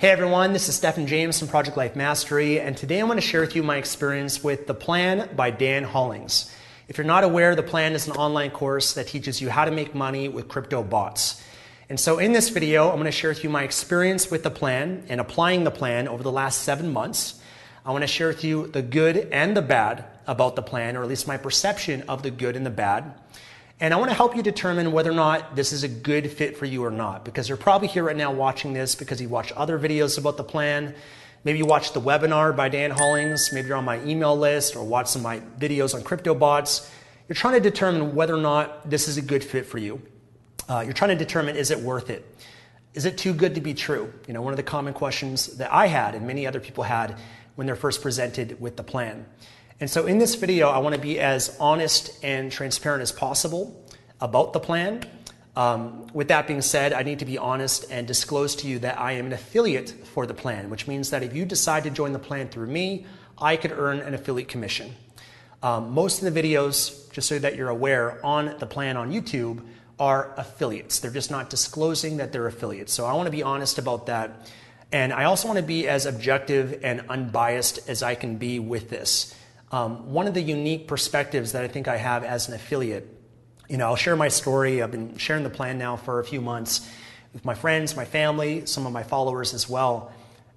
Hey 0.00 0.10
everyone, 0.10 0.52
this 0.52 0.68
is 0.68 0.76
Stefan 0.76 1.08
James 1.08 1.40
from 1.40 1.48
Project 1.48 1.76
Life 1.76 1.96
Mastery, 1.96 2.60
and 2.60 2.76
today 2.76 3.00
I 3.00 3.02
want 3.02 3.20
to 3.20 3.26
share 3.26 3.40
with 3.40 3.56
you 3.56 3.64
my 3.64 3.78
experience 3.78 4.44
with 4.44 4.68
The 4.68 4.74
Plan 4.74 5.28
by 5.34 5.50
Dan 5.50 5.82
Hollings. 5.82 6.54
If 6.86 6.98
you're 6.98 7.04
not 7.04 7.24
aware, 7.24 7.56
The 7.56 7.64
Plan 7.64 7.94
is 7.94 8.06
an 8.06 8.12
online 8.12 8.52
course 8.52 8.94
that 8.94 9.08
teaches 9.08 9.40
you 9.40 9.50
how 9.50 9.64
to 9.64 9.72
make 9.72 9.96
money 9.96 10.28
with 10.28 10.46
crypto 10.46 10.84
bots. 10.84 11.42
And 11.88 11.98
so 11.98 12.20
in 12.20 12.30
this 12.30 12.48
video, 12.48 12.90
I'm 12.90 12.94
going 12.94 13.06
to 13.06 13.10
share 13.10 13.30
with 13.30 13.42
you 13.42 13.50
my 13.50 13.64
experience 13.64 14.30
with 14.30 14.44
the 14.44 14.52
plan 14.52 15.02
and 15.08 15.20
applying 15.20 15.64
the 15.64 15.72
plan 15.72 16.06
over 16.06 16.22
the 16.22 16.30
last 16.30 16.62
seven 16.62 16.92
months. 16.92 17.42
I 17.84 17.90
want 17.90 18.02
to 18.02 18.06
share 18.06 18.28
with 18.28 18.44
you 18.44 18.68
the 18.68 18.82
good 18.82 19.16
and 19.32 19.56
the 19.56 19.62
bad 19.62 20.04
about 20.28 20.54
the 20.54 20.62
plan, 20.62 20.96
or 20.96 21.02
at 21.02 21.08
least 21.08 21.26
my 21.26 21.38
perception 21.38 22.02
of 22.02 22.22
the 22.22 22.30
good 22.30 22.54
and 22.54 22.64
the 22.64 22.70
bad. 22.70 23.14
And 23.80 23.94
I 23.94 23.96
want 23.96 24.10
to 24.10 24.16
help 24.16 24.34
you 24.34 24.42
determine 24.42 24.90
whether 24.90 25.10
or 25.10 25.14
not 25.14 25.54
this 25.54 25.72
is 25.72 25.84
a 25.84 25.88
good 25.88 26.30
fit 26.32 26.56
for 26.56 26.64
you 26.64 26.84
or 26.84 26.90
not. 26.90 27.24
Because 27.24 27.48
you're 27.48 27.58
probably 27.58 27.86
here 27.86 28.02
right 28.02 28.16
now 28.16 28.32
watching 28.32 28.72
this 28.72 28.96
because 28.96 29.20
you 29.20 29.28
watched 29.28 29.52
other 29.52 29.78
videos 29.78 30.18
about 30.18 30.36
the 30.36 30.42
plan. 30.42 30.96
Maybe 31.44 31.58
you 31.58 31.66
watched 31.66 31.94
the 31.94 32.00
webinar 32.00 32.56
by 32.56 32.68
Dan 32.68 32.90
Hollings. 32.90 33.50
Maybe 33.52 33.68
you're 33.68 33.76
on 33.76 33.84
my 33.84 34.02
email 34.02 34.36
list 34.36 34.74
or 34.74 34.82
watched 34.82 35.10
some 35.10 35.20
of 35.20 35.24
my 35.24 35.40
videos 35.60 35.94
on 35.94 36.02
crypto 36.02 36.34
bots. 36.34 36.90
You're 37.28 37.36
trying 37.36 37.54
to 37.54 37.60
determine 37.60 38.16
whether 38.16 38.34
or 38.34 38.40
not 38.40 38.90
this 38.90 39.06
is 39.06 39.16
a 39.16 39.22
good 39.22 39.44
fit 39.44 39.64
for 39.64 39.78
you. 39.78 40.02
Uh, 40.68 40.80
you're 40.80 40.92
trying 40.92 41.16
to 41.16 41.24
determine 41.24 41.54
is 41.54 41.70
it 41.70 41.78
worth 41.78 42.10
it? 42.10 42.26
Is 42.94 43.04
it 43.04 43.16
too 43.16 43.32
good 43.32 43.54
to 43.54 43.60
be 43.60 43.74
true? 43.74 44.12
You 44.26 44.34
know, 44.34 44.42
one 44.42 44.52
of 44.52 44.56
the 44.56 44.64
common 44.64 44.92
questions 44.92 45.46
that 45.58 45.72
I 45.72 45.86
had 45.86 46.16
and 46.16 46.26
many 46.26 46.48
other 46.48 46.58
people 46.58 46.82
had 46.82 47.16
when 47.54 47.66
they're 47.66 47.76
first 47.76 48.02
presented 48.02 48.60
with 48.60 48.76
the 48.76 48.82
plan. 48.82 49.24
And 49.80 49.88
so 49.88 50.06
in 50.06 50.18
this 50.18 50.34
video, 50.34 50.68
I 50.68 50.78
want 50.78 50.96
to 50.96 51.00
be 51.00 51.20
as 51.20 51.56
honest 51.60 52.18
and 52.24 52.50
transparent 52.50 53.02
as 53.02 53.12
possible 53.12 53.86
about 54.20 54.52
the 54.52 54.58
plan. 54.58 55.04
Um, 55.54 56.08
with 56.12 56.28
that 56.28 56.48
being 56.48 56.62
said, 56.62 56.92
I 56.92 57.02
need 57.02 57.20
to 57.20 57.24
be 57.24 57.38
honest 57.38 57.86
and 57.90 58.06
disclose 58.06 58.56
to 58.56 58.68
you 58.68 58.80
that 58.80 58.98
I 58.98 59.12
am 59.12 59.26
an 59.26 59.32
affiliate 59.32 59.90
for 59.90 60.26
the 60.26 60.34
plan, 60.34 60.68
which 60.68 60.88
means 60.88 61.10
that 61.10 61.22
if 61.22 61.34
you 61.34 61.44
decide 61.44 61.84
to 61.84 61.90
join 61.90 62.12
the 62.12 62.18
plan 62.18 62.48
through 62.48 62.66
me, 62.66 63.06
I 63.40 63.56
could 63.56 63.70
earn 63.70 64.00
an 64.00 64.14
affiliate 64.14 64.48
commission. 64.48 64.94
Um, 65.62 65.90
most 65.90 66.22
of 66.22 66.32
the 66.32 66.42
videos, 66.42 67.10
just 67.12 67.28
so 67.28 67.38
that 67.38 67.54
you're 67.54 67.68
aware, 67.68 68.24
on 68.26 68.56
the 68.58 68.66
plan 68.66 68.96
on 68.96 69.12
YouTube 69.12 69.62
are 69.98 70.34
affiliates. 70.36 70.98
They're 70.98 71.10
just 71.10 71.30
not 71.30 71.50
disclosing 71.50 72.16
that 72.16 72.32
they're 72.32 72.46
affiliates. 72.46 72.92
So 72.92 73.04
I 73.04 73.12
want 73.12 73.26
to 73.26 73.32
be 73.32 73.42
honest 73.44 73.78
about 73.78 74.06
that. 74.06 74.48
And 74.90 75.12
I 75.12 75.24
also 75.24 75.46
want 75.48 75.58
to 75.58 75.64
be 75.64 75.86
as 75.86 76.06
objective 76.06 76.80
and 76.82 77.04
unbiased 77.08 77.88
as 77.88 78.02
I 78.02 78.14
can 78.14 78.38
be 78.38 78.58
with 78.58 78.90
this. 78.90 79.34
Um, 79.70 80.12
one 80.12 80.26
of 80.26 80.34
the 80.34 80.40
unique 80.40 80.88
perspectives 80.88 81.52
that 81.52 81.62
I 81.62 81.68
think 81.68 81.88
I 81.88 81.96
have 81.96 82.24
as 82.24 82.48
an 82.48 82.54
affiliate, 82.54 83.06
you 83.68 83.76
know, 83.76 83.86
I'll 83.86 83.96
share 83.96 84.16
my 84.16 84.28
story. 84.28 84.82
I've 84.82 84.90
been 84.90 85.18
sharing 85.18 85.44
the 85.44 85.50
plan 85.50 85.78
now 85.78 85.96
for 85.96 86.20
a 86.20 86.24
few 86.24 86.40
months 86.40 86.88
with 87.34 87.44
my 87.44 87.54
friends, 87.54 87.94
my 87.94 88.06
family, 88.06 88.64
some 88.64 88.86
of 88.86 88.92
my 88.92 89.02
followers 89.02 89.52
as 89.52 89.68
well. 89.68 90.10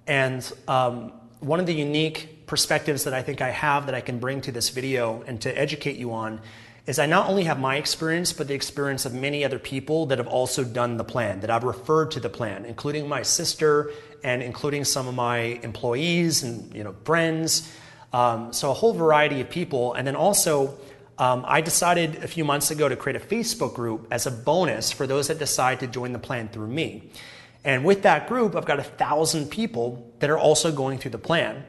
And 0.06 0.50
um, 0.66 1.12
one 1.40 1.60
of 1.60 1.66
the 1.66 1.74
unique 1.74 2.46
perspectives 2.46 3.04
that 3.04 3.12
I 3.12 3.22
think 3.22 3.42
I 3.42 3.50
have 3.50 3.86
that 3.86 3.94
I 3.94 4.00
can 4.00 4.18
bring 4.18 4.40
to 4.42 4.52
this 4.52 4.70
video 4.70 5.22
and 5.26 5.40
to 5.42 5.58
educate 5.58 5.96
you 5.96 6.12
on 6.12 6.40
is 6.86 6.98
I 6.98 7.06
not 7.06 7.28
only 7.28 7.44
have 7.44 7.60
my 7.60 7.76
experience, 7.76 8.32
but 8.32 8.48
the 8.48 8.54
experience 8.54 9.04
of 9.06 9.14
many 9.14 9.44
other 9.44 9.58
people 9.58 10.06
that 10.06 10.18
have 10.18 10.26
also 10.26 10.64
done 10.64 10.96
the 10.96 11.04
plan, 11.04 11.40
that 11.40 11.50
I've 11.50 11.62
referred 11.62 12.10
to 12.12 12.20
the 12.20 12.28
plan, 12.28 12.64
including 12.64 13.08
my 13.08 13.22
sister 13.22 13.92
and 14.24 14.42
including 14.42 14.84
some 14.84 15.06
of 15.06 15.14
my 15.14 15.38
employees 15.62 16.42
and 16.42 16.74
you 16.74 16.82
know 16.82 16.94
friends 17.04 17.72
um, 18.12 18.52
so 18.52 18.70
a 18.70 18.74
whole 18.74 18.92
variety 18.92 19.40
of 19.40 19.50
people. 19.50 19.94
And 19.94 20.06
then 20.06 20.16
also, 20.16 20.78
um, 21.18 21.44
I 21.46 21.60
decided 21.60 22.16
a 22.22 22.28
few 22.28 22.44
months 22.44 22.70
ago 22.70 22.88
to 22.88 22.96
create 22.96 23.20
a 23.20 23.24
Facebook 23.24 23.74
group 23.74 24.06
as 24.10 24.26
a 24.26 24.30
bonus 24.30 24.92
for 24.92 25.06
those 25.06 25.28
that 25.28 25.38
decide 25.38 25.80
to 25.80 25.86
join 25.86 26.12
the 26.12 26.18
plan 26.18 26.48
through 26.48 26.68
me. 26.68 27.10
And 27.64 27.84
with 27.84 28.02
that 28.02 28.28
group, 28.28 28.56
I've 28.56 28.64
got 28.64 28.80
a 28.80 28.84
thousand 28.84 29.50
people 29.50 30.12
that 30.18 30.30
are 30.30 30.38
also 30.38 30.72
going 30.72 30.98
through 30.98 31.12
the 31.12 31.18
plan. 31.18 31.64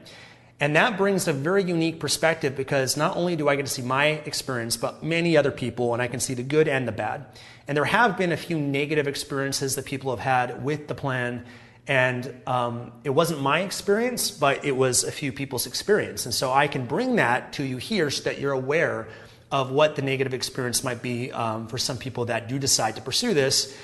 And 0.60 0.76
that 0.76 0.96
brings 0.96 1.28
a 1.28 1.32
very 1.32 1.64
unique 1.64 2.00
perspective 2.00 2.56
because 2.56 2.96
not 2.96 3.16
only 3.16 3.36
do 3.36 3.48
I 3.48 3.56
get 3.56 3.66
to 3.66 3.72
see 3.72 3.82
my 3.82 4.06
experience, 4.06 4.76
but 4.76 5.02
many 5.02 5.36
other 5.36 5.50
people, 5.50 5.92
and 5.92 6.02
I 6.02 6.06
can 6.06 6.20
see 6.20 6.34
the 6.34 6.42
good 6.42 6.68
and 6.68 6.86
the 6.86 6.92
bad. 6.92 7.26
And 7.66 7.76
there 7.76 7.84
have 7.84 8.16
been 8.16 8.32
a 8.32 8.36
few 8.36 8.58
negative 8.58 9.08
experiences 9.08 9.74
that 9.74 9.84
people 9.84 10.10
have 10.10 10.20
had 10.20 10.64
with 10.64 10.86
the 10.88 10.94
plan 10.94 11.44
and 11.86 12.34
um, 12.46 12.92
it 13.04 13.10
wasn't 13.10 13.42
my 13.42 13.60
experience, 13.60 14.30
but 14.30 14.64
it 14.64 14.74
was 14.74 15.04
a 15.04 15.12
few 15.12 15.32
people's 15.32 15.66
experience. 15.66 16.24
And 16.24 16.34
so 16.34 16.50
I 16.50 16.66
can 16.66 16.86
bring 16.86 17.16
that 17.16 17.52
to 17.54 17.62
you 17.62 17.76
here 17.76 18.10
so 18.10 18.24
that 18.24 18.38
you're 18.38 18.52
aware 18.52 19.08
of 19.52 19.70
what 19.70 19.94
the 19.94 20.02
negative 20.02 20.32
experience 20.32 20.82
might 20.82 21.02
be 21.02 21.30
um, 21.32 21.66
for 21.68 21.76
some 21.76 21.98
people 21.98 22.24
that 22.26 22.48
do 22.48 22.58
decide 22.58 22.96
to 22.96 23.02
pursue 23.02 23.34
this. 23.34 23.76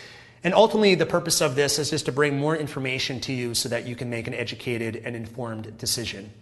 And 0.42 0.54
ultimately, 0.54 0.94
the 0.94 1.04
purpose 1.04 1.42
of 1.42 1.54
this 1.54 1.78
is 1.78 1.90
just 1.90 2.06
to 2.06 2.12
bring 2.12 2.38
more 2.38 2.56
information 2.56 3.20
to 3.20 3.32
you 3.32 3.52
so 3.54 3.68
that 3.68 3.86
you 3.86 3.94
can 3.94 4.08
make 4.08 4.26
an 4.26 4.32
educated 4.32 5.02
and 5.04 5.14
informed 5.14 5.76
decision. 5.76 6.32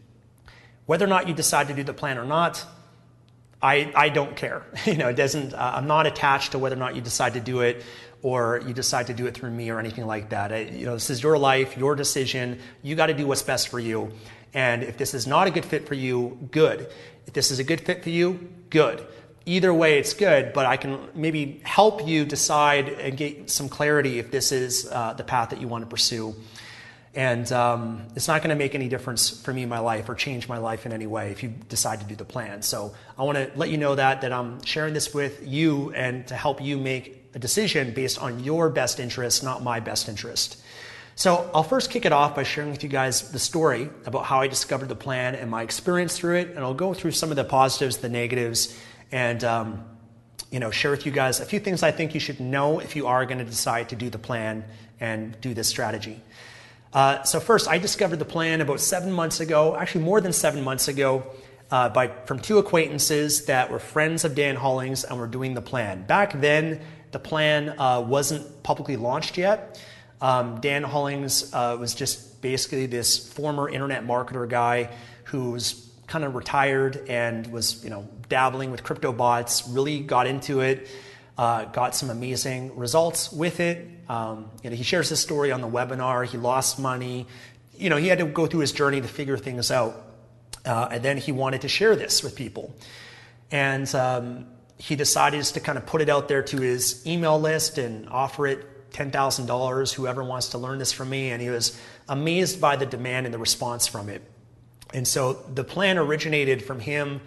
Whether 0.86 1.04
or 1.04 1.08
not 1.08 1.26
you 1.26 1.34
decide 1.34 1.66
to 1.68 1.74
do 1.74 1.82
the 1.82 1.92
plan 1.92 2.16
or 2.16 2.24
not, 2.24 2.64
I, 3.60 3.92
I 3.96 4.08
don't 4.08 4.36
care. 4.36 4.62
You 4.86 4.96
know, 4.96 5.08
it 5.08 5.16
doesn't, 5.16 5.52
uh, 5.52 5.72
I'm 5.74 5.88
not 5.88 6.06
attached 6.06 6.52
to 6.52 6.58
whether 6.58 6.76
or 6.76 6.78
not 6.78 6.94
you 6.94 7.02
decide 7.02 7.34
to 7.34 7.40
do 7.40 7.60
it 7.60 7.84
or 8.22 8.62
you 8.66 8.74
decide 8.74 9.06
to 9.06 9.14
do 9.14 9.26
it 9.26 9.34
through 9.34 9.50
me 9.50 9.70
or 9.70 9.78
anything 9.78 10.06
like 10.06 10.30
that. 10.30 10.52
I, 10.52 10.60
you 10.62 10.86
know, 10.86 10.94
this 10.94 11.10
is 11.10 11.22
your 11.22 11.38
life, 11.38 11.76
your 11.76 11.94
decision. 11.94 12.58
You 12.82 12.96
got 12.96 13.06
to 13.06 13.14
do 13.14 13.26
what's 13.26 13.42
best 13.42 13.68
for 13.68 13.78
you. 13.78 14.12
And 14.54 14.82
if 14.82 14.96
this 14.96 15.14
is 15.14 15.26
not 15.26 15.46
a 15.46 15.50
good 15.50 15.64
fit 15.64 15.86
for 15.86 15.94
you, 15.94 16.48
good. 16.50 16.90
If 17.26 17.34
this 17.34 17.50
is 17.50 17.58
a 17.58 17.64
good 17.64 17.80
fit 17.80 18.02
for 18.02 18.10
you, 18.10 18.50
good. 18.70 19.06
Either 19.46 19.72
way, 19.72 19.98
it's 19.98 20.14
good, 20.14 20.52
but 20.52 20.66
I 20.66 20.76
can 20.76 20.98
maybe 21.14 21.60
help 21.64 22.06
you 22.06 22.24
decide 22.24 22.88
and 22.88 23.16
get 23.16 23.50
some 23.50 23.68
clarity 23.68 24.18
if 24.18 24.30
this 24.30 24.52
is 24.52 24.88
uh, 24.90 25.14
the 25.14 25.24
path 25.24 25.50
that 25.50 25.60
you 25.60 25.68
want 25.68 25.84
to 25.84 25.88
pursue. 25.88 26.34
And 27.14 27.50
um, 27.52 28.06
it's 28.14 28.28
not 28.28 28.42
going 28.42 28.50
to 28.50 28.56
make 28.56 28.74
any 28.74 28.88
difference 28.88 29.30
for 29.30 29.52
me 29.52 29.62
in 29.62 29.68
my 29.68 29.78
life 29.78 30.08
or 30.08 30.14
change 30.14 30.48
my 30.48 30.58
life 30.58 30.86
in 30.86 30.92
any 30.92 31.06
way 31.06 31.30
if 31.30 31.42
you 31.42 31.48
decide 31.68 32.00
to 32.00 32.06
do 32.06 32.14
the 32.14 32.24
plan. 32.24 32.62
So 32.62 32.94
I 33.18 33.22
want 33.22 33.38
to 33.38 33.50
let 33.56 33.70
you 33.70 33.78
know 33.78 33.94
that 33.94 34.20
that 34.20 34.32
I'm 34.32 34.62
sharing 34.62 34.94
this 34.94 35.14
with 35.14 35.46
you 35.46 35.92
and 35.94 36.26
to 36.28 36.34
help 36.34 36.62
you 36.62 36.78
make 36.78 37.27
a 37.38 37.40
decision 37.40 37.94
based 37.94 38.18
on 38.20 38.42
your 38.42 38.68
best 38.68 38.98
interest, 38.98 39.44
not 39.44 39.62
my 39.62 39.78
best 39.78 40.08
interest. 40.08 40.60
So 41.14 41.48
I'll 41.54 41.62
first 41.62 41.90
kick 41.90 42.04
it 42.04 42.12
off 42.12 42.34
by 42.34 42.42
sharing 42.42 42.70
with 42.70 42.82
you 42.82 42.88
guys 42.88 43.30
the 43.30 43.38
story 43.38 43.90
about 44.06 44.24
how 44.24 44.40
I 44.40 44.48
discovered 44.48 44.88
the 44.88 44.96
plan 44.96 45.36
and 45.36 45.48
my 45.48 45.62
experience 45.62 46.18
through 46.18 46.36
it, 46.38 46.48
and 46.50 46.58
I'll 46.58 46.74
go 46.74 46.94
through 46.94 47.12
some 47.12 47.30
of 47.30 47.36
the 47.36 47.44
positives, 47.44 47.98
the 47.98 48.08
negatives, 48.08 48.76
and 49.12 49.42
um, 49.44 49.84
you 50.50 50.58
know 50.58 50.70
share 50.70 50.90
with 50.90 51.06
you 51.06 51.12
guys 51.12 51.40
a 51.40 51.44
few 51.44 51.60
things 51.60 51.82
I 51.82 51.92
think 51.92 52.12
you 52.14 52.20
should 52.20 52.40
know 52.40 52.80
if 52.80 52.96
you 52.96 53.06
are 53.06 53.24
going 53.24 53.38
to 53.38 53.44
decide 53.44 53.88
to 53.90 53.96
do 53.96 54.10
the 54.10 54.18
plan 54.18 54.64
and 55.00 55.40
do 55.40 55.54
this 55.54 55.68
strategy. 55.68 56.20
Uh, 56.92 57.22
so 57.22 57.38
first, 57.38 57.68
I 57.68 57.78
discovered 57.78 58.18
the 58.18 58.30
plan 58.36 58.60
about 58.60 58.80
seven 58.80 59.12
months 59.12 59.38
ago, 59.40 59.76
actually 59.76 60.04
more 60.04 60.20
than 60.20 60.32
seven 60.32 60.64
months 60.64 60.88
ago. 60.88 61.22
uh, 61.70 61.88
by 61.88 62.08
from 62.24 62.38
two 62.38 62.58
acquaintances 62.58 63.44
that 63.46 63.70
were 63.70 63.78
friends 63.78 64.24
of 64.24 64.34
Dan 64.34 64.56
Hollings 64.56 65.04
and 65.04 65.18
were 65.18 65.26
doing 65.26 65.54
the 65.54 65.62
plan. 65.62 66.04
Back 66.06 66.40
then, 66.40 66.80
the 67.10 67.18
plan 67.18 67.78
uh, 67.78 68.00
wasn't 68.00 68.62
publicly 68.62 68.96
launched 68.96 69.38
yet. 69.38 69.80
Um, 70.20 70.60
Dan 70.60 70.82
Hollings 70.82 71.52
uh, 71.54 71.76
was 71.78 71.94
just 71.94 72.40
basically 72.42 72.86
this 72.86 73.32
former 73.32 73.68
internet 73.68 74.04
marketer 74.04 74.48
guy 74.48 74.90
who 75.24 75.52
was 75.52 75.88
kind 76.06 76.24
of 76.24 76.34
retired 76.34 77.04
and 77.08 77.46
was 77.52 77.84
you 77.84 77.90
know 77.90 78.08
dabbling 78.28 78.70
with 78.70 78.82
crypto 78.82 79.12
bots. 79.12 79.68
Really 79.68 80.00
got 80.00 80.26
into 80.26 80.60
it. 80.60 80.88
Uh, 81.36 81.66
got 81.66 81.94
some 81.94 82.10
amazing 82.10 82.76
results 82.76 83.30
with 83.32 83.60
it. 83.60 83.86
Um, 84.08 84.50
you 84.62 84.70
know, 84.70 84.76
he 84.76 84.82
shares 84.82 85.08
his 85.08 85.20
story 85.20 85.52
on 85.52 85.60
the 85.60 85.68
webinar. 85.68 86.26
He 86.26 86.36
lost 86.36 86.80
money. 86.80 87.26
You 87.76 87.90
know, 87.90 87.96
he 87.96 88.08
had 88.08 88.18
to 88.18 88.26
go 88.26 88.46
through 88.46 88.60
his 88.60 88.72
journey 88.72 89.00
to 89.00 89.06
figure 89.06 89.36
things 89.36 89.70
out. 89.70 90.04
Uh, 90.64 90.88
and 90.90 91.02
then 91.02 91.16
he 91.16 91.30
wanted 91.30 91.60
to 91.60 91.68
share 91.68 91.94
this 91.94 92.24
with 92.24 92.34
people. 92.34 92.74
And 93.52 93.92
um, 93.94 94.46
he 94.78 94.94
decided 94.94 95.44
to 95.44 95.60
kind 95.60 95.76
of 95.76 95.86
put 95.86 96.00
it 96.00 96.08
out 96.08 96.28
there 96.28 96.42
to 96.42 96.60
his 96.60 97.04
email 97.06 97.38
list 97.38 97.78
and 97.78 98.08
offer 98.08 98.46
it 98.46 98.90
$10,000, 98.92 99.94
whoever 99.94 100.24
wants 100.24 100.50
to 100.50 100.58
learn 100.58 100.78
this 100.78 100.92
from 100.92 101.10
me. 101.10 101.30
And 101.30 101.42
he 101.42 101.50
was 101.50 101.78
amazed 102.08 102.60
by 102.60 102.76
the 102.76 102.86
demand 102.86 103.26
and 103.26 103.34
the 103.34 103.38
response 103.38 103.86
from 103.86 104.08
it. 104.08 104.22
And 104.94 105.06
so 105.06 105.32
the 105.32 105.64
plan 105.64 105.98
originated 105.98 106.64
from 106.64 106.80
him 106.80 107.20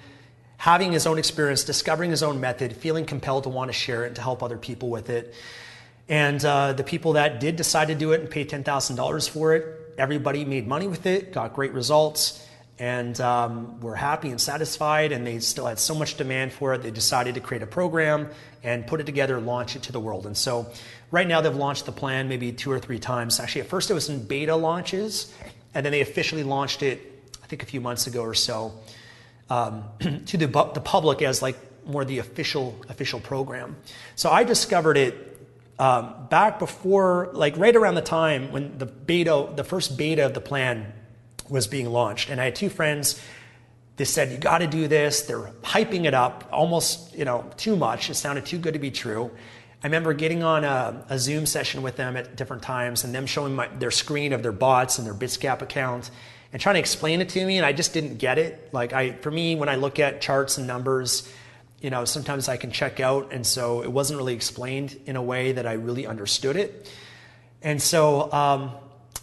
having 0.57 0.92
his 0.92 1.06
own 1.06 1.18
experience, 1.18 1.63
discovering 1.63 2.09
his 2.09 2.24
own 2.24 2.39
method, 2.39 2.75
feeling 2.75 3.06
compelled 3.06 3.44
to 3.44 3.50
want 3.50 3.69
to 3.69 3.74
share 3.74 4.04
it 4.06 4.07
and 4.07 4.15
to 4.15 4.21
help 4.21 4.42
other 4.42 4.57
people 4.57 4.89
with 4.89 5.09
it. 5.09 5.33
And 6.07 6.44
uh, 6.44 6.74
the 6.74 6.83
people 6.83 7.13
that 7.13 7.39
did 7.39 7.56
decide 7.56 7.89
to 7.89 7.95
do 7.95 8.13
it 8.13 8.21
and 8.21 8.30
pay 8.30 8.45
$10,000 8.45 9.30
for 9.30 9.56
it, 9.56 9.95
everybody 9.97 10.45
made 10.45 10.68
money 10.68 10.88
with 10.88 11.06
it, 11.06 11.33
got 11.33 11.54
great 11.54 11.74
results 11.74 12.47
and 12.81 13.22
um, 13.22 13.80
were 13.80 13.95
happy 13.95 14.30
and 14.30 14.42
satisfied, 14.42 15.12
and 15.12 15.25
they 15.25 15.38
still 15.38 15.68
had 15.68 15.78
so 15.78 15.94
much 15.94 16.18
demand 16.18 16.51
for 16.51 16.74
it, 16.74 16.81
they 16.81 16.89
decided 16.89 17.36
to 17.36 17.39
create 17.39 17.62
a 17.62 17.68
program 17.68 18.28
and 18.63 18.88
put 18.88 19.00
it 19.00 19.06
together, 19.06 19.39
launch 19.39 19.75
it 19.75 19.83
to 19.83 19.92
the 19.92 20.00
world. 20.00 20.25
And 20.25 20.36
so, 20.36 20.66
right 21.12 21.28
now, 21.28 21.42
they've 21.42 21.56
launched 21.56 21.86
the 21.86 21.92
plan 21.92 22.28
maybe 22.28 22.51
two 22.51 22.72
or 22.72 22.80
three 22.80 22.98
times. 22.98 23.39
Actually, 23.39 23.62
at 23.62 23.68
first, 23.68 23.92
it 23.92 23.94
was 23.94 24.10
in 24.10 24.24
beta 24.24 24.56
launches, 24.56 25.31
and 25.75 25.86
then 25.86 25.92
they 25.92 26.01
officially 26.01 26.42
launched 26.42 26.81
it, 26.81 27.00
I 27.44 27.45
think, 27.45 27.62
a 27.62 27.68
few 27.68 27.81
months 27.81 28.07
ago 28.07 28.24
or 28.24 28.33
so, 28.33 28.74
um, 29.51 29.83
to 30.25 30.38
the, 30.38 30.48
the 30.48 30.81
public 30.83 31.22
as 31.22 31.44
like 31.44 31.57
more 31.86 32.04
the 32.04 32.18
official 32.18 32.75
official 32.89 33.19
program. 33.19 33.75
So 34.16 34.31
I 34.31 34.44
discovered 34.44 34.98
it 34.98 35.38
um, 35.78 36.16
back 36.31 36.57
before, 36.57 37.30
like 37.33 37.56
right 37.57 37.75
around 37.75 37.94
the 37.94 38.01
time 38.01 38.51
when 38.51 38.80
the 38.80 38.88
beta, 38.88 39.50
the 39.56 39.63
first 39.63 40.00
beta 40.00 40.25
of 40.25 40.33
the 40.33 40.42
plan 40.42 40.94
was 41.49 41.67
being 41.67 41.89
launched. 41.89 42.29
And 42.29 42.39
I 42.39 42.45
had 42.45 42.55
two 42.55 42.69
friends. 42.69 43.21
They 43.97 44.05
said, 44.05 44.31
"You 44.31 44.38
got 44.38 44.59
to 44.59 44.67
do 44.67 44.88
this." 44.88 45.23
They're 45.23 45.51
hyping 45.63 46.05
it 46.05 46.13
up 46.13 46.47
almost, 46.51 47.15
you 47.15 47.25
know, 47.25 47.45
too 47.57 47.75
much. 47.75 48.09
It 48.09 48.15
sounded 48.15 48.45
too 48.45 48.57
good 48.57 48.73
to 48.73 48.79
be 48.79 48.91
true. 48.91 49.31
I 49.83 49.88
remember 49.88 50.13
getting 50.13 50.43
on 50.43 50.63
a, 50.63 51.05
a 51.09 51.17
Zoom 51.17 51.45
session 51.45 51.81
with 51.81 51.97
them 51.97 52.15
at 52.15 52.35
different 52.35 52.61
times, 52.61 53.03
and 53.03 53.13
them 53.13 53.25
showing 53.25 53.55
my, 53.55 53.67
their 53.67 53.91
screen 53.91 54.31
of 54.31 54.43
their 54.43 54.51
bots 54.51 54.99
and 54.99 55.07
their 55.07 55.13
Bitsgap 55.13 55.61
account, 55.61 56.11
and 56.53 56.61
trying 56.61 56.75
to 56.75 56.79
explain 56.79 57.19
it 57.19 57.29
to 57.29 57.45
me, 57.45 57.57
and 57.57 57.65
I 57.65 57.73
just 57.73 57.91
didn't 57.94 58.17
get 58.17 58.37
it. 58.37 58.69
Like 58.71 58.94
I, 58.94 59.13
for 59.13 59.31
me, 59.31 59.55
when 59.55 59.69
I 59.69 59.75
look 59.75 59.99
at 59.99 60.21
charts 60.21 60.59
and 60.59 60.67
numbers, 60.67 61.31
you 61.81 61.89
know, 61.89 62.05
sometimes 62.05 62.47
I 62.47 62.57
can 62.57 62.71
check 62.71 62.99
out, 62.99 63.33
and 63.33 63.45
so 63.45 63.81
it 63.81 63.91
wasn't 63.91 64.17
really 64.17 64.35
explained 64.35 64.99
in 65.07 65.15
a 65.15 65.21
way 65.21 65.53
that 65.53 65.65
I 65.65 65.73
really 65.73 66.05
understood 66.05 66.55
it. 66.55 66.91
And 67.63 67.81
so 67.81 68.31
um, 68.31 68.71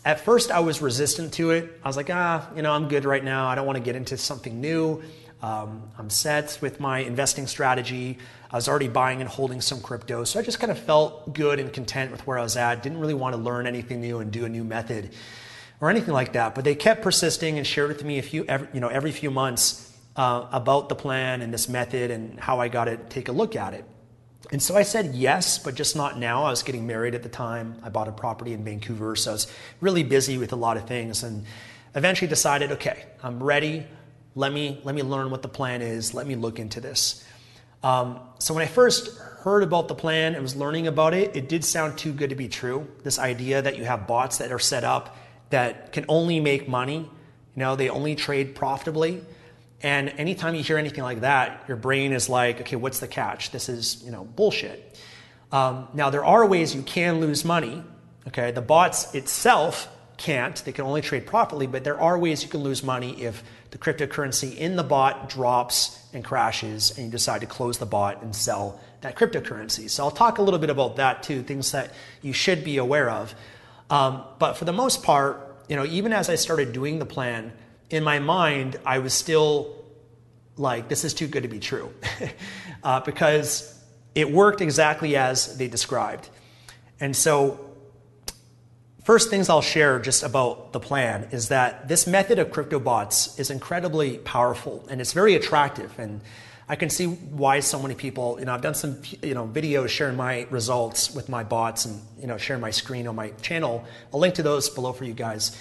at 0.04 0.20
first, 0.20 0.50
I 0.50 0.60
was 0.60 0.80
resistant 0.80 1.34
to 1.34 1.50
it. 1.50 1.80
I 1.84 1.88
was 1.88 1.96
like, 1.96 2.08
ah, 2.10 2.48
you 2.56 2.62
know, 2.62 2.72
I'm 2.72 2.88
good 2.88 3.04
right 3.04 3.22
now. 3.22 3.46
I 3.46 3.54
don't 3.54 3.66
want 3.66 3.76
to 3.76 3.82
get 3.82 3.96
into 3.96 4.16
something 4.16 4.60
new. 4.60 5.02
Um, 5.42 5.90
I'm 5.98 6.10
set 6.10 6.58
with 6.60 6.80
my 6.80 7.00
investing 7.00 7.46
strategy. 7.46 8.18
I 8.50 8.56
was 8.56 8.68
already 8.68 8.88
buying 8.88 9.20
and 9.20 9.28
holding 9.28 9.60
some 9.60 9.80
crypto. 9.80 10.24
So 10.24 10.40
I 10.40 10.42
just 10.42 10.58
kind 10.58 10.70
of 10.72 10.78
felt 10.78 11.34
good 11.34 11.60
and 11.60 11.72
content 11.72 12.10
with 12.10 12.26
where 12.26 12.38
I 12.38 12.42
was 12.42 12.56
at. 12.56 12.82
Didn't 12.82 12.98
really 12.98 13.14
want 13.14 13.34
to 13.34 13.40
learn 13.40 13.66
anything 13.66 14.00
new 14.00 14.18
and 14.18 14.32
do 14.32 14.44
a 14.46 14.48
new 14.48 14.64
method 14.64 15.10
or 15.80 15.90
anything 15.90 16.14
like 16.14 16.32
that. 16.32 16.54
But 16.54 16.64
they 16.64 16.74
kept 16.74 17.02
persisting 17.02 17.58
and 17.58 17.66
shared 17.66 17.88
with 17.88 18.02
me 18.02 18.18
a 18.18 18.22
few, 18.22 18.44
every, 18.46 18.68
you 18.72 18.80
know, 18.80 18.88
every 18.88 19.12
few 19.12 19.30
months 19.30 19.96
uh, 20.16 20.46
about 20.50 20.88
the 20.88 20.96
plan 20.96 21.42
and 21.42 21.52
this 21.52 21.68
method 21.68 22.10
and 22.10 22.40
how 22.40 22.58
I 22.58 22.68
got 22.68 22.86
to 22.86 22.96
take 22.96 23.28
a 23.28 23.32
look 23.32 23.54
at 23.54 23.74
it. 23.74 23.84
And 24.50 24.62
so 24.62 24.76
I 24.76 24.82
said 24.82 25.14
yes, 25.14 25.58
but 25.58 25.74
just 25.74 25.94
not 25.94 26.18
now. 26.18 26.44
I 26.44 26.50
was 26.50 26.62
getting 26.62 26.86
married 26.86 27.14
at 27.14 27.22
the 27.22 27.28
time. 27.28 27.78
I 27.82 27.90
bought 27.90 28.08
a 28.08 28.12
property 28.12 28.54
in 28.54 28.64
Vancouver, 28.64 29.14
so 29.14 29.30
I 29.30 29.34
was 29.34 29.52
really 29.80 30.02
busy 30.02 30.38
with 30.38 30.52
a 30.52 30.56
lot 30.56 30.76
of 30.76 30.86
things 30.86 31.22
and 31.22 31.44
eventually 31.94 32.28
decided, 32.28 32.72
okay, 32.72 33.04
I'm 33.22 33.42
ready. 33.42 33.86
Let 34.34 34.52
me, 34.52 34.80
let 34.84 34.94
me 34.94 35.02
learn 35.02 35.30
what 35.30 35.42
the 35.42 35.48
plan 35.48 35.82
is. 35.82 36.14
Let 36.14 36.26
me 36.26 36.34
look 36.34 36.58
into 36.58 36.80
this. 36.80 37.24
Um, 37.82 38.20
so 38.38 38.54
when 38.54 38.62
I 38.62 38.66
first 38.66 39.18
heard 39.18 39.62
about 39.62 39.88
the 39.88 39.94
plan 39.94 40.34
and 40.34 40.42
was 40.42 40.56
learning 40.56 40.86
about 40.86 41.14
it, 41.14 41.36
it 41.36 41.48
did 41.48 41.64
sound 41.64 41.98
too 41.98 42.12
good 42.12 42.30
to 42.30 42.36
be 42.36 42.48
true. 42.48 42.88
This 43.04 43.18
idea 43.18 43.62
that 43.62 43.76
you 43.76 43.84
have 43.84 44.06
bots 44.06 44.38
that 44.38 44.50
are 44.50 44.58
set 44.58 44.82
up 44.82 45.16
that 45.50 45.92
can 45.92 46.04
only 46.08 46.40
make 46.40 46.68
money, 46.68 46.96
you 46.96 47.08
know, 47.56 47.76
they 47.76 47.88
only 47.88 48.14
trade 48.14 48.54
profitably. 48.54 49.22
And 49.82 50.08
anytime 50.10 50.54
you 50.54 50.62
hear 50.62 50.78
anything 50.78 51.04
like 51.04 51.20
that, 51.20 51.64
your 51.68 51.76
brain 51.76 52.12
is 52.12 52.28
like, 52.28 52.62
okay, 52.62 52.76
what's 52.76 52.98
the 52.98 53.08
catch? 53.08 53.50
This 53.50 53.68
is, 53.68 54.02
you 54.04 54.10
know, 54.10 54.24
bullshit. 54.24 54.98
Um, 55.52 55.88
now, 55.94 56.10
there 56.10 56.24
are 56.24 56.44
ways 56.46 56.74
you 56.74 56.82
can 56.82 57.20
lose 57.20 57.44
money. 57.44 57.82
Okay, 58.26 58.50
the 58.50 58.60
bots 58.60 59.14
itself 59.14 59.88
can't. 60.18 60.62
They 60.64 60.72
can 60.72 60.84
only 60.84 61.00
trade 61.00 61.26
profitably, 61.26 61.68
but 61.68 61.84
there 61.84 61.98
are 61.98 62.18
ways 62.18 62.42
you 62.42 62.48
can 62.48 62.60
lose 62.60 62.82
money 62.82 63.22
if 63.22 63.42
the 63.70 63.78
cryptocurrency 63.78 64.56
in 64.56 64.76
the 64.76 64.82
bot 64.82 65.28
drops 65.28 65.98
and 66.12 66.24
crashes 66.24 66.96
and 66.96 67.06
you 67.06 67.10
decide 67.12 67.40
to 67.40 67.46
close 67.46 67.78
the 67.78 67.86
bot 67.86 68.22
and 68.22 68.34
sell 68.34 68.80
that 69.00 69.14
cryptocurrency. 69.14 69.88
So 69.88 70.04
I'll 70.04 70.10
talk 70.10 70.38
a 70.38 70.42
little 70.42 70.58
bit 70.58 70.70
about 70.70 70.96
that 70.96 71.22
too, 71.22 71.42
things 71.42 71.72
that 71.72 71.92
you 72.20 72.32
should 72.32 72.64
be 72.64 72.78
aware 72.78 73.08
of. 73.08 73.34
Um, 73.90 74.24
but 74.38 74.54
for 74.54 74.64
the 74.64 74.72
most 74.72 75.02
part, 75.02 75.56
you 75.68 75.76
know, 75.76 75.84
even 75.84 76.12
as 76.12 76.28
I 76.28 76.34
started 76.34 76.72
doing 76.72 76.98
the 76.98 77.06
plan, 77.06 77.52
in 77.90 78.04
my 78.04 78.18
mind, 78.18 78.76
I 78.84 78.98
was 78.98 79.14
still 79.14 79.74
like, 80.56 80.88
this 80.88 81.04
is 81.04 81.14
too 81.14 81.26
good 81.26 81.44
to 81.44 81.48
be 81.48 81.60
true. 81.60 81.92
uh, 82.82 83.00
because 83.00 83.74
it 84.14 84.30
worked 84.30 84.60
exactly 84.60 85.16
as 85.16 85.56
they 85.56 85.68
described. 85.68 86.28
And 87.00 87.14
so, 87.14 87.64
first 89.04 89.30
things 89.30 89.48
I'll 89.48 89.62
share 89.62 89.98
just 90.00 90.22
about 90.22 90.72
the 90.72 90.80
plan 90.80 91.28
is 91.30 91.48
that 91.48 91.88
this 91.88 92.06
method 92.06 92.38
of 92.38 92.50
crypto 92.50 92.78
bots 92.78 93.38
is 93.38 93.50
incredibly 93.50 94.18
powerful 94.18 94.84
and 94.90 95.00
it's 95.00 95.12
very 95.12 95.34
attractive. 95.34 95.96
And 95.98 96.20
I 96.68 96.76
can 96.76 96.90
see 96.90 97.06
why 97.06 97.60
so 97.60 97.80
many 97.80 97.94
people, 97.94 98.36
you 98.38 98.44
know, 98.44 98.52
I've 98.52 98.60
done 98.60 98.74
some, 98.74 99.00
you 99.22 99.32
know, 99.32 99.46
videos 99.46 99.88
sharing 99.88 100.16
my 100.16 100.46
results 100.50 101.14
with 101.14 101.28
my 101.30 101.42
bots 101.42 101.86
and, 101.86 102.02
you 102.20 102.26
know, 102.26 102.36
sharing 102.36 102.60
my 102.60 102.70
screen 102.70 103.06
on 103.06 103.14
my 103.14 103.30
channel. 103.40 103.86
I'll 104.12 104.20
link 104.20 104.34
to 104.34 104.42
those 104.42 104.68
below 104.68 104.92
for 104.92 105.04
you 105.04 105.14
guys. 105.14 105.56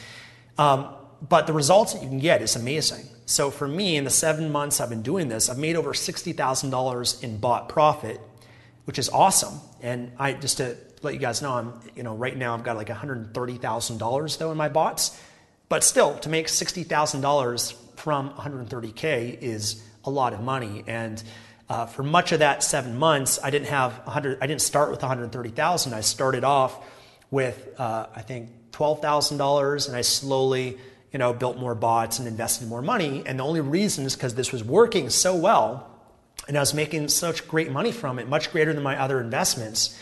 Um, 0.57 0.89
but 1.21 1.47
the 1.47 1.53
results 1.53 1.93
that 1.93 2.03
you 2.03 2.09
can 2.09 2.19
get 2.19 2.41
is 2.41 2.55
amazing. 2.55 3.05
So 3.25 3.49
for 3.49 3.67
me, 3.67 3.97
in 3.97 4.03
the 4.03 4.09
seven 4.09 4.51
months 4.51 4.79
I've 4.79 4.89
been 4.89 5.01
doing 5.01 5.27
this, 5.29 5.49
I've 5.49 5.57
made 5.57 5.75
over 5.75 5.93
$60,000 5.93 7.23
in 7.23 7.37
bot 7.37 7.69
profit, 7.69 8.19
which 8.85 8.99
is 8.99 9.09
awesome. 9.09 9.59
And 9.81 10.11
I 10.17 10.33
just 10.33 10.57
to 10.57 10.77
let 11.01 11.13
you 11.13 11.19
guys 11.19 11.41
know, 11.41 11.53
I'm, 11.53 11.73
you 11.95 12.03
know, 12.03 12.15
right 12.15 12.35
now 12.35 12.53
I've 12.53 12.63
got 12.63 12.77
like 12.77 12.87
$130,000 12.87 14.37
though 14.37 14.51
in 14.51 14.57
my 14.57 14.69
bots. 14.69 15.19
But 15.69 15.83
still, 15.83 16.17
to 16.19 16.29
make 16.29 16.47
$60,000 16.47 17.73
from 17.97 18.29
130K 18.31 19.41
is 19.41 19.83
a 20.05 20.09
lot 20.09 20.33
of 20.33 20.41
money. 20.41 20.83
And 20.87 21.21
uh, 21.69 21.85
for 21.87 22.03
much 22.03 22.31
of 22.31 22.39
that 22.39 22.63
seven 22.63 22.97
months, 22.97 23.39
I 23.43 23.49
didn't 23.49 23.67
have 23.67 23.91
100, 24.05 24.37
I 24.41 24.47
didn't 24.47 24.61
start 24.61 24.91
with 24.91 25.01
130,000. 25.01 25.93
I 25.93 26.01
started 26.01 26.45
off 26.45 26.85
with, 27.29 27.75
uh, 27.77 28.07
I 28.15 28.21
think, 28.21 28.71
$12,000 28.71 29.87
and 29.87 29.97
I 29.97 30.01
slowly 30.01 30.77
you 31.17 31.19
know, 31.19 31.33
built 31.33 31.57
more 31.57 31.73
bots 31.73 32.19
and 32.19 32.27
invested 32.27 32.67
more 32.67 32.83
money. 32.83 33.23
And 33.25 33.39
the 33.39 33.43
only 33.43 33.59
reason 33.59 34.05
is 34.05 34.15
because 34.15 34.35
this 34.35 34.51
was 34.51 34.63
working 34.63 35.09
so 35.09 35.35
well 35.35 35.89
and 36.47 36.55
I 36.55 36.59
was 36.59 36.75
making 36.75 37.07
such 37.07 37.47
great 37.47 37.71
money 37.71 37.91
from 37.91 38.19
it, 38.19 38.29
much 38.29 38.51
greater 38.51 38.71
than 38.71 38.83
my 38.83 39.01
other 39.01 39.19
investments, 39.19 39.99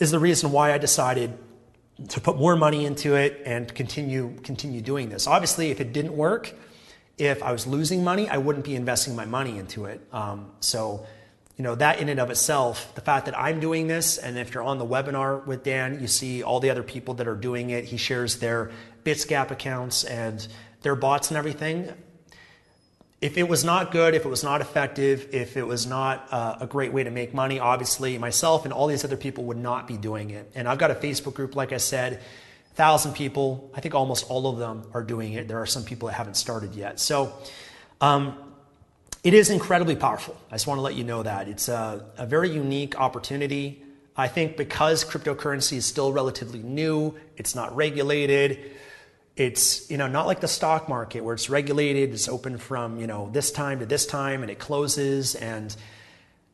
is 0.00 0.10
the 0.10 0.18
reason 0.18 0.50
why 0.50 0.72
I 0.72 0.78
decided 0.78 1.38
to 2.08 2.20
put 2.20 2.36
more 2.36 2.56
money 2.56 2.84
into 2.84 3.14
it 3.14 3.42
and 3.46 3.72
continue 3.72 4.34
continue 4.42 4.80
doing 4.80 5.08
this. 5.08 5.28
Obviously, 5.28 5.70
if 5.70 5.80
it 5.80 5.92
didn't 5.92 6.16
work, 6.16 6.52
if 7.16 7.40
I 7.40 7.52
was 7.52 7.64
losing 7.68 8.02
money, 8.02 8.28
I 8.28 8.38
wouldn't 8.38 8.64
be 8.64 8.74
investing 8.74 9.14
my 9.14 9.26
money 9.26 9.58
into 9.58 9.84
it. 9.84 10.00
Um, 10.12 10.50
so, 10.58 11.06
you 11.56 11.62
know, 11.62 11.76
that 11.76 12.00
in 12.00 12.08
and 12.08 12.18
of 12.18 12.30
itself, 12.30 12.92
the 12.96 13.02
fact 13.02 13.26
that 13.26 13.38
I'm 13.38 13.60
doing 13.60 13.86
this, 13.86 14.18
and 14.18 14.36
if 14.36 14.52
you're 14.52 14.64
on 14.64 14.78
the 14.78 14.86
webinar 14.86 15.46
with 15.46 15.62
Dan, 15.62 16.00
you 16.00 16.08
see 16.08 16.42
all 16.42 16.58
the 16.58 16.70
other 16.70 16.82
people 16.82 17.14
that 17.14 17.28
are 17.28 17.36
doing 17.36 17.70
it. 17.70 17.84
He 17.84 17.98
shares 17.98 18.40
their 18.40 18.72
Bitsgap 19.04 19.50
accounts 19.50 20.04
and 20.04 20.46
their 20.82 20.94
bots 20.94 21.30
and 21.30 21.38
everything. 21.38 21.92
If 23.20 23.38
it 23.38 23.48
was 23.48 23.64
not 23.64 23.90
good, 23.90 24.14
if 24.14 24.24
it 24.24 24.28
was 24.28 24.44
not 24.44 24.60
effective, 24.60 25.28
if 25.32 25.56
it 25.56 25.66
was 25.66 25.86
not 25.86 26.28
uh, 26.30 26.56
a 26.60 26.66
great 26.66 26.92
way 26.92 27.04
to 27.04 27.10
make 27.10 27.32
money, 27.32 27.58
obviously 27.58 28.18
myself 28.18 28.64
and 28.64 28.72
all 28.72 28.86
these 28.86 29.04
other 29.04 29.16
people 29.16 29.44
would 29.44 29.56
not 29.56 29.86
be 29.86 29.96
doing 29.96 30.30
it. 30.30 30.50
And 30.54 30.68
I've 30.68 30.78
got 30.78 30.90
a 30.90 30.94
Facebook 30.94 31.34
group, 31.34 31.56
like 31.56 31.72
I 31.72 31.78
said, 31.78 32.20
thousand 32.74 33.14
people. 33.14 33.70
I 33.74 33.80
think 33.80 33.94
almost 33.94 34.28
all 34.28 34.46
of 34.46 34.58
them 34.58 34.82
are 34.92 35.02
doing 35.02 35.32
it. 35.32 35.48
There 35.48 35.60
are 35.60 35.66
some 35.66 35.84
people 35.84 36.08
that 36.08 36.14
haven't 36.14 36.36
started 36.36 36.74
yet. 36.74 37.00
So, 37.00 37.32
um, 38.00 38.36
it 39.22 39.32
is 39.32 39.48
incredibly 39.48 39.96
powerful. 39.96 40.36
I 40.50 40.56
just 40.56 40.66
want 40.66 40.76
to 40.76 40.82
let 40.82 40.96
you 40.96 41.04
know 41.04 41.22
that. 41.22 41.48
It's 41.48 41.68
a, 41.68 42.04
a 42.18 42.26
very 42.26 42.50
unique 42.50 43.00
opportunity. 43.00 43.82
I 44.14 44.28
think 44.28 44.58
because 44.58 45.02
cryptocurrency 45.02 45.78
is 45.78 45.86
still 45.86 46.12
relatively 46.12 46.58
new, 46.58 47.14
it's 47.38 47.54
not 47.54 47.74
regulated. 47.74 48.72
It's 49.36 49.90
you 49.90 49.96
know 49.96 50.06
not 50.06 50.26
like 50.26 50.40
the 50.40 50.48
stock 50.48 50.88
market 50.88 51.24
where 51.24 51.34
it's 51.34 51.50
regulated, 51.50 52.12
it's 52.12 52.28
open 52.28 52.58
from 52.58 53.00
you 53.00 53.06
know 53.06 53.30
this 53.32 53.50
time 53.50 53.80
to 53.80 53.86
this 53.86 54.06
time 54.06 54.42
and 54.42 54.50
it 54.50 54.58
closes 54.58 55.34
and 55.34 55.74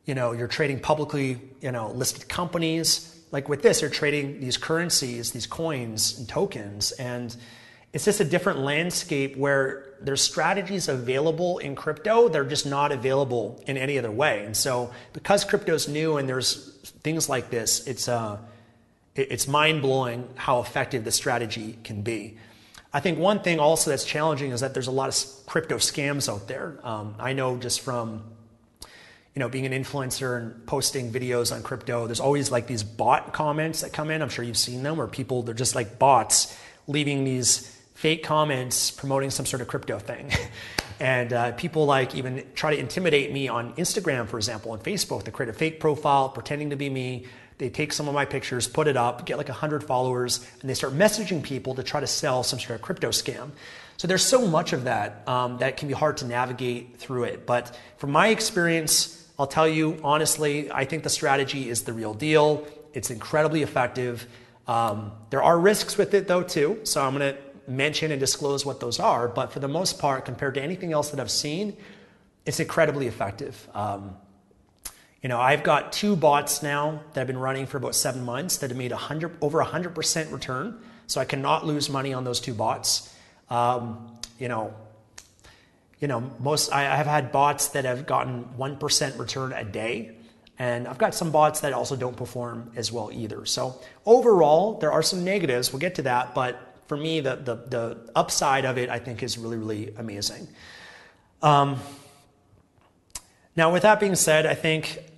you 0.05 0.15
know 0.15 0.31
you're 0.31 0.47
trading 0.47 0.79
publicly 0.79 1.39
you 1.61 1.71
know 1.71 1.91
listed 1.91 2.27
companies. 2.27 3.07
Like 3.31 3.47
with 3.47 3.61
this, 3.61 3.81
you're 3.81 3.89
trading 3.89 4.41
these 4.41 4.57
currencies, 4.57 5.31
these 5.31 5.47
coins 5.47 6.17
and 6.17 6.27
tokens, 6.27 6.91
and 6.91 7.33
it's 7.93 8.05
just 8.05 8.19
a 8.19 8.25
different 8.25 8.59
landscape 8.59 9.35
where 9.35 9.85
there's 10.01 10.21
strategies 10.21 10.87
available 10.87 11.59
in 11.59 11.75
crypto, 11.75 12.29
they're 12.29 12.45
just 12.45 12.65
not 12.65 12.91
available 12.91 13.61
in 13.67 13.77
any 13.77 13.97
other 13.97 14.11
way. 14.11 14.45
And 14.45 14.55
so, 14.55 14.91
because 15.13 15.43
crypto's 15.43 15.87
new 15.87 16.17
and 16.17 16.27
there's 16.27 16.77
things 17.03 17.29
like 17.29 17.49
this, 17.49 17.85
it's 17.87 18.07
uh, 18.07 18.37
it's 19.15 19.47
mind 19.47 19.81
blowing 19.81 20.27
how 20.35 20.61
effective 20.61 21.03
the 21.03 21.11
strategy 21.11 21.77
can 21.83 22.01
be. 22.01 22.37
I 22.93 22.99
think 22.99 23.19
one 23.19 23.39
thing 23.39 23.59
also 23.59 23.89
that's 23.89 24.03
challenging 24.03 24.51
is 24.51 24.61
that 24.61 24.73
there's 24.73 24.87
a 24.87 24.91
lot 24.91 25.09
of 25.09 25.45
crypto 25.45 25.77
scams 25.77 26.31
out 26.31 26.47
there. 26.47 26.77
Um, 26.83 27.15
I 27.19 27.33
know 27.33 27.57
just 27.57 27.81
from 27.81 28.23
you 29.33 29.39
know 29.39 29.47
being 29.47 29.65
an 29.65 29.71
influencer 29.71 30.37
and 30.37 30.65
posting 30.65 31.11
videos 31.11 31.55
on 31.55 31.63
crypto, 31.63 32.05
there's 32.07 32.19
always 32.19 32.51
like 32.51 32.67
these 32.67 32.83
bot 32.83 33.33
comments 33.33 33.81
that 33.81 33.93
come 33.93 34.11
in. 34.11 34.21
I'm 34.21 34.29
sure 34.29 34.43
you've 34.43 34.57
seen 34.57 34.83
them 34.83 34.97
where 34.97 35.07
people 35.07 35.41
they're 35.43 35.53
just 35.53 35.75
like 35.75 35.99
bots 35.99 36.57
leaving 36.87 37.23
these 37.23 37.77
fake 37.93 38.23
comments 38.23 38.89
promoting 38.89 39.29
some 39.29 39.45
sort 39.45 39.61
of 39.61 39.67
crypto 39.67 39.99
thing. 39.99 40.31
and 40.99 41.33
uh, 41.33 41.51
people 41.53 41.85
like 41.85 42.15
even 42.15 42.45
try 42.55 42.73
to 42.73 42.79
intimidate 42.79 43.31
me 43.31 43.47
on 43.47 43.73
Instagram, 43.75 44.27
for 44.27 44.37
example, 44.37 44.73
and 44.73 44.83
Facebook. 44.83 45.23
They 45.23 45.31
create 45.31 45.49
a 45.49 45.53
fake 45.53 45.79
profile 45.79 46.27
pretending 46.29 46.71
to 46.71 46.75
be 46.75 46.89
me. 46.89 47.25
They 47.57 47.69
take 47.69 47.93
some 47.93 48.07
of 48.07 48.13
my 48.13 48.25
pictures, 48.25 48.67
put 48.67 48.87
it 48.87 48.97
up, 48.97 49.25
get 49.25 49.37
like 49.37 49.49
100 49.49 49.83
followers, 49.83 50.45
and 50.61 50.69
they 50.69 50.73
start 50.73 50.93
messaging 50.93 51.43
people 51.43 51.75
to 51.75 51.83
try 51.83 51.99
to 51.99 52.07
sell 52.07 52.43
some 52.43 52.59
sort 52.59 52.71
of 52.71 52.81
crypto 52.81 53.09
scam. 53.09 53.51
So 53.97 54.07
there's 54.07 54.23
so 54.23 54.47
much 54.47 54.73
of 54.73 54.85
that 54.85 55.27
um, 55.27 55.59
that 55.59 55.77
can 55.77 55.87
be 55.87 55.93
hard 55.93 56.17
to 56.17 56.25
navigate 56.25 56.97
through 56.97 57.25
it. 57.25 57.45
But 57.45 57.77
from 57.97 58.11
my 58.11 58.29
experience, 58.29 59.27
I'll 59.37 59.45
tell 59.47 59.67
you 59.67 59.99
honestly, 60.03 60.71
I 60.71 60.85
think 60.85 61.03
the 61.03 61.09
strategy 61.09 61.69
is 61.69 61.83
the 61.83 61.93
real 61.93 62.15
deal. 62.15 62.65
It's 62.93 63.11
incredibly 63.11 63.61
effective. 63.61 64.27
Um, 64.67 65.11
there 65.29 65.43
are 65.43 65.59
risks 65.59 65.97
with 65.97 66.13
it 66.13 66.27
though 66.27 66.43
too. 66.43 66.79
So 66.83 67.03
I'm 67.03 67.15
going 67.15 67.35
to 67.35 67.39
mention 67.67 68.11
and 68.11 68.19
disclose 68.19 68.65
what 68.65 68.79
those 68.79 68.99
are, 68.99 69.27
but 69.27 69.51
for 69.51 69.59
the 69.59 69.67
most 69.67 69.99
part, 69.99 70.25
compared 70.25 70.55
to 70.55 70.61
anything 70.61 70.93
else 70.93 71.11
that 71.11 71.19
I've 71.19 71.31
seen, 71.31 71.77
it's 72.45 72.59
incredibly 72.59 73.07
effective. 73.07 73.69
Um, 73.73 74.15
you 75.21 75.29
know, 75.29 75.39
I've 75.39 75.63
got 75.63 75.93
two 75.93 76.15
bots 76.15 76.63
now 76.63 77.01
that 77.13 77.21
have 77.21 77.27
been 77.27 77.37
running 77.37 77.67
for 77.67 77.77
about 77.77 77.93
seven 77.93 78.25
months 78.25 78.57
that 78.57 78.71
have 78.71 78.77
made 78.77 78.91
100, 78.91 79.37
over 79.41 79.63
100% 79.63 80.31
return. 80.31 80.79
So 81.05 81.21
I 81.21 81.25
cannot 81.25 81.65
lose 81.65 81.89
money 81.89 82.13
on 82.13 82.23
those 82.23 82.39
two 82.39 82.53
bots. 82.53 83.13
Um, 83.49 84.17
you 84.39 84.47
know, 84.47 84.73
you 85.99 86.07
know, 86.07 86.21
most 86.39 86.71
I, 86.71 86.83
have 86.95 87.05
had 87.05 87.31
bots 87.31 87.69
that 87.69 87.85
have 87.85 88.07
gotten 88.07 88.45
1% 88.57 89.19
return 89.19 89.53
a 89.53 89.63
day. 89.63 90.15
And 90.57 90.87
I've 90.87 90.97
got 90.97 91.13
some 91.13 91.31
bots 91.31 91.59
that 91.59 91.73
also 91.73 91.95
don't 91.95 92.17
perform 92.17 92.71
as 92.75 92.91
well 92.91 93.11
either. 93.11 93.45
So 93.45 93.79
overall, 94.05 94.79
there 94.79 94.91
are 94.91 95.03
some 95.03 95.23
negatives. 95.23 95.71
We'll 95.71 95.79
get 95.79 95.95
to 95.95 96.03
that, 96.03 96.33
but 96.33 96.79
for 96.87 96.97
me, 96.97 97.19
the, 97.19 97.35
the, 97.35 97.55
the 97.55 98.11
upside 98.15 98.65
of 98.65 98.77
it, 98.77 98.89
I 98.89 98.99
think, 98.99 99.21
is 99.21 99.37
really, 99.37 99.57
really 99.57 99.93
amazing. 99.97 100.47
Um, 101.41 101.79
now, 103.55 103.71
with 103.71 103.83
that 103.83 103.99
being 103.99 104.15
said, 104.15 104.45
I 104.45 104.55
think 104.55 105.10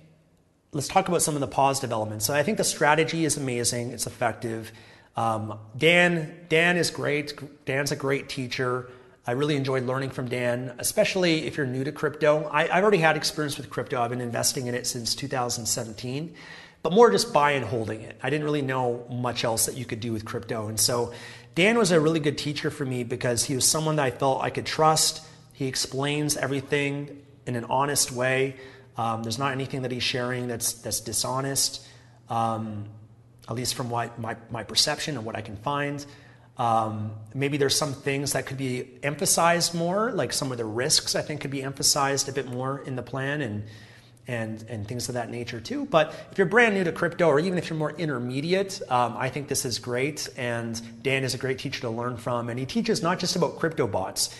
let's 0.74 0.88
talk 0.88 1.08
about 1.08 1.22
some 1.22 1.34
of 1.34 1.40
the 1.40 1.46
positive 1.46 1.92
elements. 1.92 2.26
So 2.26 2.34
I 2.34 2.42
think 2.42 2.58
the 2.58 2.64
strategy 2.64 3.24
is 3.24 3.36
amazing, 3.36 3.92
it's 3.92 4.06
effective. 4.06 4.72
Um, 5.16 5.58
Dan, 5.78 6.34
Dan 6.48 6.76
is 6.76 6.90
great. 6.90 7.64
Dan's 7.64 7.92
a 7.92 7.96
great 7.96 8.28
teacher. 8.28 8.90
I 9.26 9.32
really 9.32 9.56
enjoyed 9.56 9.84
learning 9.84 10.10
from 10.10 10.28
Dan, 10.28 10.74
especially 10.78 11.46
if 11.46 11.56
you're 11.56 11.66
new 11.66 11.84
to 11.84 11.92
crypto. 11.92 12.48
I, 12.50 12.66
have 12.66 12.82
already 12.82 12.98
had 12.98 13.16
experience 13.16 13.56
with 13.56 13.70
crypto. 13.70 14.02
I've 14.02 14.10
been 14.10 14.20
investing 14.20 14.66
in 14.66 14.74
it 14.74 14.86
since 14.86 15.14
2017, 15.14 16.34
but 16.82 16.92
more 16.92 17.10
just 17.10 17.32
buying 17.32 17.58
and 17.58 17.66
holding 17.66 18.02
it. 18.02 18.18
I 18.22 18.28
didn't 18.28 18.44
really 18.44 18.60
know 18.60 19.06
much 19.08 19.44
else 19.44 19.66
that 19.66 19.76
you 19.76 19.84
could 19.84 20.00
do 20.00 20.12
with 20.12 20.24
crypto. 20.24 20.66
And 20.66 20.78
so 20.78 21.14
Dan 21.54 21.78
was 21.78 21.92
a 21.92 22.00
really 22.00 22.20
good 22.20 22.36
teacher 22.36 22.70
for 22.70 22.84
me 22.84 23.04
because 23.04 23.44
he 23.44 23.54
was 23.54 23.64
someone 23.66 23.96
that 23.96 24.04
I 24.04 24.10
felt 24.10 24.42
I 24.42 24.50
could 24.50 24.66
trust. 24.66 25.24
He 25.52 25.68
explains 25.68 26.36
everything 26.36 27.22
in 27.46 27.54
an 27.54 27.64
honest 27.66 28.10
way. 28.10 28.56
Um, 28.96 29.22
there's 29.22 29.38
not 29.38 29.52
anything 29.52 29.82
that 29.82 29.90
he's 29.90 30.02
sharing 30.02 30.48
that's 30.48 30.74
that's 30.74 31.00
dishonest, 31.00 31.86
um, 32.28 32.86
at 33.48 33.54
least 33.54 33.74
from 33.74 33.90
what 33.90 34.18
my, 34.18 34.36
my 34.50 34.64
perception 34.64 35.16
and 35.16 35.24
what 35.24 35.36
I 35.36 35.40
can 35.40 35.56
find. 35.56 36.04
Um, 36.56 37.12
maybe 37.34 37.56
there's 37.56 37.76
some 37.76 37.92
things 37.92 38.32
that 38.34 38.46
could 38.46 38.56
be 38.56 38.88
emphasized 39.02 39.74
more, 39.74 40.12
like 40.12 40.32
some 40.32 40.52
of 40.52 40.58
the 40.58 40.64
risks 40.64 41.16
I 41.16 41.22
think 41.22 41.40
could 41.40 41.50
be 41.50 41.62
emphasized 41.62 42.28
a 42.28 42.32
bit 42.32 42.46
more 42.46 42.80
in 42.86 42.94
the 42.94 43.02
plan 43.02 43.40
and 43.40 43.64
and, 44.26 44.64
and 44.68 44.88
things 44.88 45.08
of 45.08 45.14
that 45.14 45.30
nature 45.30 45.60
too. 45.60 45.86
But 45.86 46.14
if 46.30 46.38
you're 46.38 46.46
brand 46.46 46.74
new 46.74 46.84
to 46.84 46.92
crypto, 46.92 47.28
or 47.28 47.38
even 47.38 47.58
if 47.58 47.68
you're 47.68 47.78
more 47.78 47.92
intermediate, 47.92 48.80
um, 48.88 49.16
I 49.18 49.28
think 49.28 49.48
this 49.48 49.64
is 49.64 49.78
great. 49.78 50.28
And 50.36 50.80
Dan 51.02 51.24
is 51.24 51.34
a 51.34 51.38
great 51.38 51.58
teacher 51.58 51.82
to 51.82 51.90
learn 51.90 52.16
from. 52.16 52.48
And 52.48 52.58
he 52.58 52.66
teaches 52.66 53.02
not 53.02 53.18
just 53.18 53.36
about 53.36 53.58
crypto 53.58 53.86
bots. 53.86 54.34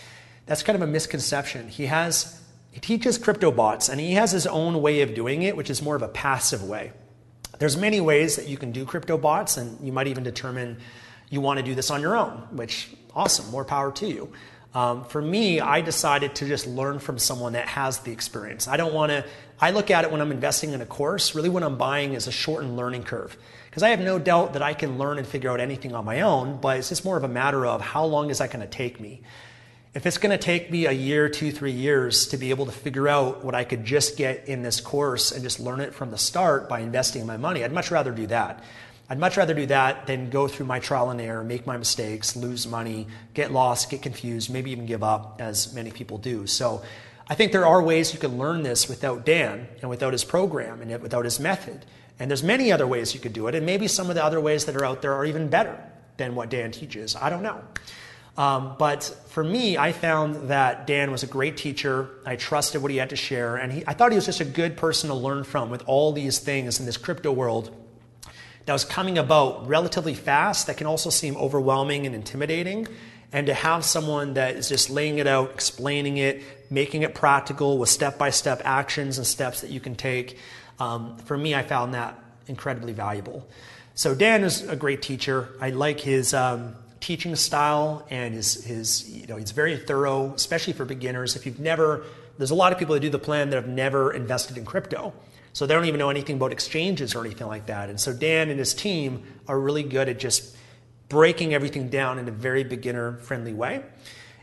That's 0.47 0.63
kind 0.63 0.77
of 0.77 0.83
a 0.83 0.91
misconception. 0.91 1.69
He 1.69 1.87
has 1.87 2.41
he 2.75 2.81
teaches 2.81 3.19
crypto 3.19 3.53
bots, 3.53 3.89
and 3.89 4.01
he 4.01 4.15
has 4.15 4.33
his 4.33 4.49
own 4.49 4.83
way 4.83 5.03
of 5.03 5.15
doing 5.15 5.43
it, 5.43 5.57
which 5.57 5.71
is 5.71 5.81
more 5.81 5.95
of 5.95 6.03
a 6.03 6.09
passive 6.09 6.65
way. 6.65 6.91
There's 7.61 7.77
many 7.77 8.01
ways 8.01 8.35
that 8.35 8.49
you 8.49 8.57
can 8.57 8.73
do 8.73 8.85
crypto 8.85 9.17
bots, 9.17 9.57
and 9.57 9.79
you 9.87 9.93
might 9.93 10.09
even 10.09 10.25
determine 10.25 10.79
you 11.31 11.41
want 11.41 11.59
to 11.59 11.63
do 11.63 11.77
this 11.77 11.93
on 11.93 12.01
your 12.01 12.17
own, 12.17 12.49
which 12.51 12.91
awesome, 13.15 13.49
more 13.53 13.65
power 13.65 13.93
to 13.93 14.09
you. 14.09 14.33
Um, 14.75 15.05
for 15.05 15.23
me, 15.23 15.61
I 15.61 15.83
decided 15.83 16.35
to 16.35 16.49
just 16.49 16.67
learn 16.67 16.99
from 16.99 17.17
someone 17.17 17.53
that 17.53 17.69
has 17.69 18.01
the 18.01 18.11
experience. 18.11 18.67
I 18.67 18.77
don't 18.77 18.93
want 18.93 19.11
to, 19.11 19.25
I 19.61 19.71
look 19.71 19.93
at 19.93 20.03
it 20.03 20.11
when 20.11 20.21
I'm 20.21 20.33
investing 20.33 20.73
in 20.73 20.81
a 20.81 20.87
course, 20.87 21.33
really 21.33 21.49
what 21.49 21.63
I'm 21.63 21.79
buying 21.79 22.15
is 22.15 22.27
a 22.27 22.33
shortened 22.33 22.77
learning 22.77 23.05
curve. 23.05 23.37
Because 23.71 23.85
I 23.85 23.91
have 23.91 24.01
no 24.01 24.19
doubt 24.19 24.55
that 24.55 24.63
I 24.63 24.75
can 24.75 24.99
learn 24.99 25.19
and 25.19 25.27
figure 25.29 25.53
out 25.53 25.61
anything 25.61 25.95
on 25.95 26.05
my 26.05 26.23
own, 26.23 26.57
but 26.61 26.79
it's 26.79 26.89
just 26.89 27.05
more 27.05 27.17
of 27.17 27.23
a 27.23 27.29
matter 27.29 27.65
of 27.65 27.81
how 27.81 28.05
long 28.05 28.31
is 28.31 28.39
that 28.39 28.51
going 28.51 28.63
to 28.63 28.69
take 28.69 28.99
me. 28.99 29.23
If 29.95 30.07
it's 30.07 30.19
going 30.19 30.37
to 30.37 30.45
take 30.45 30.73
me 30.73 30.87
a 30.87 30.93
year, 30.93 31.29
two, 31.29 31.53
three 31.53 31.71
years 31.71 32.27
to 32.29 32.37
be 32.37 32.51
able 32.51 32.67
to 32.67 32.73
figure 32.73 33.07
out 33.07 33.45
what 33.45 33.55
I 33.55 33.63
could 33.63 33.85
just 33.85 34.17
get 34.17 34.49
in 34.49 34.61
this 34.61 34.81
course 34.81 35.31
and 35.31 35.41
just 35.41 35.61
learn 35.61 35.79
it 35.79 35.95
from 35.95 36.11
the 36.11 36.19
start 36.19 36.69
by 36.69 36.81
investing 36.81 37.25
my 37.27 37.37
money, 37.37 37.63
I'd 37.63 37.73
much 37.73 37.93
rather 37.93 38.11
do 38.11 38.27
that. 38.27 38.65
I'd 39.09 39.21
much 39.21 39.37
rather 39.37 39.55
do 39.55 39.67
that 39.67 40.09
than 40.09 40.31
go 40.31 40.49
through 40.49 40.67
my 40.67 40.81
trial 40.81 41.11
and 41.11 41.21
error, 41.21 41.45
make 41.45 41.65
my 41.65 41.77
mistakes, 41.77 42.35
lose 42.35 42.67
money, 42.67 43.07
get 43.35 43.53
lost, 43.53 43.89
get 43.89 44.03
confused, 44.03 44.53
maybe 44.53 44.73
even 44.73 44.85
give 44.85 45.05
up, 45.05 45.37
as 45.41 45.73
many 45.73 45.93
people 45.93 46.19
do. 46.19 46.49
So 46.49 46.83
I 47.29 47.37
think 47.37 47.53
there 47.53 47.67
are 47.67 47.81
ways 47.81 48.13
you 48.13 48.19
can 48.19 48.37
learn 48.37 48.65
this 48.65 48.89
without 48.89 49.25
Dan 49.25 49.69
and 49.81 49.89
without 49.89 50.13
his 50.13 50.25
program 50.25 50.83
and 50.83 51.01
without 51.03 51.25
his 51.25 51.39
method. 51.39 51.85
And 52.19 52.29
there's 52.29 52.43
many 52.43 52.73
other 52.73 52.87
ways 52.89 53.15
you 53.15 53.21
could 53.21 53.33
do 53.33 53.47
it, 53.47 53.55
and 53.55 53.65
maybe 53.65 53.87
some 53.87 54.09
of 54.09 54.17
the 54.17 54.25
other 54.25 54.41
ways 54.41 54.65
that 54.65 54.75
are 54.75 54.85
out 54.85 55.03
there 55.03 55.15
are 55.15 55.25
even 55.25 55.49
better 55.49 55.81
than 56.17 56.35
what 56.35 56.49
Dan 56.49 56.73
teaches. 56.73 57.15
I 57.15 57.31
don't 57.31 57.43
know. 57.43 57.63
Um, 58.37 58.75
but 58.79 59.05
for 59.29 59.45
me, 59.45 59.79
I 59.79 59.93
found 59.93 60.51
that 60.51 60.87
Dan 60.87 61.13
was 61.13 61.23
a 61.23 61.27
great 61.27 61.57
teacher. 61.57 62.11
I 62.27 62.37
trusted 62.37 62.83
what 62.83 62.91
he 62.91 62.97
had 62.97 63.11
to 63.11 63.17
share, 63.17 63.57
and 63.57 63.73
he, 63.73 63.85
I 63.87 63.95
thought 63.95 64.11
he 64.11 64.17
was 64.17 64.27
just 64.27 64.41
a 64.41 64.45
good 64.45 64.77
person 64.77 65.09
to 65.09 65.15
learn 65.15 65.45
from 65.45 65.71
with 65.71 65.85
all 65.87 66.13
these 66.13 66.41
things 66.41 66.81
in 66.81 66.87
this 66.87 66.97
crypto 66.97 67.31
world 67.31 67.75
that 68.67 68.73
was 68.73 68.85
coming 68.85 69.19
about 69.19 69.69
relatively 69.69 70.15
fast 70.15 70.67
that 70.67 70.77
can 70.77 70.87
also 70.87 71.11
seem 71.11 71.37
overwhelming 71.37 72.07
and 72.07 72.15
intimidating. 72.15 72.89
And 73.33 73.47
to 73.49 73.55
have 73.55 73.85
someone 73.85 74.35
that 74.35 74.55
is 74.55 74.69
just 74.69 74.91
laying 74.91 75.19
it 75.19 75.27
out, 75.27 75.51
explaining 75.51 76.19
it, 76.19 76.43
making 76.71 77.03
it 77.03 77.15
practical 77.15 77.79
with 77.79 77.89
step 77.89 78.17
by 78.17 78.31
step 78.31 78.63
actions 78.65 79.19
and 79.19 79.27
steps 79.27 79.61
that 79.61 79.71
you 79.71 79.81
can 79.81 79.97
take, 79.97 80.39
um, 80.79 81.17
for 81.19 81.37
me, 81.37 81.55
I 81.55 81.63
found 81.63 81.95
that 81.95 82.19
incredibly 82.47 82.93
valuable. 82.93 83.47
So, 83.95 84.15
Dan 84.15 84.43
is 84.45 84.63
a 84.69 84.77
great 84.77 85.03
teacher. 85.03 85.49
I 85.61 85.71
like 85.71 86.01
his 86.01 86.35
um, 86.35 86.75
teaching 87.05 87.37
style 87.37 88.07
and 88.09 88.33
his, 88.33 88.65
his, 88.65 89.11
you 89.11 89.27
know, 89.27 89.37
he's 89.37 89.51
very 89.51 89.77
thorough, 89.77 90.33
especially 90.33 90.73
for 90.73 90.87
beginners. 90.87 91.37
If 91.37 91.45
you've 91.45 91.61
never, 91.61 92.07
there's 92.39 92.51
a 92.51 92.55
lot 92.55 92.73
of 92.73 92.79
people 92.79 92.95
that 92.95 93.01
do 93.01 93.11
the 93.11 93.19
plan 93.19 93.51
that 93.51 93.57
have 93.57 93.69
never 93.69 94.15
invested 94.15 94.57
in 94.57 94.65
crypto. 94.65 95.13
So 95.53 95.67
they 95.67 95.75
don't 95.75 95.85
even 95.85 95.99
know 95.99 96.09
anything 96.09 96.37
about 96.37 96.51
exchanges 96.51 97.15
or 97.15 97.23
anything 97.23 97.47
like 97.47 97.67
that. 97.67 97.91
And 97.91 98.01
so 98.01 98.15
Dan 98.15 98.49
and 98.49 98.59
his 98.59 98.73
team 98.73 99.23
are 99.47 99.61
really 99.61 99.83
good 99.83 100.09
at 100.09 100.19
just 100.19 100.57
breaking 101.11 101.53
everything 101.53 101.91
down 101.91 102.19
in 102.19 102.27
a 102.27 102.33
very 102.33 102.65
beginner 102.65 103.19
friendly 103.19 103.53
way. 103.53 103.85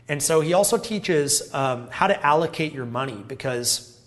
And 0.08 0.22
so 0.22 0.40
he 0.40 0.52
also 0.54 0.78
teaches 0.78 1.52
um, 1.52 1.88
how 1.90 2.06
to 2.06 2.24
allocate 2.24 2.72
your 2.72 2.86
money 2.86 3.24
because 3.26 4.00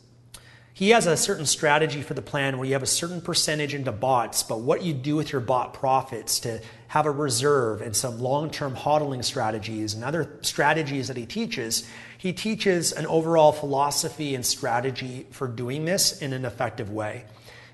he 0.71 0.91
has 0.91 1.07
a 1.07 1.17
certain 1.17 1.45
strategy 1.45 2.01
for 2.01 2.13
the 2.13 2.21
plan 2.21 2.57
where 2.57 2.65
you 2.65 2.73
have 2.73 2.83
a 2.83 2.87
certain 2.87 3.19
percentage 3.19 3.73
into 3.73 3.91
bots, 3.91 4.43
but 4.43 4.61
what 4.61 4.81
you 4.81 4.93
do 4.93 5.17
with 5.17 5.33
your 5.33 5.41
bot 5.41 5.73
profits 5.73 6.39
to 6.41 6.61
have 6.95 7.05
a 7.05 7.11
reserve 7.11 7.81
and 7.81 7.93
some 7.93 8.21
long 8.21 8.49
term 8.49 8.73
hodling 8.73 9.21
strategies 9.21 9.95
and 9.95 10.03
other 10.05 10.39
strategies 10.41 11.09
that 11.09 11.17
he 11.17 11.25
teaches, 11.25 11.85
he 12.17 12.31
teaches 12.31 12.93
an 12.93 13.05
overall 13.07 13.51
philosophy 13.51 14.33
and 14.33 14.45
strategy 14.45 15.27
for 15.31 15.45
doing 15.45 15.83
this 15.83 16.21
in 16.21 16.31
an 16.31 16.45
effective 16.45 16.89
way. 16.89 17.25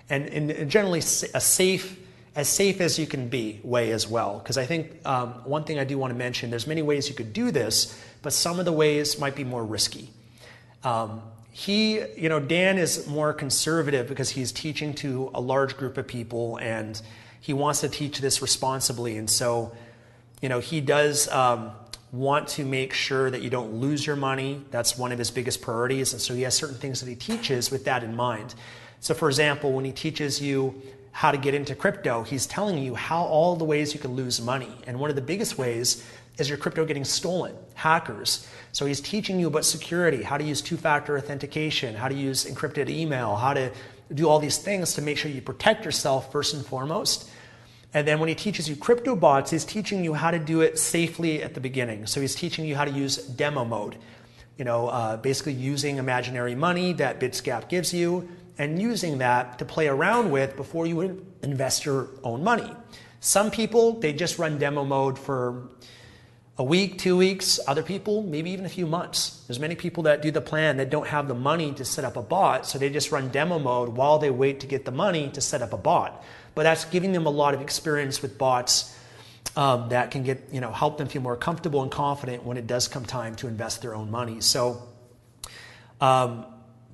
And, 0.09 0.25
in 0.25 0.67
generally 0.71 0.97
a 0.97 1.39
safe, 1.39 1.99
as 2.35 2.49
safe 2.49 2.81
as 2.81 2.97
you 2.97 3.05
can 3.05 3.27
be 3.27 3.59
way 3.63 3.91
as 3.91 4.07
well. 4.07 4.39
Because 4.39 4.57
I 4.57 4.65
think 4.65 5.05
um, 5.05 5.33
one 5.45 5.65
thing 5.65 5.77
I 5.77 5.83
do 5.83 5.99
want 5.99 6.09
to 6.09 6.17
mention 6.17 6.49
there's 6.49 6.65
many 6.65 6.81
ways 6.81 7.07
you 7.07 7.13
could 7.13 7.31
do 7.31 7.51
this, 7.51 7.95
but 8.23 8.33
some 8.33 8.57
of 8.57 8.65
the 8.65 8.73
ways 8.73 9.19
might 9.19 9.35
be 9.35 9.43
more 9.43 9.63
risky. 9.63 10.09
Um, 10.83 11.21
he, 11.51 12.01
you 12.17 12.27
know, 12.27 12.39
Dan 12.39 12.79
is 12.79 13.05
more 13.05 13.33
conservative 13.33 14.07
because 14.07 14.31
he's 14.31 14.51
teaching 14.51 14.95
to 14.95 15.29
a 15.35 15.41
large 15.41 15.77
group 15.77 15.99
of 15.99 16.07
people 16.07 16.57
and 16.57 16.99
he 17.41 17.53
wants 17.53 17.81
to 17.81 17.89
teach 17.89 18.19
this 18.19 18.41
responsibly. 18.41 19.17
And 19.17 19.29
so, 19.29 19.75
you 20.41 20.47
know, 20.47 20.59
he 20.59 20.79
does 20.79 21.27
um, 21.29 21.71
want 22.11 22.47
to 22.49 22.63
make 22.63 22.93
sure 22.93 23.29
that 23.31 23.41
you 23.41 23.49
don't 23.49 23.73
lose 23.73 24.05
your 24.05 24.15
money. 24.15 24.63
That's 24.69 24.97
one 24.97 25.11
of 25.11 25.17
his 25.17 25.31
biggest 25.31 25.61
priorities. 25.61 26.13
And 26.13 26.21
so 26.21 26.33
he 26.33 26.43
has 26.43 26.55
certain 26.55 26.77
things 26.77 27.01
that 27.01 27.09
he 27.09 27.15
teaches 27.15 27.71
with 27.71 27.83
that 27.85 28.03
in 28.03 28.15
mind. 28.15 28.53
So, 28.99 29.15
for 29.15 29.27
example, 29.27 29.73
when 29.73 29.83
he 29.83 29.91
teaches 29.91 30.39
you 30.39 30.79
how 31.11 31.31
to 31.31 31.37
get 31.37 31.55
into 31.55 31.73
crypto, 31.73 32.21
he's 32.21 32.45
telling 32.45 32.77
you 32.77 32.93
how 32.93 33.23
all 33.23 33.55
the 33.55 33.65
ways 33.65 33.93
you 33.93 33.99
can 33.99 34.15
lose 34.15 34.39
money. 34.39 34.71
And 34.85 34.99
one 34.99 35.09
of 35.09 35.15
the 35.15 35.21
biggest 35.21 35.57
ways 35.57 36.05
is 36.37 36.47
your 36.47 36.59
crypto 36.59 36.85
getting 36.85 37.03
stolen, 37.03 37.55
hackers. 37.73 38.47
So 38.71 38.85
he's 38.85 39.01
teaching 39.01 39.39
you 39.39 39.47
about 39.47 39.65
security, 39.65 40.21
how 40.21 40.37
to 40.37 40.43
use 40.43 40.61
two 40.61 40.77
factor 40.77 41.17
authentication, 41.17 41.95
how 41.95 42.07
to 42.07 42.15
use 42.15 42.45
encrypted 42.45 42.87
email, 42.87 43.35
how 43.35 43.53
to 43.53 43.71
do 44.13 44.29
all 44.29 44.39
these 44.39 44.57
things 44.57 44.93
to 44.93 45.01
make 45.01 45.17
sure 45.17 45.31
you 45.31 45.41
protect 45.41 45.85
yourself 45.85 46.31
first 46.31 46.53
and 46.53 46.65
foremost. 46.65 47.29
And 47.93 48.07
then 48.07 48.19
when 48.19 48.29
he 48.29 48.35
teaches 48.35 48.69
you 48.69 48.75
crypto 48.75 49.15
bots, 49.15 49.51
he's 49.51 49.65
teaching 49.65 50.03
you 50.03 50.13
how 50.13 50.31
to 50.31 50.39
do 50.39 50.61
it 50.61 50.79
safely 50.79 51.43
at 51.43 51.53
the 51.53 51.59
beginning. 51.59 52.07
So 52.07 52.21
he's 52.21 52.35
teaching 52.35 52.65
you 52.65 52.75
how 52.75 52.85
to 52.85 52.91
use 52.91 53.17
demo 53.17 53.65
mode. 53.65 53.97
You 54.57 54.65
know, 54.65 54.87
uh, 54.87 55.17
basically 55.17 55.53
using 55.53 55.97
imaginary 55.97 56.55
money 56.55 56.93
that 56.93 57.19
Bitsgap 57.19 57.67
gives 57.67 57.93
you 57.93 58.29
and 58.57 58.81
using 58.81 59.17
that 59.17 59.59
to 59.59 59.65
play 59.65 59.87
around 59.87 60.31
with 60.31 60.55
before 60.55 60.85
you 60.85 61.25
invest 61.41 61.85
your 61.85 62.09
own 62.23 62.43
money. 62.43 62.71
Some 63.19 63.51
people, 63.51 63.93
they 63.99 64.13
just 64.13 64.39
run 64.39 64.57
demo 64.57 64.83
mode 64.83 65.17
for 65.17 65.69
a 66.57 66.63
week, 66.63 66.99
two 66.99 67.17
weeks, 67.17 67.59
other 67.67 67.81
people, 67.81 68.21
maybe 68.21 68.51
even 68.51 68.65
a 68.65 68.69
few 68.69 68.85
months. 68.85 69.43
There's 69.47 69.59
many 69.59 69.75
people 69.75 70.03
that 70.03 70.21
do 70.21 70.31
the 70.31 70.41
plan 70.41 70.77
that 70.77 70.89
don't 70.89 71.07
have 71.07 71.27
the 71.27 71.33
money 71.33 71.73
to 71.73 71.85
set 71.85 72.05
up 72.05 72.17
a 72.17 72.21
bot, 72.21 72.67
so 72.67 72.77
they 72.77 72.89
just 72.89 73.11
run 73.11 73.29
demo 73.29 73.57
mode 73.57 73.89
while 73.89 74.19
they 74.19 74.29
wait 74.29 74.59
to 74.59 74.67
get 74.67 74.85
the 74.85 74.91
money 74.91 75.29
to 75.29 75.41
set 75.41 75.61
up 75.61 75.73
a 75.73 75.77
bot. 75.77 76.23
But 76.55 76.63
that's 76.63 76.85
giving 76.85 77.11
them 77.11 77.25
a 77.25 77.29
lot 77.29 77.53
of 77.53 77.61
experience 77.61 78.21
with 78.21 78.37
bots 78.37 78.97
um, 79.55 79.89
that 79.89 80.11
can 80.11 80.23
get, 80.23 80.49
you 80.51 80.61
know, 80.61 80.71
help 80.71 80.97
them 80.97 81.07
feel 81.07 81.21
more 81.21 81.35
comfortable 81.35 81.81
and 81.81 81.91
confident 81.91 82.43
when 82.43 82.57
it 82.57 82.67
does 82.67 82.87
come 82.87 83.05
time 83.05 83.35
to 83.35 83.47
invest 83.47 83.81
their 83.81 83.95
own 83.95 84.11
money. 84.11 84.41
So, 84.41 84.81
um, 85.99 86.45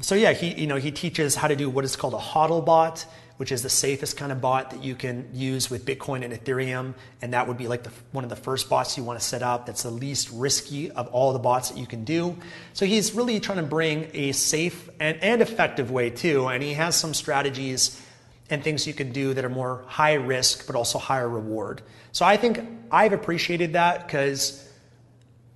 so 0.01 0.15
yeah, 0.15 0.33
he, 0.33 0.53
you 0.53 0.67
know, 0.67 0.77
he 0.77 0.91
teaches 0.91 1.35
how 1.35 1.47
to 1.47 1.55
do 1.55 1.69
what 1.69 1.85
is 1.85 1.95
called 1.95 2.13
a 2.13 2.17
hodl 2.17 2.63
bot 2.63 3.05
which 3.37 3.51
is 3.51 3.61
the 3.61 3.69
safest 3.69 4.17
kind 4.17 4.31
of 4.31 4.41
bot 4.41 4.71
that 4.71 4.83
you 4.83 4.95
can 4.95 5.29
use 5.33 5.69
with 5.69 5.85
Bitcoin 5.85 6.25
and 6.25 6.33
Ethereum. 6.33 6.95
And 7.21 7.33
that 7.33 7.47
would 7.47 7.57
be 7.57 7.67
like 7.67 7.83
the, 7.83 7.91
one 8.11 8.23
of 8.23 8.29
the 8.29 8.35
first 8.35 8.67
bots 8.69 8.97
you 8.97 9.03
want 9.03 9.19
to 9.19 9.25
set 9.25 9.43
up. 9.43 9.67
That's 9.67 9.83
the 9.83 9.91
least 9.91 10.29
risky 10.33 10.91
of 10.91 11.07
all 11.09 11.33
the 11.33 11.39
bots 11.39 11.69
that 11.69 11.77
you 11.77 11.85
can 11.85 12.03
do. 12.03 12.35
So 12.73 12.85
he's 12.85 13.13
really 13.13 13.39
trying 13.39 13.59
to 13.59 13.63
bring 13.63 14.09
a 14.13 14.31
safe 14.31 14.89
and, 14.99 15.17
and 15.21 15.41
effective 15.41 15.91
way 15.91 16.09
too. 16.09 16.47
And 16.47 16.61
he 16.61 16.73
has 16.73 16.95
some 16.95 17.13
strategies 17.13 18.01
and 18.50 18.63
things 18.63 18.88
you 18.88 18.94
can 18.94 19.12
do 19.12 19.34
that 19.34 19.44
are 19.44 19.50
more 19.50 19.84
high 19.88 20.13
risk, 20.13 20.68
but 20.68 20.75
also 20.75 20.98
higher 21.00 21.27
reward. 21.27 21.82
So 22.12 22.25
I 22.25 22.38
think 22.38 22.62
I've 22.92 23.13
appreciated 23.13 23.74
that 23.74 24.08
because 24.08 24.63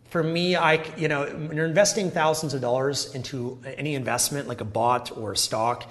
for 0.09 0.21
me, 0.21 0.57
I, 0.57 0.83
you 0.97 1.07
know, 1.07 1.25
when 1.25 1.55
you're 1.55 1.65
investing 1.65 2.11
thousands 2.11 2.53
of 2.53 2.61
dollars 2.61 3.15
into 3.15 3.61
any 3.63 3.95
investment 3.95 4.47
like 4.47 4.59
a 4.59 4.65
bot 4.65 5.15
or 5.15 5.31
a 5.31 5.37
stock, 5.37 5.89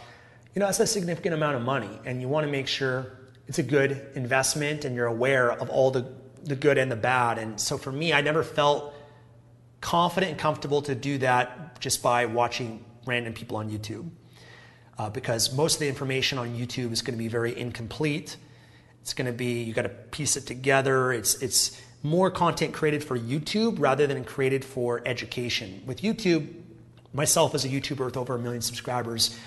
you 0.55 0.61
know, 0.61 0.67
that's 0.67 0.81
a 0.81 0.87
significant 0.87 1.35
amount 1.35 1.57
of 1.57 1.63
money, 1.63 1.91
and 2.05 2.21
you 2.21 2.29
want 2.29 2.45
to 2.45 2.51
make 2.51 2.67
sure 2.67 3.07
it's 3.47 3.59
a 3.59 3.63
good 3.63 4.07
investment 4.15 4.85
and 4.85 4.95
you're 4.95 5.07
aware 5.07 5.51
of 5.51 5.71
all 5.71 5.91
the, 5.91 6.07
the 6.45 6.55
good 6.55 6.77
and 6.77 6.91
the 6.91 6.97
bad. 6.97 7.39
And 7.39 7.61
so 7.61 7.79
for 7.79 7.91
me, 7.91 8.13
I 8.13 8.21
never 8.21 8.45
felt 8.45 8.95
confident 9.81 10.33
and 10.33 10.41
comfortable 10.41 10.83
to 10.83 10.95
do 10.95 11.19
that 11.19 11.81
just 11.81 12.03
by 12.03 12.27
watching 12.27 12.85
random 13.07 13.33
people 13.33 13.57
on 13.57 13.71
YouTube. 13.71 14.11
Uh, 15.01 15.09
because 15.09 15.51
most 15.55 15.77
of 15.77 15.81
the 15.81 15.89
information 15.89 16.37
on 16.37 16.51
YouTube 16.51 16.93
is 16.93 17.01
going 17.01 17.15
to 17.15 17.19
be 17.19 17.27
very 17.27 17.59
incomplete. 17.59 18.37
It's 19.01 19.15
going 19.15 19.25
to 19.25 19.33
be 19.33 19.63
you 19.63 19.73
got 19.73 19.85
to 19.85 19.89
piece 19.89 20.37
it 20.37 20.45
together. 20.45 21.11
It's 21.11 21.37
it's 21.37 21.81
more 22.03 22.31
content 22.31 22.75
created 22.75 23.03
for 23.03 23.19
YouTube 23.19 23.77
rather 23.79 24.07
than 24.07 24.25
created 24.25 24.63
for 24.63 25.01
education. 25.07 25.83
With 25.87 26.03
YouTube, 26.03 26.53
myself 27.15 27.55
as 27.55 27.65
a 27.65 27.71
YouTuber 27.71 28.05
with 28.05 28.19
over 28.19 28.35
a 28.35 28.39
million 28.39 28.61
subscribers, 28.61 29.41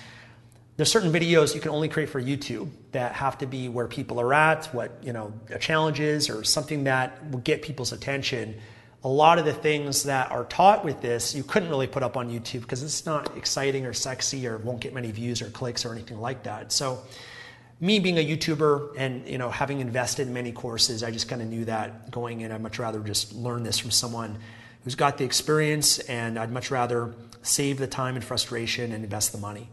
there's 0.76 0.90
certain 0.90 1.12
videos 1.12 1.54
you 1.54 1.60
can 1.60 1.70
only 1.70 1.88
create 1.88 2.08
for 2.08 2.20
YouTube 2.20 2.68
that 2.90 3.12
have 3.12 3.38
to 3.38 3.46
be 3.46 3.68
where 3.68 3.86
people 3.86 4.20
are 4.20 4.34
at, 4.34 4.66
what 4.74 4.98
you 5.04 5.12
know 5.12 5.32
a 5.50 5.58
challenge 5.60 6.00
is, 6.00 6.28
or 6.30 6.42
something 6.42 6.82
that 6.82 7.30
will 7.30 7.38
get 7.38 7.62
people's 7.62 7.92
attention. 7.92 8.60
A 9.04 9.08
lot 9.08 9.38
of 9.38 9.44
the 9.44 9.52
things 9.52 10.04
that 10.04 10.30
are 10.30 10.44
taught 10.44 10.84
with 10.84 11.02
this, 11.02 11.34
you 11.34 11.44
couldn't 11.44 11.68
really 11.68 11.86
put 11.86 12.02
up 12.02 12.16
on 12.16 12.30
YouTube 12.30 12.62
because 12.62 12.82
it's 12.82 13.04
not 13.04 13.36
exciting 13.36 13.84
or 13.84 13.92
sexy 13.92 14.46
or 14.46 14.56
won't 14.58 14.80
get 14.80 14.94
many 14.94 15.10
views 15.10 15.42
or 15.42 15.50
clicks 15.50 15.84
or 15.84 15.92
anything 15.92 16.20
like 16.20 16.42
that. 16.44 16.72
So, 16.72 17.02
me 17.80 17.98
being 17.98 18.18
a 18.18 18.26
YouTuber 18.26 18.94
and 18.96 19.28
you 19.28 19.36
know 19.36 19.50
having 19.50 19.80
invested 19.80 20.26
in 20.26 20.32
many 20.32 20.52
courses, 20.52 21.02
I 21.02 21.10
just 21.10 21.28
kind 21.28 21.42
of 21.42 21.48
knew 21.48 21.66
that 21.66 22.10
going 22.10 22.40
in. 22.40 22.50
I'd 22.50 22.62
much 22.62 22.78
rather 22.78 23.00
just 23.00 23.34
learn 23.34 23.62
this 23.62 23.78
from 23.78 23.90
someone 23.90 24.38
who's 24.84 24.94
got 24.94 25.18
the 25.18 25.24
experience, 25.24 25.98
and 25.98 26.38
I'd 26.38 26.52
much 26.52 26.70
rather 26.70 27.14
save 27.42 27.78
the 27.78 27.86
time 27.86 28.16
and 28.16 28.24
frustration 28.24 28.92
and 28.92 29.04
invest 29.04 29.32
the 29.32 29.38
money. 29.38 29.68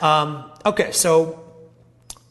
Um, 0.00 0.50
okay, 0.64 0.92
so 0.92 1.44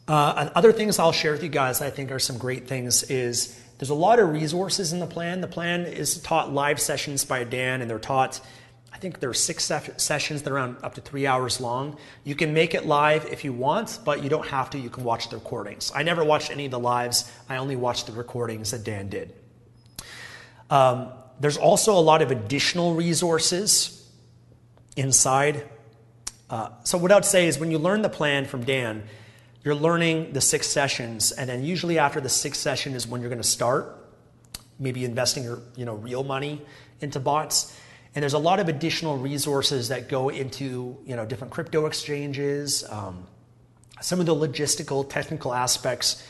uh, 0.08 0.50
other 0.54 0.72
things 0.72 0.98
I'll 0.98 1.12
share 1.12 1.32
with 1.32 1.42
you 1.42 1.48
guys 1.48 1.80
I 1.80 1.90
think 1.90 2.10
are 2.10 2.18
some 2.18 2.38
great 2.38 2.66
things 2.68 3.04
is 3.04 3.60
there's 3.78 3.90
a 3.90 3.94
lot 3.94 4.18
of 4.18 4.30
resources 4.30 4.92
in 4.92 5.00
the 5.00 5.06
plan. 5.06 5.40
The 5.40 5.48
plan 5.48 5.86
is 5.86 6.18
taught 6.18 6.52
live 6.52 6.80
sessions 6.80 7.24
by 7.24 7.44
Dan, 7.44 7.80
and 7.80 7.90
they're 7.90 7.98
taught, 7.98 8.40
I 8.92 8.98
think 8.98 9.20
there 9.20 9.30
are 9.30 9.34
six 9.34 9.64
sessions 9.64 10.42
that 10.42 10.50
are 10.50 10.56
around 10.56 10.76
up 10.82 10.94
to 10.94 11.00
three 11.00 11.26
hours 11.26 11.60
long. 11.60 11.96
You 12.22 12.34
can 12.34 12.54
make 12.54 12.74
it 12.74 12.86
live 12.86 13.26
if 13.26 13.44
you 13.44 13.52
want, 13.52 13.98
but 14.04 14.22
you 14.22 14.28
don't 14.28 14.46
have 14.48 14.70
to. 14.70 14.78
You 14.78 14.90
can 14.90 15.04
watch 15.04 15.28
the 15.30 15.36
recordings. 15.36 15.92
I 15.94 16.02
never 16.02 16.24
watched 16.24 16.50
any 16.50 16.64
of 16.66 16.70
the 16.70 16.78
lives, 16.78 17.30
I 17.48 17.56
only 17.56 17.76
watched 17.76 18.06
the 18.06 18.12
recordings 18.12 18.70
that 18.70 18.84
Dan 18.84 19.08
did. 19.08 19.34
Um, 20.70 21.12
there's 21.40 21.56
also 21.56 21.98
a 21.98 22.00
lot 22.00 22.22
of 22.22 22.30
additional 22.30 22.94
resources 22.94 24.08
inside 24.96 25.68
uh, 26.50 26.68
so 26.84 26.98
what 26.98 27.10
I'd 27.10 27.24
say 27.24 27.48
is 27.48 27.58
when 27.58 27.70
you 27.70 27.78
learn 27.78 28.02
the 28.02 28.08
plan 28.08 28.44
from 28.44 28.64
Dan, 28.64 29.02
you're 29.64 29.74
learning 29.74 30.32
the 30.32 30.40
six 30.40 30.66
sessions, 30.66 31.32
and 31.32 31.48
then 31.48 31.64
usually 31.64 31.98
after 31.98 32.20
the 32.20 32.28
sixth 32.28 32.60
session 32.60 32.94
is 32.94 33.06
when 33.06 33.20
you're 33.20 33.30
going 33.30 33.42
to 33.42 33.48
start 33.48 33.98
maybe 34.78 35.04
investing 35.04 35.44
your 35.44 35.60
you 35.76 35.84
know 35.84 35.94
real 35.94 36.22
money 36.22 36.60
into 37.00 37.18
bots. 37.18 37.78
And 38.14 38.22
there's 38.22 38.34
a 38.34 38.38
lot 38.38 38.60
of 38.60 38.68
additional 38.68 39.16
resources 39.16 39.88
that 39.88 40.08
go 40.08 40.28
into 40.28 40.98
you 41.06 41.16
know 41.16 41.24
different 41.24 41.52
crypto 41.52 41.86
exchanges, 41.86 42.84
um, 42.90 43.26
some 44.00 44.20
of 44.20 44.26
the 44.26 44.34
logistical, 44.34 45.08
technical 45.08 45.54
aspects 45.54 46.22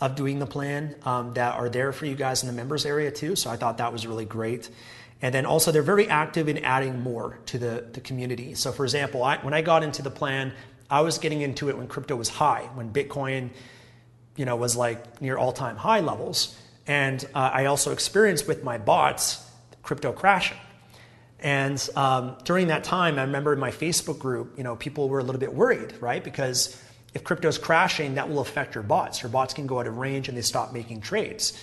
of 0.00 0.14
doing 0.14 0.38
the 0.38 0.46
plan 0.46 0.94
um, 1.04 1.34
that 1.34 1.54
are 1.56 1.68
there 1.68 1.92
for 1.92 2.06
you 2.06 2.14
guys 2.14 2.42
in 2.42 2.46
the 2.46 2.52
members 2.52 2.86
area 2.86 3.10
too. 3.10 3.36
So 3.36 3.50
I 3.50 3.56
thought 3.56 3.78
that 3.78 3.92
was 3.92 4.06
really 4.06 4.24
great. 4.24 4.70
And 5.20 5.34
then 5.34 5.46
also, 5.46 5.72
they're 5.72 5.82
very 5.82 6.08
active 6.08 6.48
in 6.48 6.58
adding 6.58 7.00
more 7.00 7.40
to 7.46 7.58
the, 7.58 7.84
the 7.92 8.00
community. 8.00 8.54
So, 8.54 8.70
for 8.70 8.84
example, 8.84 9.24
I, 9.24 9.38
when 9.38 9.52
I 9.52 9.62
got 9.62 9.82
into 9.82 10.00
the 10.00 10.12
plan, 10.12 10.52
I 10.90 11.02
was 11.02 11.18
getting 11.18 11.42
into 11.42 11.68
it 11.68 11.76
when 11.76 11.86
crypto 11.86 12.16
was 12.16 12.28
high, 12.28 12.68
when 12.74 12.92
Bitcoin, 12.92 13.50
you 14.36 14.44
know, 14.44 14.56
was 14.56 14.76
like 14.76 15.20
near 15.20 15.36
all-time 15.36 15.76
high 15.76 16.00
levels. 16.00 16.58
And 16.86 17.22
uh, 17.34 17.50
I 17.52 17.66
also 17.66 17.92
experienced 17.92 18.48
with 18.48 18.64
my 18.64 18.78
bots 18.78 19.44
crypto 19.82 20.12
crashing. 20.12 20.58
And 21.40 21.88
um, 21.94 22.36
during 22.44 22.68
that 22.68 22.84
time, 22.84 23.18
I 23.18 23.22
remember 23.22 23.52
in 23.52 23.58
my 23.58 23.70
Facebook 23.70 24.18
group, 24.18 24.56
you 24.56 24.64
know, 24.64 24.76
people 24.76 25.08
were 25.08 25.20
a 25.20 25.22
little 25.22 25.40
bit 25.40 25.54
worried, 25.54 25.94
right? 26.00 26.22
Because 26.22 26.80
if 27.14 27.22
crypto 27.24 27.48
is 27.48 27.58
crashing, 27.58 28.14
that 28.14 28.28
will 28.28 28.40
affect 28.40 28.74
your 28.74 28.82
bots. 28.82 29.22
Your 29.22 29.30
bots 29.30 29.54
can 29.54 29.66
go 29.66 29.80
out 29.80 29.86
of 29.86 29.98
range 29.98 30.28
and 30.28 30.36
they 30.36 30.42
stop 30.42 30.72
making 30.72 31.00
trades. 31.00 31.58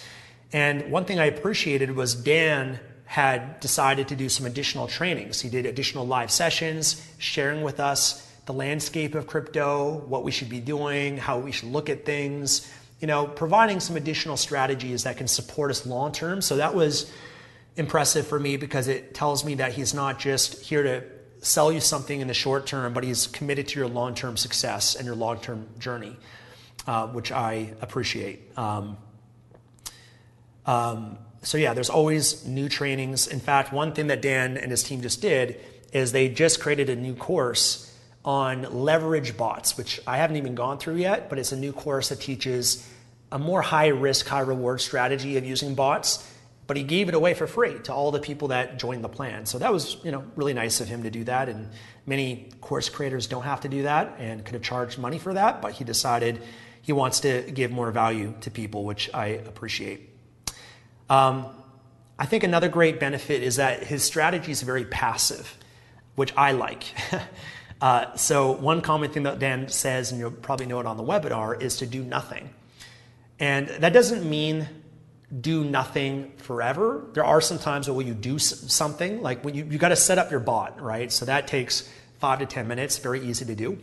And 0.53 0.91
one 0.91 1.05
thing 1.05 1.19
I 1.19 1.25
appreciated 1.25 1.95
was 1.95 2.15
Dan 2.15 2.79
had 3.05 3.59
decided 3.59 4.07
to 4.07 4.15
do 4.15 4.29
some 4.29 4.45
additional 4.45 4.87
trainings. 4.87 5.41
He 5.41 5.49
did 5.49 5.65
additional 5.65 6.07
live 6.07 6.31
sessions, 6.31 7.05
sharing 7.17 7.61
with 7.61 7.79
us 7.79 8.24
the 8.45 8.53
landscape 8.53 9.15
of 9.15 9.27
crypto, 9.27 10.03
what 10.07 10.23
we 10.23 10.31
should 10.31 10.49
be 10.49 10.59
doing, 10.59 11.17
how 11.17 11.39
we 11.39 11.51
should 11.51 11.69
look 11.69 11.89
at 11.89 12.05
things, 12.05 12.71
you 12.99 13.07
know, 13.07 13.25
providing 13.25 13.79
some 13.79 13.97
additional 13.97 14.37
strategies 14.37 15.03
that 15.03 15.17
can 15.17 15.27
support 15.27 15.71
us 15.71 15.85
long 15.85 16.11
term. 16.11 16.41
So 16.41 16.57
that 16.57 16.75
was 16.75 17.11
impressive 17.75 18.27
for 18.27 18.39
me 18.39 18.57
because 18.57 18.87
it 18.87 19.13
tells 19.13 19.43
me 19.43 19.55
that 19.55 19.73
he's 19.73 19.93
not 19.93 20.19
just 20.19 20.61
here 20.61 20.83
to 20.83 21.03
sell 21.39 21.71
you 21.71 21.79
something 21.79 22.21
in 22.21 22.27
the 22.27 22.33
short 22.33 22.65
term, 22.65 22.93
but 22.93 23.03
he's 23.03 23.27
committed 23.27 23.67
to 23.69 23.79
your 23.79 23.89
long 23.89 24.15
term 24.15 24.37
success 24.37 24.95
and 24.95 25.05
your 25.05 25.15
long 25.15 25.39
term 25.39 25.67
journey, 25.79 26.15
uh, 26.87 27.07
which 27.07 27.31
I 27.31 27.73
appreciate. 27.81 28.57
Um, 28.57 28.97
um, 30.65 31.17
so, 31.41 31.57
yeah, 31.57 31.73
there's 31.73 31.91
always 31.91 32.45
new 32.45 32.69
trainings. 32.69 33.27
In 33.27 33.39
fact, 33.39 33.71
one 33.71 33.93
thing 33.93 34.07
that 34.07 34.21
Dan 34.21 34.57
and 34.57 34.71
his 34.71 34.81
team 34.81 35.01
just 35.01 35.21
did 35.21 35.59
is 35.93 36.11
they 36.11 36.27
just 36.27 36.59
created 36.59 36.89
a 36.89 36.95
new 36.95 37.13
course 37.13 37.94
on 38.25 38.63
leverage 38.83 39.37
bots, 39.37 39.77
which 39.77 40.01
I 40.07 40.17
haven't 40.17 40.37
even 40.37 40.55
gone 40.55 40.79
through 40.79 40.95
yet, 40.95 41.29
but 41.29 41.37
it's 41.37 41.51
a 41.51 41.57
new 41.57 41.71
course 41.71 42.09
that 42.09 42.19
teaches 42.19 42.85
a 43.31 43.37
more 43.37 43.61
high 43.61 43.87
risk, 43.87 44.27
high 44.27 44.39
reward 44.39 44.81
strategy 44.81 45.37
of 45.37 45.45
using 45.45 45.75
bots. 45.75 46.31
But 46.67 46.77
he 46.77 46.83
gave 46.83 47.09
it 47.09 47.13
away 47.13 47.35
for 47.35 47.45
free 47.45 47.77
to 47.83 47.93
all 47.93 48.09
the 48.09 48.19
people 48.19 48.47
that 48.47 48.79
joined 48.79 49.03
the 49.03 49.09
plan. 49.09 49.45
So 49.45 49.59
that 49.59 49.71
was, 49.71 49.97
you 50.03 50.11
know, 50.11 50.23
really 50.35 50.55
nice 50.55 50.81
of 50.81 50.87
him 50.87 51.03
to 51.03 51.11
do 51.11 51.23
that. 51.25 51.47
And 51.47 51.69
many 52.07 52.49
course 52.59 52.89
creators 52.89 53.27
don't 53.27 53.43
have 53.43 53.61
to 53.61 53.69
do 53.69 53.83
that 53.83 54.15
and 54.17 54.43
could 54.43 54.55
have 54.55 54.63
charged 54.63 54.97
money 54.97 55.19
for 55.19 55.35
that, 55.35 55.61
but 55.61 55.73
he 55.73 55.83
decided 55.83 56.41
he 56.81 56.91
wants 56.91 57.19
to 57.19 57.43
give 57.43 57.69
more 57.69 57.91
value 57.91 58.33
to 58.41 58.49
people, 58.49 58.83
which 58.83 59.11
I 59.13 59.27
appreciate. 59.27 60.09
Um, 61.07 61.45
I 62.17 62.25
think 62.25 62.43
another 62.43 62.69
great 62.69 62.99
benefit 62.99 63.43
is 63.43 63.57
that 63.57 63.83
his 63.83 64.03
strategy 64.03 64.51
is 64.51 64.63
very 64.63 64.85
passive, 64.85 65.57
which 66.15 66.33
I 66.35 66.53
like. 66.53 66.85
uh, 67.81 68.15
so, 68.15 68.51
one 68.53 68.81
common 68.81 69.11
thing 69.11 69.23
that 69.23 69.39
Dan 69.39 69.67
says, 69.67 70.11
and 70.11 70.19
you'll 70.19 70.31
probably 70.31 70.65
know 70.65 70.79
it 70.79 70.85
on 70.85 70.97
the 70.97 71.03
webinar, 71.03 71.61
is 71.61 71.77
to 71.77 71.85
do 71.85 72.03
nothing. 72.03 72.49
And 73.39 73.67
that 73.67 73.91
doesn't 73.91 74.27
mean 74.27 74.67
do 75.41 75.63
nothing 75.63 76.31
forever. 76.37 77.05
There 77.13 77.25
are 77.25 77.41
some 77.41 77.59
times 77.59 77.89
where 77.89 78.05
you 78.05 78.13
do 78.13 78.39
something, 78.39 79.21
like 79.21 79.43
when 79.43 79.55
you, 79.55 79.65
you 79.65 79.77
got 79.77 79.89
to 79.89 79.95
set 79.95 80.17
up 80.17 80.31
your 80.31 80.39
bot, 80.39 80.81
right? 80.81 81.11
So 81.11 81.25
that 81.25 81.47
takes 81.47 81.89
five 82.19 82.39
to 82.39 82.45
10 82.45 82.67
minutes, 82.67 82.97
very 82.97 83.21
easy 83.21 83.45
to 83.45 83.55
do. 83.55 83.77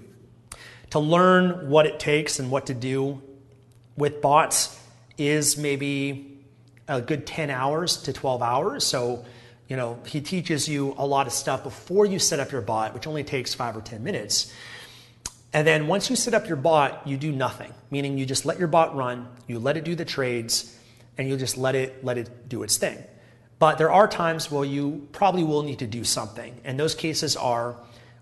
To 0.91 0.99
learn 0.99 1.69
what 1.69 1.87
it 1.87 1.99
takes 2.01 2.39
and 2.39 2.51
what 2.51 2.67
to 2.67 2.75
do 2.75 3.21
with 3.97 4.23
bots 4.23 4.79
is 5.19 5.59
maybe 5.59 6.39
a 6.89 7.01
good 7.01 7.27
10 7.27 7.51
hours 7.51 7.99
to 8.03 8.13
12 8.13 8.43
hours. 8.43 8.85
So, 8.85 9.25
you 9.73 9.77
know, 9.77 9.99
he 10.05 10.21
teaches 10.21 10.69
you 10.69 10.95
a 10.99 11.07
lot 11.07 11.27
of 11.27 11.33
stuff 11.33 11.63
before 11.63 12.05
you 12.05 12.19
set 12.19 12.39
up 12.39 12.53
your 12.53 12.61
bot, 12.61 12.93
which 12.93 13.07
only 13.07 13.25
takes 13.25 13.55
five 13.55 13.75
or 13.75 13.81
10 13.81 14.05
minutes. 14.05 14.53
And 15.55 15.67
then 15.67 15.87
once 15.87 16.11
you 16.11 16.15
set 16.15 16.35
up 16.35 16.47
your 16.47 16.59
bot, 16.59 17.09
you 17.09 17.17
do 17.17 17.33
nothing, 17.33 17.73
meaning 17.91 18.19
you 18.19 18.27
just 18.27 18.45
let 18.45 18.59
your 18.59 18.69
bot 18.69 18.95
run, 18.95 19.29
you 19.47 19.59
let 19.59 19.79
it 19.79 19.85
do 19.85 19.95
the 19.95 20.05
trades, 20.05 20.79
and 21.17 21.27
you 21.27 21.39
just 21.39 21.57
let 21.57 21.75
it 21.75 22.05
let 22.05 22.19
it 22.19 22.51
do 22.51 22.63
its 22.65 22.77
thing. 22.77 22.99
But 23.59 23.79
there 23.79 23.91
are 23.91 24.07
times 24.07 24.51
where 24.51 24.67
you 24.67 25.09
probably 25.13 25.43
will 25.43 25.63
need 25.63 25.79
to 25.79 25.87
do 25.87 26.05
something. 26.05 26.55
And 26.65 26.79
those 26.79 26.95
cases 26.95 27.35
are 27.35 27.75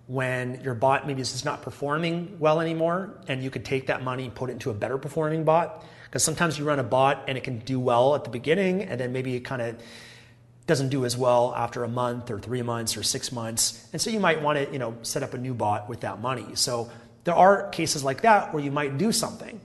when 0.06 0.60
your 0.62 0.74
bot 0.74 1.04
maybe 1.04 1.20
is 1.20 1.44
not 1.44 1.62
performing 1.62 2.36
well 2.38 2.60
anymore, 2.60 3.18
and 3.26 3.42
you 3.42 3.50
could 3.50 3.64
take 3.64 3.88
that 3.88 4.04
money 4.04 4.26
and 4.26 4.32
put 4.32 4.50
it 4.50 4.52
into 4.52 4.70
a 4.70 4.74
better 4.74 4.98
performing 4.98 5.42
bot. 5.42 5.84
Because 6.04 6.22
sometimes 6.22 6.60
you 6.60 6.64
run 6.64 6.78
a 6.78 6.84
bot 6.84 7.24
and 7.26 7.36
it 7.36 7.42
can 7.42 7.58
do 7.58 7.80
well 7.80 8.14
at 8.14 8.22
the 8.22 8.30
beginning, 8.30 8.82
and 8.82 9.00
then 9.00 9.12
maybe 9.12 9.34
it 9.34 9.40
kind 9.40 9.62
of 9.62 9.82
doesn't 10.70 10.90
do 10.90 11.04
as 11.04 11.16
well 11.16 11.52
after 11.56 11.82
a 11.82 11.88
month 11.88 12.30
or 12.30 12.38
three 12.38 12.62
months 12.62 12.96
or 12.96 13.02
six 13.02 13.32
months. 13.32 13.88
And 13.92 14.00
so 14.00 14.08
you 14.08 14.20
might 14.20 14.40
want 14.40 14.56
to, 14.56 14.72
you 14.72 14.78
know, 14.78 14.96
set 15.02 15.24
up 15.24 15.34
a 15.34 15.38
new 15.38 15.52
bot 15.52 15.88
with 15.88 16.00
that 16.02 16.20
money. 16.20 16.54
So 16.54 16.88
there 17.24 17.34
are 17.34 17.68
cases 17.70 18.04
like 18.04 18.20
that 18.22 18.54
where 18.54 18.62
you 18.62 18.70
might 18.70 18.96
do 18.96 19.10
something. 19.10 19.60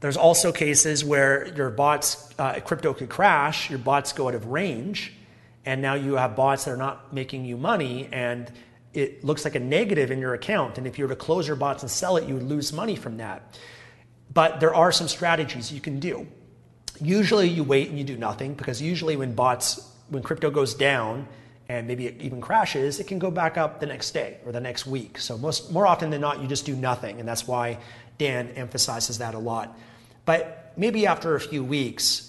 There's 0.00 0.18
also 0.18 0.52
cases 0.52 1.04
where 1.04 1.48
your 1.54 1.70
bots, 1.70 2.34
uh, 2.38 2.60
crypto 2.60 2.92
could 2.92 3.08
crash, 3.08 3.70
your 3.70 3.78
bots 3.78 4.12
go 4.12 4.28
out 4.28 4.34
of 4.34 4.46
range, 4.46 5.14
and 5.64 5.80
now 5.80 5.94
you 5.94 6.16
have 6.16 6.36
bots 6.36 6.66
that 6.66 6.72
are 6.72 6.76
not 6.76 7.14
making 7.14 7.46
you 7.46 7.56
money, 7.56 8.10
and 8.12 8.52
it 8.92 9.24
looks 9.24 9.46
like 9.46 9.54
a 9.54 9.60
negative 9.60 10.10
in 10.10 10.18
your 10.18 10.34
account. 10.34 10.76
And 10.76 10.86
if 10.86 10.98
you 10.98 11.06
were 11.06 11.14
to 11.14 11.16
close 11.16 11.46
your 11.46 11.56
bots 11.56 11.82
and 11.82 11.90
sell 11.90 12.18
it, 12.18 12.28
you 12.28 12.34
would 12.34 12.42
lose 12.42 12.74
money 12.74 12.94
from 12.94 13.16
that. 13.16 13.58
But 14.34 14.60
there 14.60 14.74
are 14.74 14.92
some 14.92 15.08
strategies 15.08 15.72
you 15.72 15.80
can 15.80 15.98
do. 15.98 16.26
Usually 17.00 17.48
you 17.48 17.64
wait 17.64 17.88
and 17.88 17.96
you 17.96 18.04
do 18.04 18.18
nothing 18.18 18.52
because 18.52 18.82
usually 18.82 19.16
when 19.16 19.34
bots, 19.34 19.88
when 20.12 20.22
crypto 20.22 20.50
goes 20.50 20.74
down, 20.74 21.26
and 21.68 21.88
maybe 21.88 22.06
it 22.06 22.20
even 22.20 22.40
crashes, 22.40 23.00
it 23.00 23.06
can 23.06 23.18
go 23.18 23.30
back 23.30 23.56
up 23.56 23.80
the 23.80 23.86
next 23.86 24.10
day 24.12 24.36
or 24.44 24.52
the 24.52 24.60
next 24.60 24.86
week. 24.86 25.18
So 25.18 25.38
most 25.38 25.72
more 25.72 25.86
often 25.86 26.10
than 26.10 26.20
not, 26.20 26.40
you 26.40 26.46
just 26.46 26.66
do 26.66 26.76
nothing, 26.76 27.18
and 27.18 27.28
that's 27.28 27.46
why 27.46 27.78
Dan 28.18 28.50
emphasizes 28.50 29.18
that 29.18 29.34
a 29.34 29.38
lot. 29.38 29.78
But 30.24 30.72
maybe 30.76 31.06
after 31.06 31.34
a 31.34 31.40
few 31.40 31.64
weeks, 31.64 32.28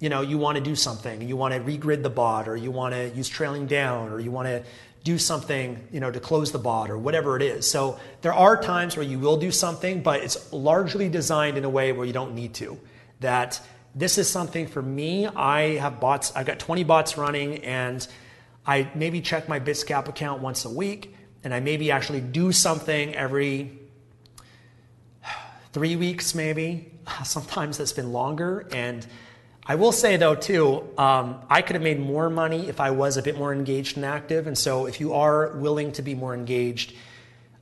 you 0.00 0.08
know, 0.08 0.22
you 0.22 0.36
want 0.38 0.56
to 0.56 0.64
do 0.64 0.74
something, 0.74 1.22
you 1.22 1.36
want 1.36 1.54
to 1.54 1.60
regrid 1.60 2.02
the 2.02 2.10
bot, 2.10 2.48
or 2.48 2.56
you 2.56 2.70
want 2.70 2.94
to 2.94 3.10
use 3.10 3.28
trailing 3.28 3.66
down, 3.66 4.10
or 4.10 4.18
you 4.18 4.30
want 4.30 4.48
to 4.48 4.64
do 5.04 5.16
something, 5.16 5.86
you 5.92 6.00
know, 6.00 6.10
to 6.10 6.20
close 6.20 6.52
the 6.52 6.58
bot 6.58 6.90
or 6.90 6.98
whatever 6.98 7.36
it 7.36 7.42
is. 7.42 7.70
So 7.70 7.98
there 8.20 8.34
are 8.34 8.60
times 8.60 8.96
where 8.96 9.06
you 9.06 9.18
will 9.18 9.36
do 9.36 9.50
something, 9.50 10.02
but 10.02 10.22
it's 10.22 10.52
largely 10.52 11.08
designed 11.08 11.56
in 11.56 11.64
a 11.64 11.70
way 11.70 11.92
where 11.92 12.06
you 12.06 12.12
don't 12.12 12.34
need 12.34 12.54
to. 12.54 12.78
That 13.20 13.60
this 13.94 14.18
is 14.18 14.28
something 14.28 14.66
for 14.66 14.82
me. 14.82 15.26
I 15.26 15.76
have 15.78 16.00
bots. 16.00 16.32
I've 16.36 16.46
got 16.46 16.58
20 16.58 16.84
bots 16.84 17.16
running, 17.16 17.64
and 17.64 18.06
I 18.66 18.90
maybe 18.94 19.20
check 19.20 19.48
my 19.48 19.58
Bitsgap 19.58 20.08
account 20.08 20.42
once 20.42 20.64
a 20.64 20.70
week, 20.70 21.14
and 21.42 21.52
I 21.52 21.60
maybe 21.60 21.90
actually 21.90 22.20
do 22.20 22.52
something 22.52 23.14
every 23.14 23.78
three 25.72 25.96
weeks, 25.96 26.34
maybe. 26.34 26.90
Sometimes 27.24 27.78
that's 27.78 27.92
been 27.92 28.12
longer. 28.12 28.68
And 28.72 29.06
I 29.66 29.74
will 29.74 29.92
say, 29.92 30.16
though, 30.16 30.34
too, 30.34 30.88
um, 30.98 31.40
I 31.48 31.62
could 31.62 31.74
have 31.74 31.82
made 31.82 32.00
more 32.00 32.30
money 32.30 32.68
if 32.68 32.80
I 32.80 32.90
was 32.90 33.16
a 33.16 33.22
bit 33.22 33.38
more 33.38 33.52
engaged 33.52 33.96
and 33.96 34.06
active. 34.06 34.46
And 34.46 34.56
so, 34.56 34.86
if 34.86 35.00
you 35.00 35.14
are 35.14 35.56
willing 35.56 35.92
to 35.92 36.02
be 36.02 36.14
more 36.14 36.34
engaged, 36.34 36.94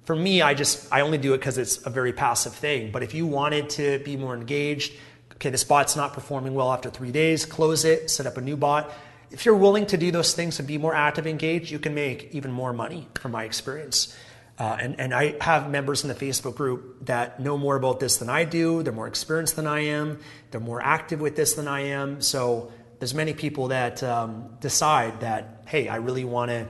for 0.05 0.17
me, 0.17 0.41
I 0.41 0.55
just 0.55 0.91
I 0.91 1.03
only 1.03 1.19
do 1.19 1.35
it 1.35 1.39
because 1.39 1.59
it's 1.59 1.85
a 1.87 1.91
very 1.91 2.15
passive 2.15 2.55
thing. 2.55 2.93
But 2.93 3.03
if 3.03 3.13
you 3.13 3.27
wanted 3.27 3.69
to 3.71 3.99
be 3.99 4.17
more 4.17 4.35
engaged, 4.35 4.95
okay, 5.39 5.51
this 5.51 5.65
bot's 5.65 5.97
not 5.97 6.13
performing 6.13 6.55
well 6.55 6.73
after 6.73 6.91
three 6.91 7.11
days, 7.13 7.47
close 7.47 7.85
it, 7.85 8.11
set 8.11 8.27
up 8.27 8.37
a 8.37 8.41
new 8.41 8.57
bot 8.57 8.93
if 9.31 9.45
you're 9.45 9.57
willing 9.57 9.87
to 9.87 9.97
do 9.97 10.11
those 10.11 10.35
things 10.35 10.59
and 10.59 10.67
be 10.67 10.79
more 10.79 10.95
active, 10.95 11.27
engaged, 11.27 11.71
you 11.71 11.79
can 11.79 11.95
make 11.95 12.31
even 12.33 12.51
more 12.51 12.73
money 12.73 13.09
from 13.21 13.33
my 13.33 13.45
experience. 13.45 14.17
Uh, 14.59 14.77
and, 14.81 14.99
and 14.99 15.15
I 15.15 15.37
have 15.41 15.71
members 15.71 16.03
in 16.03 16.09
the 16.09 16.15
Facebook 16.15 16.57
group 16.57 17.07
that 17.07 17.39
know 17.39 17.57
more 17.57 17.77
about 17.77 18.01
this 18.01 18.17
than 18.17 18.29
I 18.29 18.45
do. 18.45 18.83
They're 18.83 18.93
more 18.93 19.07
experienced 19.07 19.55
than 19.57 19.67
I 19.67 19.81
am. 19.81 20.19
They're 20.51 20.61
more 20.61 20.83
active 20.83 21.21
with 21.21 21.37
this 21.37 21.55
than 21.55 21.69
I 21.69 21.81
am. 21.81 22.21
So 22.21 22.73
there's 22.99 23.15
many 23.15 23.35
people 23.35 23.69
that 23.69 24.03
um, 24.03 24.57
decide 24.61 25.21
that, 25.21 25.63
hey, 25.67 25.89
I 25.89 25.97
really 25.97 26.25
want 26.25 26.51
to, 26.51 26.67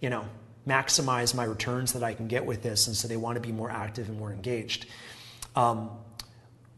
you 0.00 0.10
know, 0.10 0.26
maximize 0.68 1.34
my 1.34 1.44
returns 1.44 1.92
that 1.94 2.02
I 2.02 2.12
can 2.12 2.26
get 2.28 2.44
with 2.44 2.62
this. 2.62 2.88
And 2.88 2.96
so 2.96 3.08
they 3.08 3.16
want 3.16 3.36
to 3.36 3.40
be 3.40 3.52
more 3.52 3.70
active 3.70 4.08
and 4.08 4.18
more 4.18 4.32
engaged. 4.32 4.86
Um, 5.56 5.90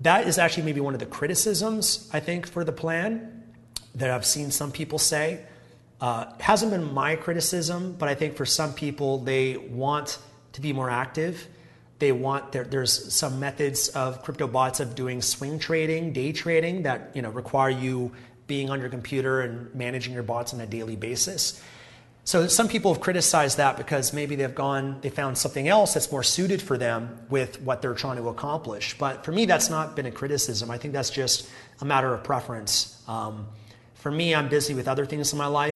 that 0.01 0.27
is 0.27 0.39
actually 0.39 0.65
maybe 0.65 0.81
one 0.81 0.95
of 0.95 1.01
the 1.01 1.07
criticisms, 1.07 2.11
I 2.13 2.21
think, 2.21 2.47
for 2.47 2.65
the 2.65 2.73
plan 2.73 3.45
that 3.95 4.11
I've 4.11 4.27
seen 4.27 4.51
some 4.51 4.71
people 4.71 4.99
say. 4.99 5.41
Uh, 6.01 6.27
hasn't 6.39 6.71
been 6.71 6.93
my 6.93 7.17
criticism, 7.17 7.97
but 7.99 8.09
I 8.09 8.15
think 8.15 8.37
for 8.37 8.45
some 8.45 8.75
people, 8.75 9.19
they 9.19 9.57
want 9.57 10.19
to 10.53 10.61
be 10.61 10.73
more 10.73 10.91
active. 10.91 11.49
They 11.99 12.13
want 12.13 12.53
there, 12.53 12.65
there's 12.65 13.13
some 13.13 13.41
methods 13.41 13.89
of 13.89 14.23
crypto 14.23 14.47
bots 14.47 14.81
of 14.81 14.95
doing 14.95 15.23
swing 15.23 15.59
trading, 15.59 16.13
day 16.13 16.33
trading 16.33 16.83
that 16.83 17.13
you 17.15 17.23
know 17.23 17.31
require 17.31 17.71
you 17.71 18.13
being 18.47 18.69
on 18.69 18.81
your 18.81 18.91
computer 18.91 19.41
and 19.41 19.75
managing 19.75 20.13
your 20.13 20.23
bots 20.23 20.53
on 20.53 20.61
a 20.61 20.67
daily 20.67 20.97
basis. 20.97 21.63
So 22.27 22.49
some 22.49 22.67
people 22.67 22.93
have 22.93 23.01
criticized 23.01 23.59
that 23.59 23.77
because 23.77 24.13
maybe 24.13 24.35
they've 24.35 24.53
gone, 24.53 24.99
they 25.01 25.11
found 25.11 25.39
something 25.39 25.69
else 25.69 25.95
that's 25.95 26.11
more 26.11 26.25
suited 26.25 26.61
for 26.61 26.77
them 26.77 27.25
with 27.31 27.63
what 27.63 27.81
they're 27.81 27.95
trying 27.95 28.17
to 28.17 28.29
accomplish. 28.29 28.99
But 28.99 29.25
for 29.25 29.31
me, 29.31 29.47
that's 29.47 29.71
not 29.71 29.95
been 29.95 30.07
a 30.07 30.11
criticism. 30.11 30.69
I 30.69 30.77
think 30.77 30.93
that's 30.93 31.11
just 31.11 31.49
a 31.81 31.85
matter 31.85 32.13
of 32.13 32.25
preference. 32.25 33.01
Um, 33.07 33.47
for 33.95 34.11
me, 34.11 34.35
I'm 34.35 34.49
busy 34.49 34.75
with 34.75 34.89
other 34.89 35.07
things 35.07 35.31
in 35.31 35.39
my 35.39 35.47
life. 35.47 35.76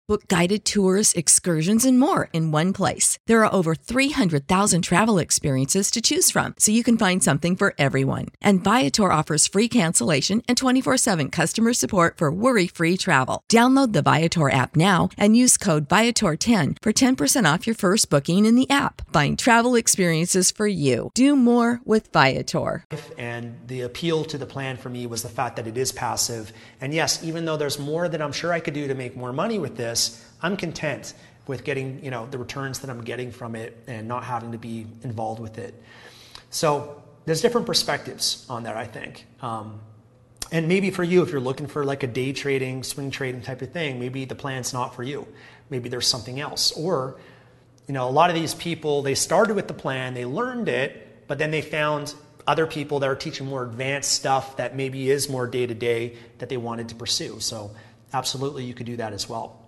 Book 0.07 0.27
guided 0.27 0.65
tours, 0.65 1.13
excursions, 1.13 1.85
and 1.85 1.97
more 1.97 2.27
in 2.33 2.51
one 2.51 2.73
place. 2.73 3.17
There 3.27 3.45
are 3.45 3.53
over 3.53 3.75
300,000 3.75 4.81
travel 4.81 5.19
experiences 5.19 5.89
to 5.91 6.01
choose 6.01 6.31
from, 6.31 6.55
so 6.57 6.71
you 6.71 6.83
can 6.83 6.97
find 6.97 7.23
something 7.23 7.55
for 7.55 7.73
everyone. 7.77 8.27
And 8.41 8.63
Viator 8.63 9.11
offers 9.11 9.47
free 9.47 9.69
cancellation 9.69 10.41
and 10.49 10.57
24 10.57 10.97
7 10.97 11.29
customer 11.29 11.71
support 11.73 12.17
for 12.17 12.31
worry 12.31 12.67
free 12.67 12.97
travel. 12.97 13.43
Download 13.47 13.93
the 13.93 14.01
Viator 14.01 14.49
app 14.49 14.75
now 14.75 15.09
and 15.17 15.37
use 15.37 15.55
code 15.55 15.87
Viator10 15.87 16.77
for 16.81 16.91
10% 16.91 17.53
off 17.53 17.67
your 17.67 17.75
first 17.75 18.09
booking 18.09 18.45
in 18.45 18.55
the 18.55 18.69
app. 18.69 19.03
Find 19.13 19.37
travel 19.37 19.75
experiences 19.75 20.51
for 20.51 20.67
you. 20.67 21.11
Do 21.13 21.35
more 21.35 21.79
with 21.85 22.11
Viator. 22.11 22.85
And 23.17 23.55
the 23.67 23.81
appeal 23.81 24.25
to 24.25 24.37
the 24.37 24.47
plan 24.47 24.77
for 24.77 24.89
me 24.89 25.05
was 25.05 25.21
the 25.21 25.29
fact 25.29 25.55
that 25.57 25.67
it 25.67 25.77
is 25.77 25.91
passive. 25.91 26.51
And 26.81 26.93
yes, 26.93 27.23
even 27.23 27.45
though 27.45 27.55
there's 27.55 27.77
more 27.79 28.09
that 28.09 28.21
I'm 28.21 28.33
sure 28.33 28.51
I 28.51 28.59
could 28.59 28.73
do 28.73 28.87
to 28.87 28.95
make 28.95 29.15
more 29.15 29.31
money 29.31 29.59
with 29.59 29.77
this, 29.77 30.00
I'm 30.41 30.57
content 30.57 31.13
with 31.47 31.63
getting, 31.63 32.03
you 32.03 32.11
know, 32.11 32.27
the 32.27 32.37
returns 32.37 32.79
that 32.79 32.89
I'm 32.89 33.03
getting 33.03 33.31
from 33.31 33.55
it 33.55 33.77
and 33.87 34.07
not 34.07 34.23
having 34.23 34.51
to 34.51 34.57
be 34.57 34.87
involved 35.03 35.41
with 35.41 35.57
it. 35.57 35.73
So 36.49 37.01
there's 37.25 37.41
different 37.41 37.67
perspectives 37.67 38.45
on 38.49 38.63
that, 38.63 38.77
I 38.77 38.85
think. 38.85 39.25
Um, 39.41 39.79
and 40.51 40.67
maybe 40.67 40.91
for 40.91 41.03
you, 41.03 41.21
if 41.23 41.31
you're 41.31 41.39
looking 41.39 41.67
for 41.67 41.85
like 41.85 42.03
a 42.03 42.07
day 42.07 42.33
trading, 42.33 42.83
swing 42.83 43.09
trading 43.09 43.41
type 43.41 43.61
of 43.61 43.71
thing, 43.71 43.99
maybe 43.99 44.25
the 44.25 44.35
plan's 44.35 44.73
not 44.73 44.95
for 44.95 45.03
you. 45.03 45.27
Maybe 45.69 45.87
there's 45.87 46.07
something 46.07 46.39
else. 46.39 46.71
Or, 46.73 47.19
you 47.87 47.93
know, 47.93 48.07
a 48.07 48.11
lot 48.11 48.29
of 48.29 48.35
these 48.35 48.53
people, 48.53 49.01
they 49.01 49.15
started 49.15 49.55
with 49.55 49.67
the 49.67 49.73
plan, 49.73 50.13
they 50.13 50.25
learned 50.25 50.67
it, 50.67 51.27
but 51.27 51.37
then 51.37 51.51
they 51.51 51.61
found 51.61 52.13
other 52.45 52.67
people 52.67 52.99
that 52.99 53.09
are 53.09 53.15
teaching 53.15 53.47
more 53.47 53.63
advanced 53.63 54.11
stuff 54.11 54.57
that 54.57 54.75
maybe 54.75 55.09
is 55.09 55.29
more 55.29 55.47
day 55.47 55.65
to 55.65 55.73
day 55.73 56.17
that 56.39 56.49
they 56.49 56.57
wanted 56.57 56.89
to 56.89 56.95
pursue. 56.95 57.39
So, 57.39 57.71
absolutely, 58.11 58.65
you 58.65 58.73
could 58.73 58.87
do 58.87 58.97
that 58.97 59.13
as 59.13 59.29
well. 59.29 59.60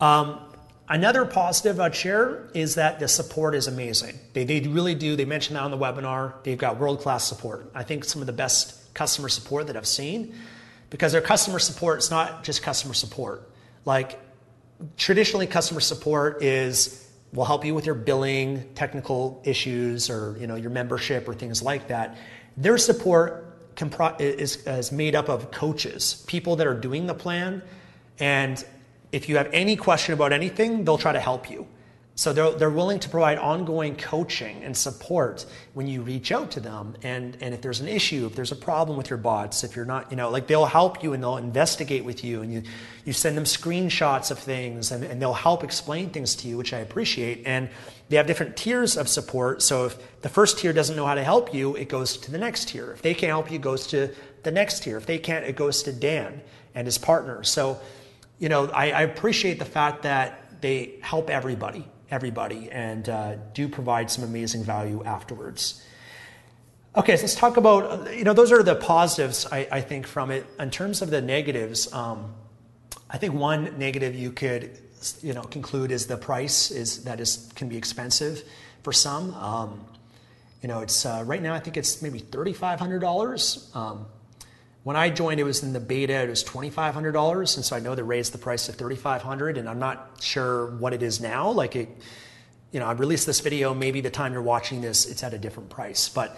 Um, 0.00 0.40
another 0.88 1.24
positive 1.24 1.80
I'd 1.80 1.94
share 1.94 2.48
is 2.54 2.76
that 2.76 3.00
the 3.00 3.08
support 3.08 3.54
is 3.54 3.66
amazing. 3.66 4.18
They, 4.32 4.44
they 4.44 4.60
really 4.60 4.94
do. 4.94 5.16
They 5.16 5.24
mentioned 5.24 5.56
that 5.56 5.62
on 5.62 5.70
the 5.70 5.78
webinar. 5.78 6.34
They've 6.44 6.58
got 6.58 6.78
world 6.78 7.00
class 7.00 7.24
support. 7.24 7.70
I 7.74 7.82
think 7.82 8.04
some 8.04 8.20
of 8.22 8.26
the 8.26 8.32
best 8.32 8.94
customer 8.94 9.28
support 9.28 9.66
that 9.68 9.76
I've 9.76 9.86
seen 9.86 10.34
because 10.90 11.12
their 11.12 11.20
customer 11.20 11.58
support 11.58 11.98
is 11.98 12.10
not 12.10 12.44
just 12.44 12.62
customer 12.62 12.94
support. 12.94 13.50
Like 13.84 14.18
traditionally, 14.96 15.46
customer 15.46 15.80
support 15.80 16.42
is 16.42 17.04
will 17.32 17.44
help 17.44 17.64
you 17.64 17.74
with 17.74 17.84
your 17.84 17.94
billing, 17.94 18.72
technical 18.74 19.42
issues, 19.44 20.08
or 20.08 20.36
you 20.40 20.46
know 20.46 20.56
your 20.56 20.70
membership 20.70 21.28
or 21.28 21.34
things 21.34 21.62
like 21.62 21.88
that. 21.88 22.16
Their 22.56 22.78
support 22.78 23.44
is, 24.18 24.56
is 24.66 24.90
made 24.90 25.14
up 25.14 25.28
of 25.28 25.50
coaches, 25.50 26.24
people 26.26 26.56
that 26.56 26.66
are 26.66 26.74
doing 26.74 27.06
the 27.06 27.14
plan, 27.14 27.62
and 28.18 28.64
if 29.12 29.28
you 29.28 29.36
have 29.36 29.48
any 29.52 29.76
question 29.76 30.14
about 30.14 30.32
anything, 30.32 30.84
they'll 30.84 30.98
try 30.98 31.12
to 31.12 31.20
help 31.20 31.50
you. 31.50 31.66
So 32.18 32.32
they're, 32.32 32.50
they're 32.50 32.68
willing 32.68 32.98
to 32.98 33.08
provide 33.08 33.38
ongoing 33.38 33.94
coaching 33.94 34.64
and 34.64 34.76
support 34.76 35.46
when 35.74 35.86
you 35.86 36.02
reach 36.02 36.32
out 36.32 36.50
to 36.50 36.60
them. 36.60 36.96
And, 37.04 37.38
and 37.40 37.54
if 37.54 37.62
there's 37.62 37.78
an 37.78 37.86
issue, 37.86 38.26
if 38.26 38.34
there's 38.34 38.50
a 38.50 38.56
problem 38.56 38.98
with 38.98 39.08
your 39.08 39.18
bots, 39.18 39.62
if 39.62 39.76
you're 39.76 39.84
not, 39.84 40.10
you 40.10 40.16
know, 40.16 40.28
like 40.28 40.48
they'll 40.48 40.66
help 40.66 41.04
you 41.04 41.12
and 41.12 41.22
they'll 41.22 41.36
investigate 41.36 42.04
with 42.04 42.24
you 42.24 42.42
and 42.42 42.52
you, 42.52 42.64
you 43.04 43.12
send 43.12 43.36
them 43.36 43.44
screenshots 43.44 44.32
of 44.32 44.38
things 44.40 44.90
and, 44.90 45.04
and 45.04 45.22
they'll 45.22 45.32
help 45.32 45.62
explain 45.62 46.10
things 46.10 46.34
to 46.34 46.48
you, 46.48 46.56
which 46.56 46.72
I 46.72 46.78
appreciate. 46.78 47.46
And 47.46 47.68
they 48.08 48.16
have 48.16 48.26
different 48.26 48.56
tiers 48.56 48.96
of 48.96 49.06
support. 49.06 49.62
So 49.62 49.84
if 49.84 50.20
the 50.20 50.28
first 50.28 50.58
tier 50.58 50.72
doesn't 50.72 50.96
know 50.96 51.06
how 51.06 51.14
to 51.14 51.22
help 51.22 51.54
you, 51.54 51.76
it 51.76 51.88
goes 51.88 52.16
to 52.16 52.32
the 52.32 52.38
next 52.38 52.70
tier. 52.70 52.90
If 52.90 53.02
they 53.02 53.14
can't 53.14 53.30
help 53.30 53.48
you, 53.48 53.58
it 53.58 53.62
goes 53.62 53.86
to 53.88 54.12
the 54.42 54.50
next 54.50 54.82
tier. 54.82 54.96
If 54.96 55.06
they 55.06 55.18
can't, 55.18 55.44
it 55.44 55.54
goes 55.54 55.84
to 55.84 55.92
Dan 55.92 56.40
and 56.74 56.84
his 56.84 56.98
partner. 56.98 57.44
So 57.44 57.78
you 58.38 58.48
know, 58.48 58.68
I, 58.68 58.90
I, 58.90 59.02
appreciate 59.02 59.58
the 59.58 59.64
fact 59.64 60.02
that 60.02 60.60
they 60.60 60.94
help 61.00 61.28
everybody, 61.28 61.86
everybody, 62.10 62.70
and 62.70 63.08
uh, 63.08 63.36
do 63.52 63.68
provide 63.68 64.10
some 64.10 64.24
amazing 64.24 64.64
value 64.64 65.02
afterwards. 65.04 65.84
Okay, 66.96 67.16
so 67.16 67.22
let's 67.22 67.34
talk 67.34 67.56
about, 67.56 68.14
you 68.16 68.24
know, 68.24 68.32
those 68.32 68.50
are 68.50 68.62
the 68.62 68.74
positives, 68.74 69.46
I, 69.50 69.68
I 69.70 69.80
think, 69.80 70.06
from 70.06 70.30
it. 70.30 70.46
In 70.58 70.70
terms 70.70 71.02
of 71.02 71.10
the 71.10 71.20
negatives, 71.20 71.92
um, 71.92 72.34
I 73.10 73.18
think 73.18 73.34
one 73.34 73.78
negative 73.78 74.14
you 74.14 74.32
could, 74.32 74.78
you 75.22 75.32
know, 75.32 75.42
conclude 75.42 75.92
is 75.92 76.06
the 76.06 76.16
price 76.16 76.70
is 76.70 77.04
that 77.04 77.20
is 77.20 77.50
can 77.54 77.68
be 77.68 77.76
expensive 77.76 78.42
for 78.82 78.92
some. 78.92 79.34
Um, 79.34 79.84
you 80.62 80.68
know, 80.68 80.80
it's 80.80 81.06
uh, 81.06 81.22
right 81.26 81.40
now 81.42 81.54
I 81.54 81.60
think 81.60 81.76
it's 81.76 82.02
maybe 82.02 82.18
thirty 82.18 82.52
five 82.52 82.80
hundred 82.80 83.00
dollars. 83.00 83.70
Um, 83.74 84.06
when 84.84 84.96
I 84.96 85.10
joined, 85.10 85.40
it 85.40 85.44
was 85.44 85.62
in 85.62 85.72
the 85.72 85.80
beta, 85.80 86.14
it 86.14 86.28
was 86.28 86.44
$2,500. 86.44 87.56
And 87.56 87.64
so 87.64 87.76
I 87.76 87.80
know 87.80 87.94
they 87.94 88.02
raised 88.02 88.32
the 88.32 88.38
price 88.38 88.66
to 88.66 88.72
3,500 88.72 89.58
and 89.58 89.68
I'm 89.68 89.78
not 89.78 90.18
sure 90.20 90.74
what 90.76 90.92
it 90.92 91.02
is 91.02 91.20
now. 91.20 91.50
Like 91.50 91.76
it, 91.76 91.88
you 92.72 92.80
know, 92.80 92.86
I 92.86 92.92
released 92.92 93.26
this 93.26 93.40
video, 93.40 93.74
maybe 93.74 94.00
the 94.00 94.10
time 94.10 94.32
you're 94.32 94.42
watching 94.42 94.80
this, 94.80 95.06
it's 95.06 95.22
at 95.22 95.34
a 95.34 95.38
different 95.38 95.70
price. 95.70 96.08
But, 96.08 96.30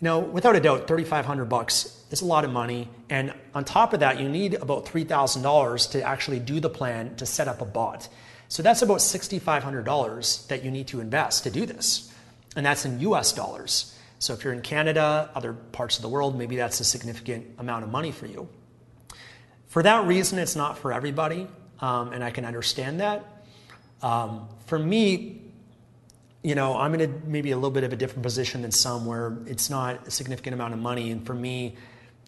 you 0.00 0.04
know, 0.04 0.20
without 0.20 0.54
a 0.54 0.60
doubt, 0.60 0.86
3,500 0.86 1.46
bucks 1.46 2.04
is 2.10 2.20
a 2.20 2.26
lot 2.26 2.44
of 2.44 2.52
money. 2.52 2.88
And 3.10 3.32
on 3.54 3.64
top 3.64 3.92
of 3.92 4.00
that, 4.00 4.20
you 4.20 4.28
need 4.28 4.54
about 4.54 4.86
$3,000 4.86 5.90
to 5.92 6.02
actually 6.02 6.40
do 6.40 6.60
the 6.60 6.70
plan 6.70 7.16
to 7.16 7.26
set 7.26 7.48
up 7.48 7.60
a 7.60 7.64
bot. 7.64 8.08
So 8.48 8.62
that's 8.62 8.82
about 8.82 8.98
$6,500 8.98 10.46
that 10.48 10.64
you 10.64 10.70
need 10.70 10.86
to 10.88 11.00
invest 11.00 11.44
to 11.44 11.50
do 11.50 11.66
this. 11.66 12.12
And 12.56 12.64
that's 12.64 12.84
in 12.84 13.00
US 13.00 13.32
dollars. 13.32 13.97
So 14.18 14.32
if 14.34 14.42
you're 14.42 14.52
in 14.52 14.62
Canada, 14.62 15.30
other 15.34 15.52
parts 15.52 15.96
of 15.96 16.02
the 16.02 16.08
world, 16.08 16.36
maybe 16.36 16.56
that's 16.56 16.80
a 16.80 16.84
significant 16.84 17.46
amount 17.58 17.84
of 17.84 17.90
money 17.90 18.10
for 18.10 18.26
you. 18.26 18.48
For 19.68 19.82
that 19.82 20.06
reason, 20.06 20.38
it's 20.38 20.56
not 20.56 20.78
for 20.78 20.92
everybody, 20.92 21.46
um, 21.80 22.12
and 22.12 22.24
I 22.24 22.30
can 22.30 22.44
understand 22.44 23.00
that. 23.00 23.24
Um, 24.02 24.48
for 24.66 24.78
me, 24.78 25.42
you 26.42 26.54
know, 26.54 26.76
I'm 26.76 26.94
in 26.94 27.00
a, 27.00 27.08
maybe 27.26 27.50
a 27.50 27.56
little 27.56 27.70
bit 27.70 27.84
of 27.84 27.92
a 27.92 27.96
different 27.96 28.22
position 28.22 28.62
than 28.62 28.70
some 28.70 29.04
where 29.06 29.36
it's 29.46 29.70
not 29.70 30.06
a 30.06 30.10
significant 30.10 30.54
amount 30.54 30.74
of 30.74 30.80
money, 30.80 31.10
and 31.10 31.24
for 31.24 31.34
me, 31.34 31.76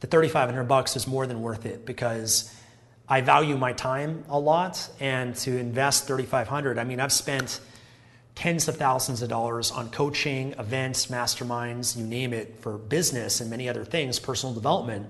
the 0.01 0.07
3,500 0.07 0.65
bucks 0.65 0.97
is 0.97 1.07
more 1.07 1.27
than 1.27 1.43
worth 1.43 1.67
it 1.67 1.85
because 1.85 2.55
I 3.09 3.21
value 3.21 3.57
my 3.57 3.73
time 3.73 4.25
a 4.29 4.39
lot, 4.39 4.89
and 5.01 5.35
to 5.37 5.57
invest 5.57 6.07
3,500, 6.07 6.79
I 6.79 6.85
mean, 6.85 7.01
I've 7.01 7.13
spent 7.13 7.61
tens 8.41 8.69
of 8.69 8.77
thousands 8.79 9.21
of 9.21 9.29
dollars 9.29 9.71
on 9.71 9.91
coaching, 9.91 10.55
events, 10.59 11.09
masterminds, 11.09 11.95
you 11.95 12.07
name 12.07 12.33
it, 12.33 12.57
for 12.61 12.79
business 12.79 13.43
and 13.43 13.51
many 13.51 13.69
other 13.69 13.85
things, 13.85 14.19
personal 14.19 14.55
development. 14.55 15.07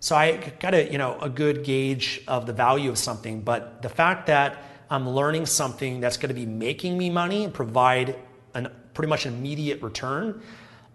So 0.00 0.16
I 0.16 0.38
got 0.58 0.74
a, 0.74 0.90
you 0.90 0.98
know, 0.98 1.16
a 1.20 1.28
good 1.28 1.62
gauge 1.62 2.22
of 2.26 2.46
the 2.46 2.52
value 2.52 2.90
of 2.90 2.98
something, 2.98 3.42
but 3.42 3.80
the 3.80 3.88
fact 3.88 4.26
that 4.26 4.60
I'm 4.90 5.08
learning 5.08 5.46
something 5.46 6.00
that's 6.00 6.16
going 6.16 6.30
to 6.30 6.34
be 6.34 6.46
making 6.46 6.98
me 6.98 7.10
money 7.10 7.44
and 7.44 7.54
provide 7.54 8.16
a 8.54 8.68
pretty 8.92 9.08
much 9.08 9.24
immediate 9.24 9.80
return 9.80 10.42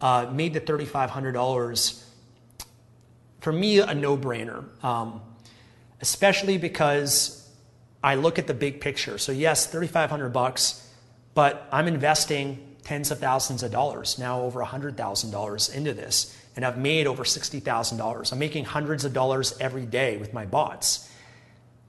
uh, 0.01 0.29
made 0.33 0.53
the 0.53 0.59
$3,500 0.59 2.03
for 3.39 3.53
me 3.53 3.79
a 3.79 3.95
no-brainer, 3.95 4.65
um, 4.83 5.21
especially 6.01 6.57
because 6.57 7.49
I 8.03 8.15
look 8.15 8.37
at 8.37 8.47
the 8.47 8.53
big 8.53 8.81
picture. 8.81 9.17
So 9.17 9.31
yes, 9.31 9.65
3,500 9.67 10.33
bucks 10.33 10.85
but 11.33 11.67
I'm 11.71 11.87
investing 11.87 12.75
tens 12.83 13.11
of 13.11 13.19
thousands 13.19 13.63
of 13.63 13.71
dollars, 13.71 14.17
now 14.17 14.41
over 14.41 14.63
$100,000 14.63 15.75
into 15.75 15.93
this. 15.93 16.35
And 16.55 16.65
I've 16.65 16.77
made 16.77 17.07
over 17.07 17.23
$60,000. 17.23 18.31
I'm 18.31 18.39
making 18.39 18.65
hundreds 18.65 19.05
of 19.05 19.13
dollars 19.13 19.55
every 19.59 19.85
day 19.85 20.17
with 20.17 20.33
my 20.33 20.45
bots. 20.45 21.09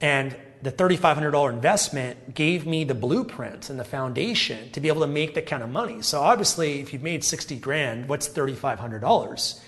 And 0.00 0.37
the 0.62 0.70
$3,500 0.70 1.53
investment 1.53 2.35
gave 2.35 2.66
me 2.66 2.85
the 2.85 2.94
blueprint 2.94 3.70
and 3.70 3.81
the 3.81 3.85
foundation 3.85 4.70
to 4.72 4.81
be 4.81 4.88
able 4.88 5.00
to 5.00 5.07
make 5.07 5.35
that 5.35 5.46
kind 5.46 5.62
of 5.62 5.70
money. 5.70 6.03
So 6.03 6.20
obviously, 6.20 6.81
if 6.81 6.92
you've 6.92 7.03
made 7.03 7.24
60 7.24 7.59
grand, 7.59 8.09
what's 8.09 8.29
$3,500? 8.29 9.61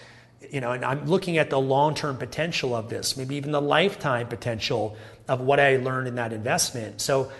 You 0.50 0.60
know, 0.60 0.72
and 0.72 0.84
I'm 0.84 1.06
looking 1.06 1.38
at 1.38 1.50
the 1.50 1.58
long-term 1.58 2.18
potential 2.18 2.74
of 2.74 2.90
this, 2.90 3.16
maybe 3.16 3.36
even 3.36 3.52
the 3.52 3.62
lifetime 3.62 4.28
potential 4.28 4.96
of 5.28 5.40
what 5.40 5.58
I 5.58 5.76
learned 5.76 6.08
in 6.08 6.16
that 6.16 6.32
investment. 6.32 7.00
So 7.00 7.32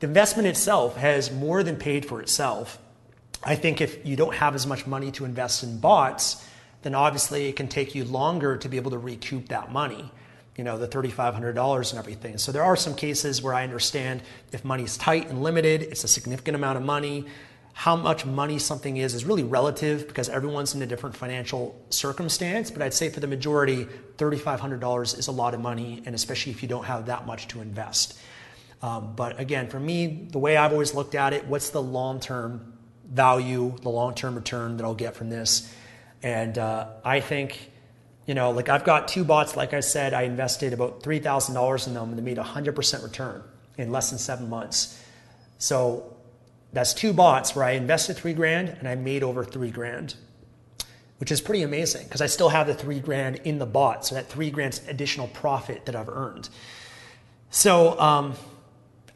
the 0.00 0.06
investment 0.06 0.48
itself 0.48 0.96
has 0.96 1.30
more 1.30 1.62
than 1.62 1.76
paid 1.76 2.04
for 2.04 2.20
itself. 2.20 2.78
I 3.44 3.56
think 3.56 3.80
if 3.80 4.06
you 4.06 4.16
don't 4.16 4.34
have 4.34 4.54
as 4.54 4.66
much 4.66 4.86
money 4.86 5.10
to 5.12 5.24
invest 5.24 5.62
in 5.62 5.78
bots, 5.78 6.46
then 6.82 6.94
obviously 6.94 7.46
it 7.46 7.56
can 7.56 7.68
take 7.68 7.94
you 7.94 8.04
longer 8.04 8.56
to 8.56 8.68
be 8.68 8.76
able 8.76 8.90
to 8.92 8.98
recoup 8.98 9.48
that 9.48 9.72
money, 9.72 10.10
you 10.56 10.64
know, 10.64 10.78
the 10.78 10.88
$3,500 10.88 11.90
and 11.90 11.98
everything. 11.98 12.38
So 12.38 12.52
there 12.52 12.62
are 12.62 12.76
some 12.76 12.94
cases 12.94 13.42
where 13.42 13.54
I 13.54 13.64
understand 13.64 14.22
if 14.52 14.64
money's 14.64 14.96
tight 14.96 15.28
and 15.28 15.42
limited, 15.42 15.82
it's 15.82 16.04
a 16.04 16.08
significant 16.08 16.54
amount 16.54 16.76
of 16.76 16.84
money. 16.84 17.26
How 17.72 17.96
much 17.96 18.24
money 18.24 18.58
something 18.58 18.98
is 18.98 19.14
is 19.14 19.24
really 19.24 19.42
relative 19.42 20.06
because 20.06 20.28
everyone's 20.28 20.74
in 20.74 20.82
a 20.82 20.86
different 20.86 21.16
financial 21.16 21.78
circumstance. 21.90 22.70
But 22.70 22.82
I'd 22.82 22.94
say 22.94 23.08
for 23.08 23.20
the 23.20 23.26
majority, 23.26 23.86
$3,500 24.16 25.18
is 25.18 25.26
a 25.26 25.32
lot 25.32 25.54
of 25.54 25.60
money, 25.60 26.02
and 26.06 26.14
especially 26.14 26.52
if 26.52 26.62
you 26.62 26.68
don't 26.68 26.84
have 26.84 27.06
that 27.06 27.26
much 27.26 27.48
to 27.48 27.60
invest. 27.60 28.18
Um, 28.82 29.14
but 29.16 29.40
again, 29.40 29.68
for 29.68 29.80
me, 29.80 30.28
the 30.30 30.38
way 30.38 30.56
I've 30.56 30.72
always 30.72 30.94
looked 30.94 31.14
at 31.14 31.32
it, 31.32 31.46
what's 31.46 31.70
the 31.70 31.82
long 31.82 32.20
term 32.20 32.74
value, 33.10 33.76
the 33.82 33.88
long 33.88 34.14
term 34.14 34.34
return 34.34 34.76
that 34.76 34.84
I'll 34.84 34.94
get 34.94 35.16
from 35.16 35.30
this? 35.30 35.72
And 36.22 36.56
uh, 36.58 36.88
I 37.04 37.20
think, 37.20 37.70
you 38.26 38.34
know, 38.34 38.50
like 38.50 38.68
I've 38.68 38.84
got 38.84 39.08
two 39.08 39.24
bots, 39.24 39.56
like 39.56 39.74
I 39.74 39.80
said, 39.80 40.14
I 40.14 40.22
invested 40.22 40.72
about 40.72 41.02
$3,000 41.02 41.86
in 41.86 41.94
them 41.94 42.08
and 42.08 42.18
they 42.18 42.22
made 42.22 42.38
a 42.38 42.44
100% 42.44 43.02
return. 43.02 43.42
in 43.76 43.90
less 43.90 44.10
than 44.10 44.18
seven 44.18 44.48
months. 44.48 45.02
So 45.58 46.14
that's 46.72 46.92
two 46.92 47.12
bots 47.12 47.54
where 47.54 47.64
I 47.64 47.72
invested 47.72 48.16
three 48.16 48.34
grand 48.34 48.68
and 48.68 48.88
I 48.88 48.94
made 48.96 49.22
over 49.22 49.44
three 49.44 49.70
grand, 49.70 50.14
which 51.18 51.30
is 51.30 51.40
pretty 51.40 51.62
amazing 51.62 52.04
because 52.04 52.20
I 52.20 52.26
still 52.26 52.48
have 52.48 52.66
the 52.66 52.74
three 52.74 53.00
grand 53.00 53.36
in 53.44 53.58
the 53.58 53.66
bot. 53.66 54.04
So 54.04 54.14
that 54.14 54.28
three 54.28 54.50
grand's 54.50 54.80
additional 54.88 55.28
profit 55.28 55.86
that 55.86 55.94
I've 55.94 56.08
earned. 56.08 56.48
So 57.50 57.98
um, 58.00 58.34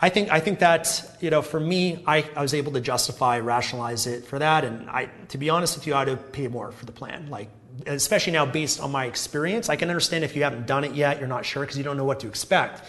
I 0.00 0.08
think 0.10 0.30
I 0.30 0.40
think 0.40 0.60
that 0.60 1.16
you 1.20 1.30
know 1.30 1.42
for 1.42 1.58
me 1.58 2.02
I, 2.06 2.24
I 2.36 2.42
was 2.42 2.54
able 2.54 2.72
to 2.72 2.80
justify 2.80 3.40
rationalize 3.40 4.06
it 4.06 4.24
for 4.26 4.38
that. 4.38 4.64
And 4.64 4.88
I 4.88 5.06
to 5.28 5.38
be 5.38 5.50
honest 5.50 5.76
with 5.76 5.86
you 5.86 5.94
I'd 5.94 6.08
have 6.08 6.32
paid 6.32 6.50
more 6.50 6.70
for 6.72 6.86
the 6.86 6.92
plan. 6.92 7.28
Like 7.30 7.50
especially 7.86 8.32
now 8.32 8.46
based 8.46 8.80
on 8.80 8.92
my 8.92 9.06
experience 9.06 9.68
I 9.68 9.76
can 9.76 9.88
understand 9.88 10.24
if 10.24 10.36
you 10.36 10.42
haven't 10.44 10.66
done 10.66 10.84
it 10.84 10.94
yet 10.94 11.18
you're 11.18 11.28
not 11.28 11.44
sure 11.44 11.62
because 11.62 11.76
you 11.76 11.84
don't 11.84 11.96
know 11.96 12.04
what 12.04 12.20
to 12.20 12.28
expect. 12.28 12.84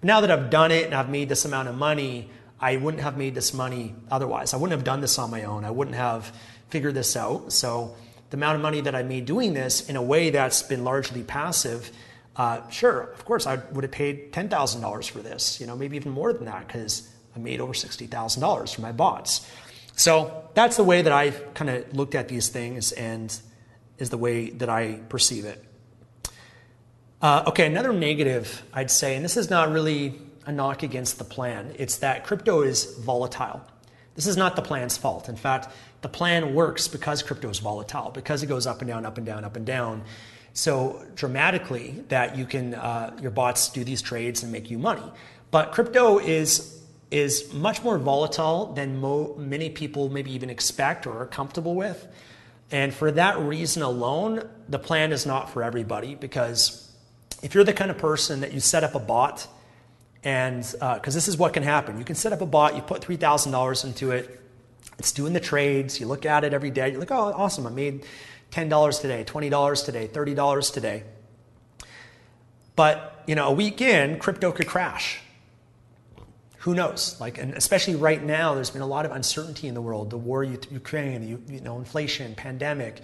But 0.00 0.06
now 0.06 0.20
that 0.20 0.30
I've 0.30 0.50
done 0.50 0.70
it 0.70 0.86
and 0.86 0.94
I've 0.94 1.10
made 1.10 1.28
this 1.28 1.44
amount 1.44 1.68
of 1.68 1.74
money 1.76 2.30
I 2.60 2.76
wouldn't 2.76 3.02
have 3.02 3.18
made 3.18 3.34
this 3.34 3.52
money 3.52 3.94
otherwise. 4.10 4.54
I 4.54 4.56
wouldn't 4.56 4.78
have 4.78 4.84
done 4.84 5.00
this 5.00 5.18
on 5.18 5.30
my 5.30 5.44
own. 5.44 5.64
I 5.64 5.70
wouldn't 5.70 5.96
have 5.96 6.32
figured 6.70 6.94
this 6.94 7.16
out. 7.16 7.52
So 7.52 7.96
the 8.30 8.36
amount 8.36 8.56
of 8.56 8.62
money 8.62 8.80
that 8.80 8.94
I 8.94 9.02
made 9.02 9.26
doing 9.26 9.54
this 9.54 9.88
in 9.88 9.96
a 9.96 10.02
way 10.02 10.30
that's 10.30 10.62
been 10.62 10.82
largely 10.82 11.22
passive 11.22 11.90
uh, 12.36 12.68
sure, 12.68 13.00
of 13.00 13.24
course, 13.24 13.46
I 13.46 13.56
would 13.56 13.84
have 13.84 13.92
paid 13.92 14.32
$10,000 14.32 15.10
for 15.10 15.18
this, 15.20 15.60
you 15.60 15.66
know, 15.66 15.76
maybe 15.76 15.96
even 15.96 16.12
more 16.12 16.32
than 16.32 16.46
that 16.46 16.66
because 16.66 17.08
I 17.34 17.38
made 17.38 17.60
over 17.60 17.72
$60,000 17.72 18.74
for 18.74 18.80
my 18.80 18.92
bots. 18.92 19.48
So 19.96 20.48
that's 20.54 20.76
the 20.76 20.84
way 20.84 21.02
that 21.02 21.12
I've 21.12 21.54
kind 21.54 21.70
of 21.70 21.94
looked 21.94 22.16
at 22.16 22.28
these 22.28 22.48
things 22.48 22.92
and 22.92 23.36
is 23.98 24.10
the 24.10 24.18
way 24.18 24.50
that 24.50 24.68
I 24.68 25.00
perceive 25.08 25.44
it. 25.44 25.64
Uh, 27.22 27.44
okay, 27.46 27.66
another 27.66 27.92
negative 27.92 28.64
I'd 28.72 28.90
say, 28.90 29.14
and 29.14 29.24
this 29.24 29.36
is 29.36 29.48
not 29.48 29.70
really 29.70 30.20
a 30.46 30.52
knock 30.52 30.82
against 30.82 31.18
the 31.18 31.24
plan, 31.24 31.74
it's 31.78 31.98
that 31.98 32.24
crypto 32.24 32.62
is 32.62 32.98
volatile. 32.98 33.62
This 34.16 34.26
is 34.26 34.36
not 34.36 34.56
the 34.56 34.62
plan's 34.62 34.96
fault. 34.96 35.28
In 35.28 35.36
fact, 35.36 35.68
the 36.02 36.08
plan 36.08 36.54
works 36.54 36.86
because 36.86 37.22
crypto 37.22 37.48
is 37.48 37.60
volatile, 37.60 38.10
because 38.10 38.42
it 38.42 38.46
goes 38.46 38.66
up 38.66 38.80
and 38.80 38.88
down, 38.88 39.06
up 39.06 39.16
and 39.16 39.26
down, 39.26 39.44
up 39.44 39.56
and 39.56 39.64
down 39.64 40.04
so 40.54 41.04
dramatically 41.14 42.02
that 42.08 42.36
you 42.36 42.46
can 42.46 42.74
uh, 42.74 43.14
your 43.20 43.30
bots 43.30 43.68
do 43.68 43.84
these 43.84 44.00
trades 44.00 44.42
and 44.42 44.50
make 44.50 44.70
you 44.70 44.78
money. 44.78 45.02
But 45.50 45.72
crypto 45.72 46.18
is 46.18 46.80
is 47.10 47.52
much 47.52 47.82
more 47.84 47.98
volatile 47.98 48.72
than 48.72 49.00
mo- 49.00 49.34
many 49.36 49.68
people 49.68 50.08
maybe 50.08 50.32
even 50.32 50.50
expect 50.50 51.06
or 51.06 51.18
are 51.22 51.26
comfortable 51.26 51.74
with. 51.74 52.08
And 52.70 52.94
for 52.94 53.12
that 53.12 53.38
reason 53.38 53.82
alone, 53.82 54.48
the 54.68 54.78
plan 54.78 55.12
is 55.12 55.26
not 55.26 55.50
for 55.50 55.62
everybody 55.62 56.14
because 56.14 56.90
if 57.42 57.54
you're 57.54 57.64
the 57.64 57.74
kind 57.74 57.90
of 57.90 57.98
person 57.98 58.40
that 58.40 58.52
you 58.52 58.60
set 58.60 58.82
up 58.82 58.94
a 58.94 58.98
bot 58.98 59.46
and 60.24 60.62
because 60.62 60.80
uh, 60.80 61.18
this 61.18 61.28
is 61.28 61.36
what 61.36 61.52
can 61.52 61.62
happen 61.62 61.98
you 61.98 62.04
can 62.04 62.16
set 62.16 62.32
up 62.32 62.40
a 62.40 62.46
bot 62.46 62.74
you 62.74 62.80
put 62.80 63.02
$3000 63.02 63.84
into 63.84 64.10
it 64.10 64.40
it's 64.98 65.12
doing 65.12 65.34
the 65.34 65.40
trades 65.40 66.00
you 66.00 66.06
look 66.06 66.24
at 66.24 66.44
it 66.44 66.54
every 66.54 66.70
day 66.70 66.90
you're 66.90 66.98
like 66.98 67.10
oh 67.10 67.32
awesome 67.36 67.66
i 67.66 67.70
made 67.70 68.04
$10 68.54 69.00
today, 69.00 69.24
$20 69.24 69.84
today, 69.84 70.08
$30 70.08 70.72
today. 70.72 71.02
But, 72.76 73.22
you 73.26 73.34
know, 73.34 73.48
a 73.48 73.52
week 73.52 73.80
in, 73.80 74.18
crypto 74.18 74.52
could 74.52 74.68
crash. 74.68 75.20
Who 76.58 76.74
knows? 76.74 77.20
Like, 77.20 77.38
and 77.38 77.52
especially 77.54 77.96
right 77.96 78.22
now, 78.22 78.54
there's 78.54 78.70
been 78.70 78.82
a 78.82 78.86
lot 78.86 79.06
of 79.06 79.12
uncertainty 79.12 79.66
in 79.66 79.74
the 79.74 79.82
world. 79.82 80.10
The 80.10 80.16
war 80.16 80.44
in 80.44 80.58
Ukraine, 80.70 81.26
you, 81.26 81.42
you 81.48 81.60
know, 81.60 81.78
inflation, 81.78 82.34
pandemic, 82.36 83.00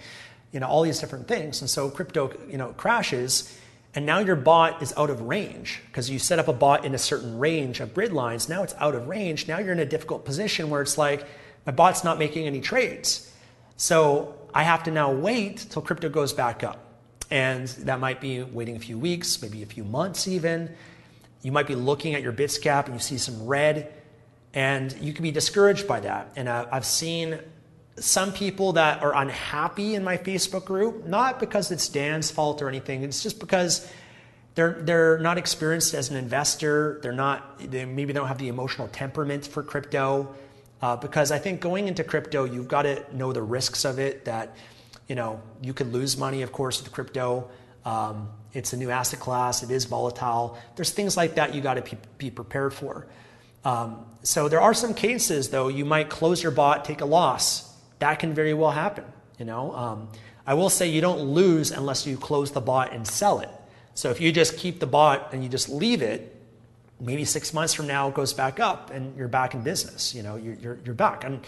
you 0.53 0.59
know, 0.61 0.67
all 0.67 0.83
these 0.83 0.99
different 0.99 1.27
things. 1.27 1.61
And 1.61 1.69
so 1.69 1.89
crypto, 1.89 2.33
you 2.49 2.57
know, 2.57 2.69
crashes, 2.69 3.57
and 3.93 4.05
now 4.05 4.19
your 4.19 4.37
bot 4.37 4.81
is 4.81 4.93
out 4.95 5.09
of 5.09 5.21
range 5.21 5.81
because 5.87 6.09
you 6.09 6.17
set 6.17 6.39
up 6.39 6.47
a 6.47 6.53
bot 6.53 6.85
in 6.85 6.95
a 6.95 6.97
certain 6.97 7.37
range 7.37 7.81
of 7.81 7.93
grid 7.93 8.13
lines. 8.13 8.47
Now 8.47 8.63
it's 8.63 8.73
out 8.77 8.95
of 8.95 9.09
range. 9.09 9.49
Now 9.49 9.59
you're 9.59 9.73
in 9.73 9.79
a 9.79 9.85
difficult 9.85 10.23
position 10.23 10.69
where 10.69 10.81
it's 10.81 10.97
like, 10.97 11.25
my 11.65 11.73
bot's 11.73 12.03
not 12.03 12.17
making 12.17 12.47
any 12.47 12.61
trades. 12.61 13.31
So 13.75 14.35
I 14.53 14.63
have 14.63 14.83
to 14.83 14.91
now 14.91 15.11
wait 15.11 15.65
till 15.69 15.81
crypto 15.81 16.09
goes 16.09 16.33
back 16.33 16.63
up. 16.63 16.79
And 17.29 17.67
that 17.69 17.99
might 17.99 18.19
be 18.19 18.43
waiting 18.43 18.75
a 18.75 18.79
few 18.79 18.97
weeks, 18.97 19.41
maybe 19.41 19.63
a 19.63 19.65
few 19.65 19.83
months 19.83 20.27
even. 20.27 20.75
You 21.41 21.51
might 21.51 21.67
be 21.67 21.75
looking 21.75 22.13
at 22.13 22.21
your 22.21 22.33
Bitsgap 22.33 22.85
and 22.85 22.93
you 22.93 22.99
see 22.99 23.17
some 23.17 23.47
red, 23.47 23.93
and 24.53 24.91
you 24.99 25.13
can 25.13 25.23
be 25.23 25.31
discouraged 25.31 25.87
by 25.87 26.01
that. 26.01 26.33
And 26.35 26.49
I've 26.49 26.85
seen 26.85 27.39
some 27.97 28.33
people 28.33 28.73
that 28.73 29.01
are 29.01 29.15
unhappy 29.15 29.95
in 29.95 30.03
my 30.03 30.17
Facebook 30.17 30.65
group, 30.65 31.05
not 31.05 31.39
because 31.39 31.71
it's 31.71 31.87
Dan's 31.87 32.29
fault 32.29 32.61
or 32.61 32.67
anything, 32.67 33.03
it's 33.03 33.23
just 33.23 33.39
because 33.39 33.89
they're, 34.55 34.81
they're 34.81 35.17
not 35.19 35.37
experienced 35.37 35.93
as 35.93 36.09
an 36.09 36.17
investor. 36.17 36.99
They're 37.01 37.13
not, 37.13 37.59
they, 37.59 37.85
maybe 37.85 38.11
they 38.11 38.19
don't 38.19 38.27
have 38.27 38.37
the 38.37 38.49
emotional 38.49 38.89
temperament 38.89 39.47
for 39.47 39.63
crypto. 39.63 40.35
Uh, 40.81 40.95
because 40.95 41.31
I 41.31 41.37
think 41.37 41.61
going 41.61 41.87
into 41.87 42.03
crypto, 42.03 42.43
you've 42.45 42.67
got 42.67 42.83
to 42.83 43.05
know 43.15 43.31
the 43.33 43.41
risks 43.41 43.85
of 43.85 43.99
it. 43.99 44.25
That 44.25 44.55
you 45.07 45.15
know 45.15 45.41
you 45.61 45.73
could 45.73 45.91
lose 45.93 46.17
money, 46.17 46.41
of 46.41 46.51
course, 46.51 46.81
with 46.81 46.91
crypto. 46.91 47.49
Um, 47.85 48.29
it's 48.53 48.73
a 48.73 48.77
new 48.77 48.89
asset 48.89 49.19
class. 49.19 49.63
It 49.63 49.71
is 49.71 49.85
volatile. 49.85 50.57
There's 50.75 50.91
things 50.91 51.15
like 51.15 51.35
that 51.35 51.55
you 51.55 51.61
got 51.61 51.75
to 51.75 51.97
be 52.17 52.29
prepared 52.29 52.73
for. 52.73 53.07
Um, 53.63 54.05
so 54.23 54.49
there 54.49 54.61
are 54.61 54.73
some 54.73 54.93
cases 54.93 55.49
though 55.49 55.67
you 55.67 55.85
might 55.85 56.09
close 56.09 56.41
your 56.41 56.51
bot, 56.51 56.83
take 56.85 57.01
a 57.01 57.05
loss. 57.05 57.71
That 57.99 58.19
can 58.19 58.33
very 58.33 58.53
well 58.53 58.71
happen. 58.71 59.05
You 59.37 59.45
know, 59.45 59.75
um, 59.75 60.09
I 60.45 60.55
will 60.55 60.69
say 60.69 60.89
you 60.89 61.01
don't 61.01 61.21
lose 61.21 61.71
unless 61.71 62.05
you 62.05 62.17
close 62.17 62.51
the 62.51 62.61
bot 62.61 62.93
and 62.93 63.07
sell 63.07 63.39
it. 63.39 63.49
So 63.93 64.09
if 64.09 64.19
you 64.19 64.31
just 64.31 64.57
keep 64.57 64.79
the 64.79 64.87
bot 64.87 65.33
and 65.33 65.43
you 65.43 65.49
just 65.49 65.69
leave 65.69 66.01
it, 66.01 66.40
maybe 67.01 67.25
six 67.25 67.53
months 67.53 67.73
from 67.73 67.87
now 67.87 68.07
it 68.07 68.13
goes 68.13 68.31
back 68.31 68.59
up 68.59 68.91
and 68.91 69.17
you're 69.17 69.27
back 69.27 69.53
in 69.53 69.61
business. 69.61 70.13
You 70.13 70.23
know, 70.23 70.35
you're, 70.35 70.53
you're, 70.55 70.79
you're 70.85 70.95
back. 70.95 71.23
And 71.23 71.41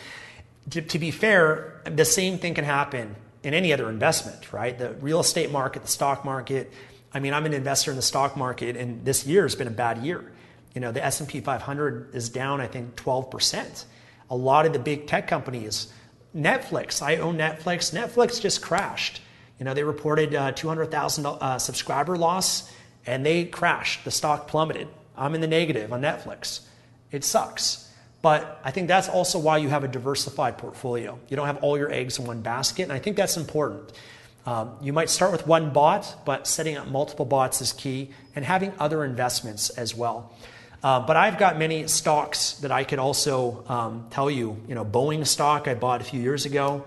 to, 0.72 0.82
to 0.82 1.00
be 1.00 1.12
fair, 1.12 1.82
the 1.86 2.06
same 2.06 2.40
thing 2.40 2.56
can 2.56 2.66
happen 2.66 3.16
in 3.44 3.54
any 3.54 3.72
other 3.72 3.90
investment, 3.90 4.52
right? 4.52 4.78
The 4.78 4.94
real 4.96 5.20
estate 5.20 5.52
market, 5.52 5.84
the 5.84 5.88
stock 5.88 6.26
market. 6.26 6.72
I 7.14 7.20
mean, 7.20 7.34
I'm 7.34 7.46
an 7.46 7.54
investor 7.54 7.92
in 7.92 7.98
the 7.98 8.04
stock 8.04 8.36
market, 8.36 8.76
and 8.76 9.06
this 9.06 9.26
year 9.26 9.44
has 9.44 9.56
been 9.56 9.68
a 9.68 9.72
bad 9.72 10.00
year. 10.00 10.32
You 10.74 10.82
know, 10.82 10.92
the 10.92 11.06
S&P 11.06 11.42
500 11.42 12.16
is 12.16 12.30
down, 12.30 12.60
I 12.60 12.68
think, 12.68 12.96
12%. 12.96 13.86
A 14.30 14.36
lot 14.36 14.66
of 14.66 14.74
the 14.74 14.80
big 14.80 15.06
tech 15.06 15.28
companies, 15.28 15.94
Netflix, 16.36 17.02
I 17.02 17.18
own 17.18 17.38
Netflix. 17.38 17.94
Netflix 17.94 18.42
just 18.42 18.62
crashed. 18.64 19.22
You 19.60 19.66
know, 19.66 19.76
they 19.76 19.84
reported 19.84 20.34
uh, 20.34 20.54
200,000 20.54 21.26
uh, 21.26 21.60
subscriber 21.60 22.18
loss, 22.18 22.72
and 23.06 23.24
they 23.24 23.46
crashed. 23.46 24.04
The 24.06 24.12
stock 24.12 24.48
plummeted. 24.48 24.88
I'm 25.18 25.36
in 25.36 25.42
the 25.42 25.48
negative 25.48 25.94
on 25.94 26.02
Netflix. 26.02 26.62
It 27.12 27.24
sucks. 27.24 27.90
But 28.22 28.62
I 28.64 28.72
think 28.72 28.88
that's 28.88 29.10
also 29.10 29.38
why 29.38 29.58
you 29.58 29.68
have 29.68 29.84
a 29.84 29.88
diversified 29.88 30.58
portfolio. 30.58 31.20
You 31.28 31.36
don't 31.36 31.46
have 31.46 31.58
all 31.58 31.78
your 31.78 31.92
eggs 31.92 32.20
in 32.20 32.26
one 32.26 32.42
basket, 32.42 32.84
and 32.84 32.92
I 32.94 33.00
think 33.00 33.18
that's 33.18 33.36
important. 33.36 33.92
Um, 34.46 34.78
you 34.82 34.94
might 34.94 35.10
start 35.10 35.32
with 35.34 35.46
one 35.46 35.72
bot, 35.72 36.26
but 36.26 36.48
setting 36.48 36.78
up 36.78 36.88
multiple 36.88 37.26
bots 37.26 37.62
is 37.62 37.74
key, 37.74 38.12
and 38.34 38.46
having 38.46 38.74
other 38.80 39.04
investments 39.04 39.70
as 39.72 39.94
well. 39.94 40.34
Uh, 40.82 41.00
but 41.02 41.16
I've 41.16 41.38
got 41.38 41.58
many 41.58 41.88
stocks 41.88 42.54
that 42.60 42.72
I 42.72 42.84
could 42.86 43.00
also 43.00 43.64
um, 43.68 44.08
tell 44.10 44.32
you. 44.32 44.58
You 44.68 44.76
know, 44.76 44.86
Boeing 44.86 45.26
stock 45.28 45.68
I 45.68 45.76
bought 45.76 46.02
a 46.02 46.04
few 46.04 46.22
years 46.22 46.46
ago, 46.46 46.86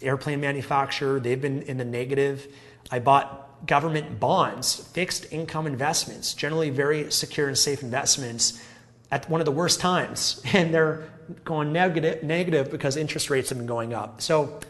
airplane 0.00 0.40
manufacturer, 0.40 1.20
they've 1.20 1.40
been 1.40 1.62
in 1.62 1.76
the 1.76 1.84
negative. 1.84 2.46
I 2.90 3.00
bought 3.00 3.47
government 3.66 4.20
bonds, 4.20 4.76
fixed 4.92 5.32
income 5.32 5.66
investments, 5.66 6.34
generally 6.34 6.70
very 6.70 7.10
secure 7.10 7.48
and 7.48 7.58
safe 7.58 7.82
investments 7.82 8.62
at 9.10 9.28
one 9.28 9.40
of 9.40 9.44
the 9.44 9.52
worst 9.52 9.80
times. 9.80 10.42
And 10.54 10.72
they're 10.72 11.08
going 11.44 11.72
negative, 11.72 12.22
negative 12.22 12.70
because 12.70 12.96
interest 12.96 13.30
rates 13.30 13.48
have 13.50 13.58
been 13.58 13.66
going 13.66 13.92
up. 13.92 14.20
So 14.20 14.60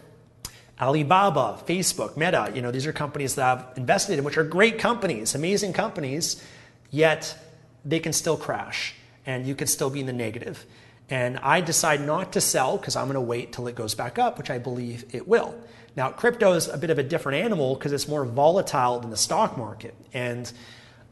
Alibaba, 0.80 1.60
Facebook, 1.66 2.16
Meta, 2.16 2.50
you 2.54 2.62
know, 2.62 2.70
these 2.70 2.86
are 2.86 2.92
companies 2.92 3.34
that 3.34 3.58
I've 3.58 3.78
invested 3.78 4.18
in, 4.18 4.24
which 4.24 4.38
are 4.38 4.44
great 4.44 4.78
companies, 4.78 5.34
amazing 5.34 5.72
companies, 5.72 6.42
yet 6.90 7.36
they 7.84 8.00
can 8.00 8.12
still 8.12 8.36
crash 8.36 8.94
and 9.26 9.46
you 9.46 9.54
could 9.54 9.68
still 9.68 9.90
be 9.90 10.00
in 10.00 10.06
the 10.06 10.12
negative. 10.12 10.64
And 11.10 11.38
I 11.38 11.60
decide 11.60 12.00
not 12.00 12.32
to 12.32 12.40
sell 12.40 12.76
because 12.76 12.94
I'm 12.94 13.06
going 13.06 13.14
to 13.14 13.20
wait 13.20 13.52
till 13.52 13.66
it 13.66 13.74
goes 13.74 13.94
back 13.94 14.18
up, 14.18 14.38
which 14.38 14.50
I 14.50 14.58
believe 14.58 15.04
it 15.12 15.26
will. 15.26 15.54
Now, 15.98 16.10
crypto 16.10 16.52
is 16.52 16.68
a 16.68 16.78
bit 16.78 16.90
of 16.90 17.00
a 17.00 17.02
different 17.02 17.42
animal 17.42 17.74
because 17.74 17.92
it's 17.92 18.06
more 18.06 18.24
volatile 18.24 19.00
than 19.00 19.10
the 19.10 19.16
stock 19.16 19.58
market. 19.58 19.96
And, 20.14 20.50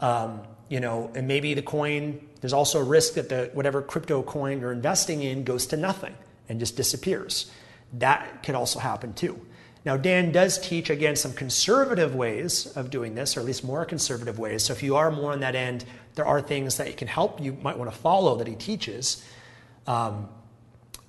um, 0.01 0.43
you 0.69 0.79
know, 0.79 1.11
and 1.17 1.27
maybe 1.27 1.55
the 1.55 1.63
coin, 1.63 2.25
there's 2.41 2.53
also 2.53 2.79
a 2.79 2.85
risk 2.85 3.15
that 3.15 3.29
the, 3.29 3.51
whatever 3.53 3.83
crypto 3.83 4.23
coin 4.23 4.61
you're 4.61 4.71
investing 4.71 5.25
in 5.25 5.43
goes 5.43 5.67
to 5.67 5.77
nothing 5.77 6.15
and 6.49 6.61
just 6.61 6.77
disappears. 6.77 7.51
That 7.95 8.45
could 8.45 8.55
also 8.55 8.79
happen 8.79 9.13
too. 9.13 9.45
Now, 9.85 9.97
Dan 9.97 10.31
does 10.31 10.57
teach, 10.57 10.89
again, 10.89 11.17
some 11.17 11.33
conservative 11.33 12.15
ways 12.15 12.69
of 12.77 12.89
doing 12.89 13.17
this, 13.17 13.37
or 13.37 13.41
at 13.41 13.47
least 13.47 13.65
more 13.65 13.85
conservative 13.85 14.39
ways. 14.39 14.63
So 14.63 14.73
if 14.73 14.85
you 14.85 14.95
are 14.95 15.11
more 15.11 15.33
on 15.33 15.41
that 15.41 15.57
end, 15.57 15.85
there 16.15 16.27
are 16.27 16.41
things 16.41 16.77
that 16.77 16.97
can 16.97 17.09
help 17.09 17.41
you 17.41 17.59
might 17.61 17.77
want 17.77 17.91
to 17.91 17.99
follow 17.99 18.37
that 18.37 18.47
he 18.47 18.55
teaches, 18.55 19.25
um, 19.89 20.29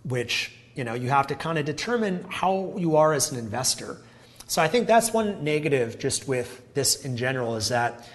which 0.03 0.56
you 0.78 0.84
know, 0.84 0.93
you 0.93 1.09
have 1.09 1.28
to 1.28 1.36
kind 1.36 1.57
of 1.57 1.65
determine 1.65 2.23
how 2.30 2.73
you 2.78 2.95
are 2.97 3.13
as 3.13 3.32
an 3.32 3.39
investor. 3.39 3.97
So 4.45 4.61
I 4.61 4.67
think 4.67 4.88
that's 4.88 5.11
one 5.11 5.43
negative 5.43 5.99
just 5.99 6.28
with 6.28 6.73
this 6.73 7.03
in 7.03 7.17
general 7.17 7.55
is 7.55 7.69
that 7.69 8.07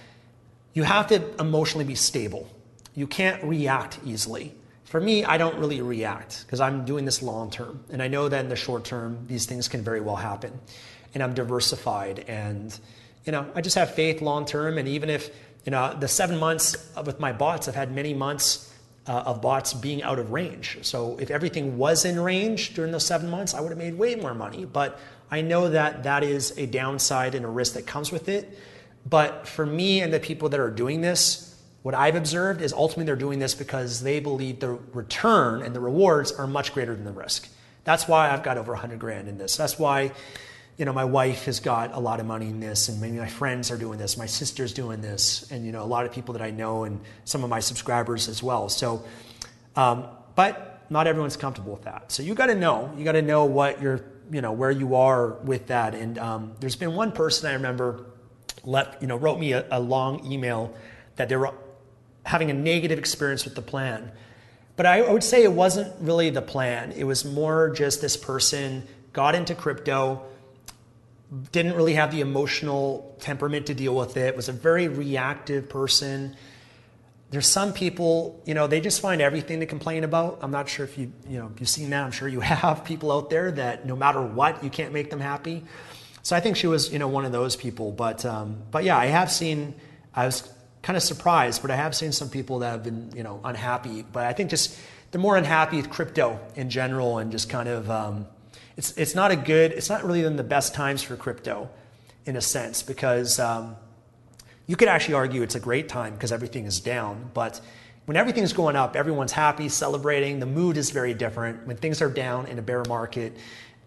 you 0.72 0.84
have 0.84 1.08
to 1.08 1.22
emotionally 1.38 1.84
be 1.84 1.96
stable. 1.96 2.48
you 2.94 3.06
can't 3.06 3.42
react 3.42 3.98
easily. 4.04 4.54
For 4.84 5.00
me, 5.00 5.24
I 5.24 5.38
don't 5.38 5.56
really 5.56 5.80
react 5.80 6.44
because 6.44 6.60
I'm 6.60 6.84
doing 6.84 7.04
this 7.04 7.22
long 7.22 7.50
term. 7.50 7.82
And 7.90 8.02
I 8.02 8.08
know 8.08 8.28
that 8.28 8.44
in 8.44 8.50
the 8.50 8.56
short 8.56 8.84
term, 8.84 9.24
these 9.26 9.46
things 9.46 9.68
can 9.68 9.82
very 9.82 10.00
well 10.00 10.16
happen. 10.16 10.58
And 11.14 11.22
I'm 11.22 11.34
diversified 11.34 12.24
and, 12.28 12.78
you 13.24 13.32
know, 13.32 13.50
I 13.54 13.60
just 13.60 13.76
have 13.76 13.94
faith 13.94 14.20
long 14.20 14.44
term. 14.44 14.78
And 14.78 14.86
even 14.88 15.08
if, 15.08 15.30
you 15.64 15.70
know, 15.70 15.94
the 15.98 16.08
seven 16.08 16.38
months 16.38 16.76
with 17.04 17.20
my 17.20 17.32
bots, 17.32 17.68
I've 17.68 17.74
had 17.74 17.94
many 17.94 18.12
months 18.12 18.71
uh, 19.06 19.22
of 19.26 19.42
bots 19.42 19.74
being 19.74 20.02
out 20.02 20.18
of 20.18 20.32
range. 20.32 20.78
So 20.82 21.16
if 21.18 21.30
everything 21.30 21.76
was 21.76 22.04
in 22.04 22.18
range 22.20 22.74
during 22.74 22.92
those 22.92 23.06
seven 23.06 23.28
months, 23.28 23.54
I 23.54 23.60
would 23.60 23.70
have 23.70 23.78
made 23.78 23.94
way 23.94 24.14
more 24.14 24.34
money. 24.34 24.64
But 24.64 24.98
I 25.30 25.40
know 25.40 25.70
that 25.70 26.04
that 26.04 26.22
is 26.22 26.56
a 26.56 26.66
downside 26.66 27.34
and 27.34 27.44
a 27.44 27.48
risk 27.48 27.74
that 27.74 27.86
comes 27.86 28.12
with 28.12 28.28
it. 28.28 28.58
But 29.08 29.48
for 29.48 29.66
me 29.66 30.00
and 30.00 30.12
the 30.12 30.20
people 30.20 30.48
that 30.50 30.60
are 30.60 30.70
doing 30.70 31.00
this, 31.00 31.48
what 31.82 31.94
I've 31.94 32.14
observed 32.14 32.62
is 32.62 32.72
ultimately 32.72 33.06
they're 33.06 33.16
doing 33.16 33.40
this 33.40 33.54
because 33.54 34.02
they 34.02 34.20
believe 34.20 34.60
the 34.60 34.78
return 34.92 35.62
and 35.62 35.74
the 35.74 35.80
rewards 35.80 36.30
are 36.30 36.46
much 36.46 36.72
greater 36.72 36.94
than 36.94 37.04
the 37.04 37.12
risk. 37.12 37.48
That's 37.84 38.06
why 38.06 38.30
I've 38.30 38.44
got 38.44 38.58
over 38.58 38.72
100 38.72 39.00
grand 39.00 39.28
in 39.28 39.38
this. 39.38 39.56
That's 39.56 39.78
why, 39.78 40.12
you 40.78 40.84
know, 40.84 40.92
my 40.92 41.04
wife 41.04 41.44
has 41.44 41.60
got 41.60 41.94
a 41.94 42.00
lot 42.00 42.18
of 42.18 42.26
money 42.26 42.46
in 42.46 42.60
this, 42.60 42.88
and 42.88 43.00
maybe 43.00 43.18
my 43.18 43.28
friends 43.28 43.70
are 43.70 43.76
doing 43.76 43.98
this, 43.98 44.16
my 44.16 44.26
sister's 44.26 44.72
doing 44.72 45.00
this, 45.00 45.50
and 45.50 45.66
you 45.66 45.72
know, 45.72 45.82
a 45.82 45.86
lot 45.86 46.06
of 46.06 46.12
people 46.12 46.32
that 46.32 46.42
I 46.42 46.50
know, 46.50 46.84
and 46.84 47.00
some 47.24 47.44
of 47.44 47.50
my 47.50 47.60
subscribers 47.60 48.28
as 48.28 48.42
well. 48.42 48.68
So, 48.68 49.04
um, 49.76 50.06
but 50.34 50.84
not 50.90 51.06
everyone's 51.06 51.36
comfortable 51.36 51.72
with 51.72 51.84
that. 51.84 52.12
So 52.12 52.22
you 52.22 52.34
got 52.34 52.46
to 52.46 52.54
know, 52.54 52.92
you 52.96 53.04
got 53.04 53.12
to 53.12 53.22
know 53.22 53.44
what 53.44 53.80
you're, 53.80 54.04
you 54.30 54.40
know, 54.40 54.52
where 54.52 54.70
you 54.70 54.94
are 54.94 55.34
with 55.44 55.68
that. 55.68 55.94
And 55.94 56.18
um, 56.18 56.52
there's 56.60 56.76
been 56.76 56.94
one 56.94 57.12
person 57.12 57.50
I 57.50 57.54
remember, 57.54 58.06
left, 58.64 59.02
you 59.02 59.08
know, 59.08 59.16
wrote 59.16 59.38
me 59.38 59.52
a, 59.52 59.66
a 59.70 59.80
long 59.80 60.30
email 60.30 60.74
that 61.16 61.28
they 61.28 61.36
were 61.36 61.54
having 62.24 62.50
a 62.50 62.54
negative 62.54 62.98
experience 62.98 63.44
with 63.44 63.54
the 63.54 63.62
plan. 63.62 64.12
But 64.76 64.86
I 64.86 65.02
would 65.02 65.24
say 65.24 65.42
it 65.42 65.52
wasn't 65.52 65.92
really 66.00 66.30
the 66.30 66.42
plan. 66.42 66.92
It 66.92 67.04
was 67.04 67.24
more 67.24 67.70
just 67.70 68.00
this 68.00 68.16
person 68.16 68.86
got 69.12 69.34
into 69.34 69.54
crypto, 69.54 70.22
didn't 71.50 71.74
really 71.74 71.94
have 71.94 72.12
the 72.12 72.20
emotional 72.20 73.16
temperament 73.20 73.66
to 73.66 73.74
deal 73.74 73.94
with 73.94 74.16
it, 74.16 74.36
was 74.36 74.48
a 74.48 74.52
very 74.52 74.88
reactive 74.88 75.68
person. 75.68 76.36
There's 77.30 77.46
some 77.46 77.72
people, 77.72 78.42
you 78.44 78.52
know, 78.52 78.66
they 78.66 78.80
just 78.80 79.00
find 79.00 79.22
everything 79.22 79.60
to 79.60 79.66
complain 79.66 80.04
about. 80.04 80.40
I'm 80.42 80.50
not 80.50 80.68
sure 80.68 80.84
if 80.84 80.98
you, 80.98 81.10
you 81.26 81.38
know, 81.38 81.50
you've 81.58 81.70
seen 81.70 81.88
that. 81.90 82.04
I'm 82.04 82.10
sure 82.10 82.28
you 82.28 82.40
have 82.54 82.84
people 82.84 83.10
out 83.10 83.30
there 83.30 83.50
that 83.52 83.86
no 83.86 83.96
matter 83.96 84.20
what, 84.20 84.62
you 84.62 84.68
can't 84.68 84.92
make 84.92 85.08
them 85.08 85.20
happy. 85.20 85.64
So 86.22 86.36
I 86.36 86.40
think 86.40 86.56
she 86.56 86.66
was, 86.66 86.92
you 86.92 86.98
know, 86.98 87.08
one 87.08 87.24
of 87.24 87.32
those 87.32 87.56
people. 87.56 87.92
But, 87.92 88.24
um, 88.26 88.62
but 88.70 88.84
yeah, 88.84 88.96
I 88.98 89.06
have 89.06 89.30
seen. 89.30 89.74
I 90.14 90.26
was 90.26 90.52
kind 90.82 90.96
of 90.96 91.02
surprised, 91.02 91.62
but 91.62 91.70
I 91.70 91.76
have 91.76 91.94
seen 91.94 92.12
some 92.12 92.28
people 92.28 92.58
that 92.58 92.70
have 92.70 92.84
been, 92.84 93.10
you 93.16 93.22
know, 93.22 93.40
unhappy. 93.42 94.02
But 94.02 94.26
I 94.26 94.34
think 94.34 94.50
just 94.50 94.78
they're 95.10 95.20
more 95.20 95.36
unhappy 95.36 95.78
with 95.78 95.88
crypto 95.88 96.38
in 96.54 96.68
general, 96.68 97.18
and 97.18 97.32
just 97.32 97.48
kind 97.48 97.68
of 97.68 97.90
um, 97.90 98.26
it's 98.76 98.96
it's 98.96 99.14
not 99.14 99.30
a 99.30 99.36
good, 99.36 99.72
it's 99.72 99.88
not 99.88 100.04
really 100.04 100.24
in 100.24 100.36
the 100.36 100.44
best 100.44 100.74
times 100.74 101.02
for 101.02 101.16
crypto, 101.16 101.68
in 102.26 102.36
a 102.36 102.40
sense, 102.40 102.82
because 102.82 103.38
um, 103.38 103.76
you 104.66 104.76
could 104.76 104.88
actually 104.88 105.14
argue 105.14 105.42
it's 105.42 105.54
a 105.54 105.60
great 105.60 105.88
time 105.88 106.14
because 106.14 106.32
everything 106.32 106.66
is 106.66 106.80
down, 106.80 107.30
but 107.34 107.60
when 108.04 108.16
everything's 108.16 108.52
going 108.52 108.74
up, 108.74 108.96
everyone's 108.96 109.32
happy, 109.32 109.68
celebrating. 109.68 110.40
The 110.40 110.46
mood 110.46 110.76
is 110.76 110.90
very 110.90 111.14
different. 111.14 111.66
When 111.66 111.76
things 111.76 112.02
are 112.02 112.10
down 112.10 112.46
in 112.46 112.58
a 112.58 112.62
bear 112.62 112.82
market, 112.88 113.36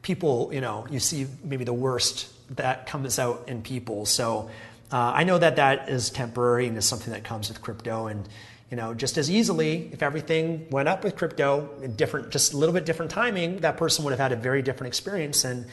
people, 0.02 0.52
you 0.54 0.62
know, 0.62 0.88
you 0.90 1.00
see 1.00 1.28
maybe 1.44 1.66
the 1.66 1.74
worst 1.74 2.30
that 2.56 2.86
comes 2.86 3.20
out 3.20 3.46
in 3.48 3.62
people. 3.62 4.06
So 4.06 4.50
uh, 4.92 4.98
I 4.98 5.24
know 5.26 5.38
that 5.38 5.58
that 5.58 5.90
is 5.90 6.10
temporary 6.10 6.68
and 6.68 6.78
is 6.78 6.86
something 6.86 7.12
that 7.12 7.24
comes 7.24 7.50
with 7.50 7.62
crypto. 7.62 8.08
And 8.08 8.28
you 8.76 8.82
know, 8.82 8.94
just 8.94 9.18
as 9.18 9.32
easily, 9.32 9.90
if 9.94 10.04
everything 10.04 10.68
went 10.70 10.90
up 10.90 11.06
with 11.06 11.16
crypto 11.16 11.70
in 11.82 11.96
different, 11.96 12.30
just 12.30 12.52
a 12.52 12.58
little 12.58 12.74
bit 12.74 12.86
different 12.86 13.10
timing, 13.10 13.60
that 13.60 13.78
person 13.78 14.04
would 14.04 14.12
have 14.12 14.20
had 14.20 14.34
a 14.34 14.36
very 14.36 14.62
different 14.62 14.90
experience 14.90 15.46
and 15.46 15.66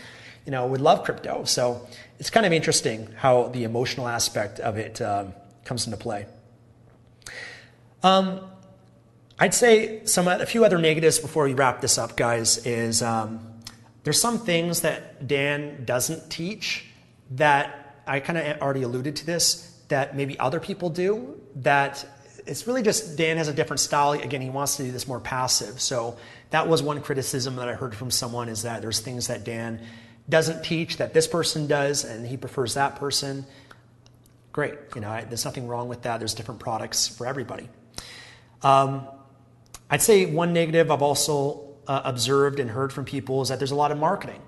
you 0.46 0.52
know 0.52 0.68
would 0.68 0.80
love 0.80 1.02
crypto. 1.02 1.42
So 1.42 1.88
it's 2.20 2.30
kind 2.30 2.46
of 2.46 2.52
interesting 2.52 3.08
how 3.16 3.48
the 3.48 3.64
emotional 3.64 4.06
aspect 4.06 4.60
of 4.60 4.78
it 4.78 5.02
um, 5.02 5.34
comes 5.64 5.84
into 5.84 5.96
play. 5.96 6.26
Um, 8.04 8.42
I'd 9.36 9.52
say 9.52 10.04
some 10.04 10.28
a 10.28 10.46
few 10.46 10.64
other 10.64 10.78
negatives 10.78 11.18
before 11.18 11.42
we 11.42 11.54
wrap 11.54 11.80
this 11.80 11.98
up, 11.98 12.16
guys. 12.16 12.64
Is 12.64 13.02
um, 13.02 13.40
there's 14.04 14.20
some 14.20 14.38
things 14.38 14.82
that 14.82 15.26
Dan 15.26 15.84
doesn't 15.84 16.30
teach 16.30 16.86
that 17.32 17.96
I 18.06 18.20
kind 18.20 18.38
of 18.38 18.62
already 18.62 18.82
alluded 18.82 19.16
to 19.16 19.26
this, 19.26 19.76
that 19.88 20.14
maybe 20.14 20.38
other 20.38 20.60
people 20.60 20.88
do, 20.88 21.40
that 21.56 22.06
it's 22.46 22.66
really 22.66 22.82
just 22.82 23.16
Dan 23.16 23.36
has 23.36 23.48
a 23.48 23.52
different 23.52 23.80
style. 23.80 24.12
Again, 24.12 24.40
he 24.40 24.50
wants 24.50 24.76
to 24.76 24.84
do 24.84 24.90
this 24.90 25.06
more 25.06 25.20
passive. 25.20 25.80
So 25.80 26.16
that 26.50 26.68
was 26.68 26.82
one 26.82 27.00
criticism 27.00 27.56
that 27.56 27.68
I 27.68 27.74
heard 27.74 27.94
from 27.94 28.10
someone 28.10 28.48
is 28.48 28.62
that 28.62 28.82
there's 28.82 29.00
things 29.00 29.28
that 29.28 29.44
Dan 29.44 29.80
doesn't 30.28 30.64
teach 30.64 30.98
that 30.98 31.14
this 31.14 31.26
person 31.26 31.66
does, 31.66 32.04
and 32.04 32.26
he 32.26 32.36
prefers 32.36 32.74
that 32.74 32.96
person. 32.96 33.44
Great, 34.52 34.74
you 34.94 35.00
know, 35.00 35.08
I, 35.08 35.24
there's 35.24 35.44
nothing 35.44 35.66
wrong 35.66 35.88
with 35.88 36.02
that. 36.02 36.18
There's 36.18 36.34
different 36.34 36.60
products 36.60 37.08
for 37.08 37.26
everybody. 37.26 37.68
Um, 38.62 39.06
I'd 39.90 40.02
say 40.02 40.26
one 40.26 40.52
negative 40.52 40.90
I've 40.90 41.02
also 41.02 41.74
uh, 41.86 42.02
observed 42.04 42.60
and 42.60 42.70
heard 42.70 42.92
from 42.92 43.04
people 43.04 43.42
is 43.42 43.48
that 43.48 43.58
there's 43.58 43.72
a 43.72 43.76
lot 43.76 43.92
of 43.92 43.98
marketing. 43.98 44.40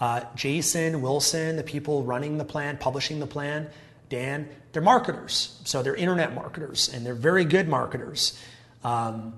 Uh, 0.00 0.22
Jason, 0.34 1.02
Wilson, 1.02 1.56
the 1.56 1.62
people 1.62 2.02
running 2.02 2.38
the 2.38 2.44
plan, 2.44 2.76
publishing 2.78 3.20
the 3.20 3.26
plan, 3.26 3.68
Dan, 4.14 4.48
they're 4.72 4.80
marketers. 4.80 5.60
So 5.64 5.82
they're 5.82 5.96
internet 5.96 6.34
marketers, 6.34 6.88
and 6.88 7.04
they're 7.04 7.16
very 7.16 7.44
good 7.44 7.68
marketers. 7.68 8.40
Um, 8.84 9.34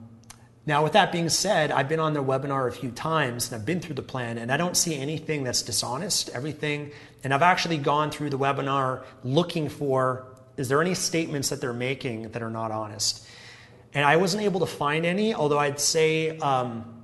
now, 0.66 0.82
with 0.82 0.92
that 0.92 1.12
being 1.12 1.30
said, 1.30 1.70
I've 1.70 1.88
been 1.88 2.00
on 2.00 2.12
their 2.12 2.22
webinar 2.22 2.68
a 2.68 2.72
few 2.72 2.90
times 2.90 3.50
and 3.50 3.58
I've 3.58 3.64
been 3.64 3.80
through 3.80 3.94
the 3.94 4.02
plan, 4.02 4.36
and 4.36 4.52
I 4.52 4.58
don't 4.58 4.76
see 4.76 4.94
anything 4.94 5.44
that's 5.44 5.62
dishonest. 5.62 6.28
Everything, 6.30 6.90
and 7.24 7.32
I've 7.32 7.42
actually 7.42 7.78
gone 7.78 8.10
through 8.10 8.30
the 8.30 8.38
webinar 8.38 9.04
looking 9.24 9.68
for 9.68 10.26
is 10.58 10.68
there 10.68 10.80
any 10.80 10.94
statements 10.94 11.50
that 11.50 11.60
they're 11.60 11.74
making 11.74 12.30
that 12.32 12.42
are 12.42 12.50
not 12.50 12.70
honest? 12.70 13.26
And 13.94 14.04
I 14.04 14.16
wasn't 14.16 14.42
able 14.42 14.60
to 14.60 14.66
find 14.66 15.04
any, 15.06 15.34
although 15.34 15.58
I'd 15.58 15.78
say 15.78 16.38
um, 16.38 16.96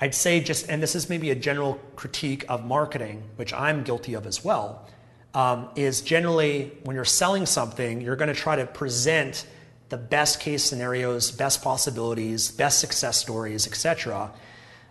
I'd 0.00 0.14
say 0.14 0.40
just, 0.40 0.68
and 0.68 0.82
this 0.82 0.94
is 0.94 1.08
maybe 1.08 1.30
a 1.30 1.34
general 1.34 1.74
critique 1.94 2.44
of 2.48 2.64
marketing, 2.64 3.22
which 3.36 3.52
I'm 3.52 3.82
guilty 3.82 4.14
of 4.14 4.26
as 4.26 4.44
well, 4.44 4.88
um, 5.34 5.68
is 5.76 6.00
generally 6.00 6.72
when 6.84 6.96
you're 6.96 7.04
selling 7.04 7.46
something, 7.46 8.00
you're 8.00 8.16
going 8.16 8.32
to 8.32 8.40
try 8.40 8.56
to 8.56 8.66
present 8.66 9.46
the 9.88 9.96
best 9.96 10.40
case 10.40 10.64
scenarios, 10.64 11.30
best 11.30 11.62
possibilities, 11.62 12.50
best 12.50 12.78
success 12.78 13.16
stories, 13.16 13.66
etc. 13.66 14.32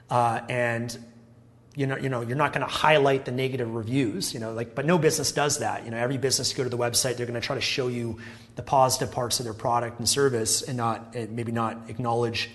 Uh, 0.10 0.42
and 0.50 0.98
you 1.76 1.88
know, 1.88 1.96
you 1.96 2.10
know, 2.10 2.22
you're 2.22 2.36
not 2.36 2.52
going 2.52 2.66
to 2.66 2.72
highlight 2.72 3.24
the 3.24 3.32
negative 3.32 3.74
reviews, 3.74 4.34
you 4.34 4.40
know, 4.40 4.52
like, 4.52 4.76
but 4.76 4.86
no 4.86 4.98
business 4.98 5.32
does 5.32 5.60
that. 5.60 5.86
You 5.86 5.92
know, 5.92 5.98
every 5.98 6.18
business 6.18 6.52
you 6.52 6.58
go 6.58 6.64
to 6.64 6.70
the 6.70 6.78
website, 6.78 7.16
they're 7.16 7.26
going 7.26 7.40
to 7.40 7.46
try 7.46 7.56
to 7.56 7.62
show 7.62 7.88
you 7.88 8.20
the 8.56 8.64
positive 8.64 9.14
parts 9.14 9.40
of 9.40 9.46
their 9.46 9.54
product 9.54 10.00
and 10.00 10.10
service, 10.10 10.62
and 10.62 10.76
not 10.76 11.16
and 11.16 11.32
maybe 11.36 11.52
not 11.52 11.78
acknowledge 11.88 12.50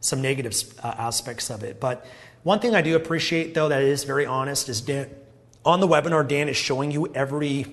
some 0.00 0.22
negative 0.22 0.54
uh, 0.82 0.94
aspects 0.98 1.50
of 1.50 1.62
it. 1.62 1.78
But 1.78 2.06
one 2.42 2.58
thing 2.58 2.74
I 2.74 2.80
do 2.82 2.96
appreciate, 2.96 3.54
though, 3.54 3.68
that 3.68 3.82
is 3.82 4.04
very 4.04 4.26
honest, 4.26 4.68
is 4.68 4.80
Dan, 4.80 5.08
on 5.64 5.80
the 5.80 5.88
webinar, 5.88 6.26
Dan 6.26 6.48
is 6.48 6.56
showing 6.56 6.90
you 6.90 7.06
every 7.14 7.66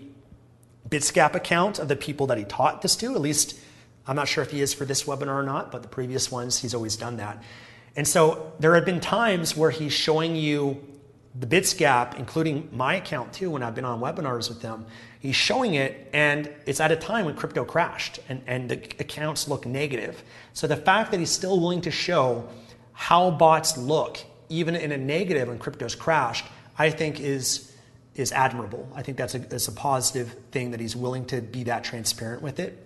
Bitsgap 0.87 1.35
account 1.35 1.79
of 1.79 1.87
the 1.87 1.95
people 1.95 2.27
that 2.27 2.37
he 2.37 2.43
taught 2.43 2.81
this 2.81 2.95
to. 2.97 3.13
At 3.13 3.21
least, 3.21 3.59
I'm 4.05 4.15
not 4.15 4.27
sure 4.27 4.43
if 4.43 4.51
he 4.51 4.61
is 4.61 4.73
for 4.73 4.85
this 4.85 5.03
webinar 5.03 5.35
or 5.35 5.43
not, 5.43 5.71
but 5.71 5.81
the 5.81 5.87
previous 5.87 6.31
ones, 6.31 6.59
he's 6.59 6.73
always 6.73 6.95
done 6.95 7.17
that. 7.17 7.43
And 7.95 8.07
so 8.07 8.53
there 8.59 8.75
have 8.75 8.85
been 8.85 8.99
times 8.99 9.57
where 9.57 9.71
he's 9.71 9.93
showing 9.93 10.35
you 10.35 10.81
the 11.39 11.47
Bitsgap, 11.47 12.17
including 12.17 12.69
my 12.71 12.95
account 12.95 13.33
too, 13.33 13.51
when 13.51 13.63
I've 13.63 13.75
been 13.75 13.85
on 13.85 13.99
webinars 13.99 14.49
with 14.49 14.61
them, 14.61 14.85
he's 15.19 15.35
showing 15.35 15.75
it, 15.75 16.09
and 16.13 16.49
it's 16.65 16.79
at 16.79 16.91
a 16.91 16.95
time 16.95 17.25
when 17.25 17.35
crypto 17.35 17.63
crashed 17.63 18.19
and, 18.27 18.41
and 18.47 18.69
the 18.69 18.77
accounts 18.99 19.47
look 19.47 19.65
negative. 19.65 20.23
So 20.53 20.67
the 20.67 20.77
fact 20.77 21.11
that 21.11 21.19
he's 21.19 21.29
still 21.29 21.59
willing 21.59 21.81
to 21.81 21.91
show 21.91 22.47
how 22.93 23.31
bots 23.31 23.77
look, 23.77 24.17
even 24.49 24.75
in 24.75 24.91
a 24.91 24.97
negative 24.97 25.47
when 25.47 25.59
crypto's 25.59 25.95
crashed, 25.95 26.45
I 26.77 26.89
think 26.89 27.19
is 27.19 27.66
is 28.17 28.31
admirable. 28.31 28.91
I 28.95 29.03
think 29.03 29.17
that's 29.17 29.35
a, 29.35 29.39
that's 29.39 29.67
a 29.67 29.71
positive 29.71 30.33
thing 30.51 30.71
that 30.71 30.79
he's 30.79 30.95
willing 30.95 31.25
to 31.27 31.41
be 31.41 31.63
that 31.63 31.83
transparent 31.83 32.41
with 32.41 32.59
it. 32.59 32.83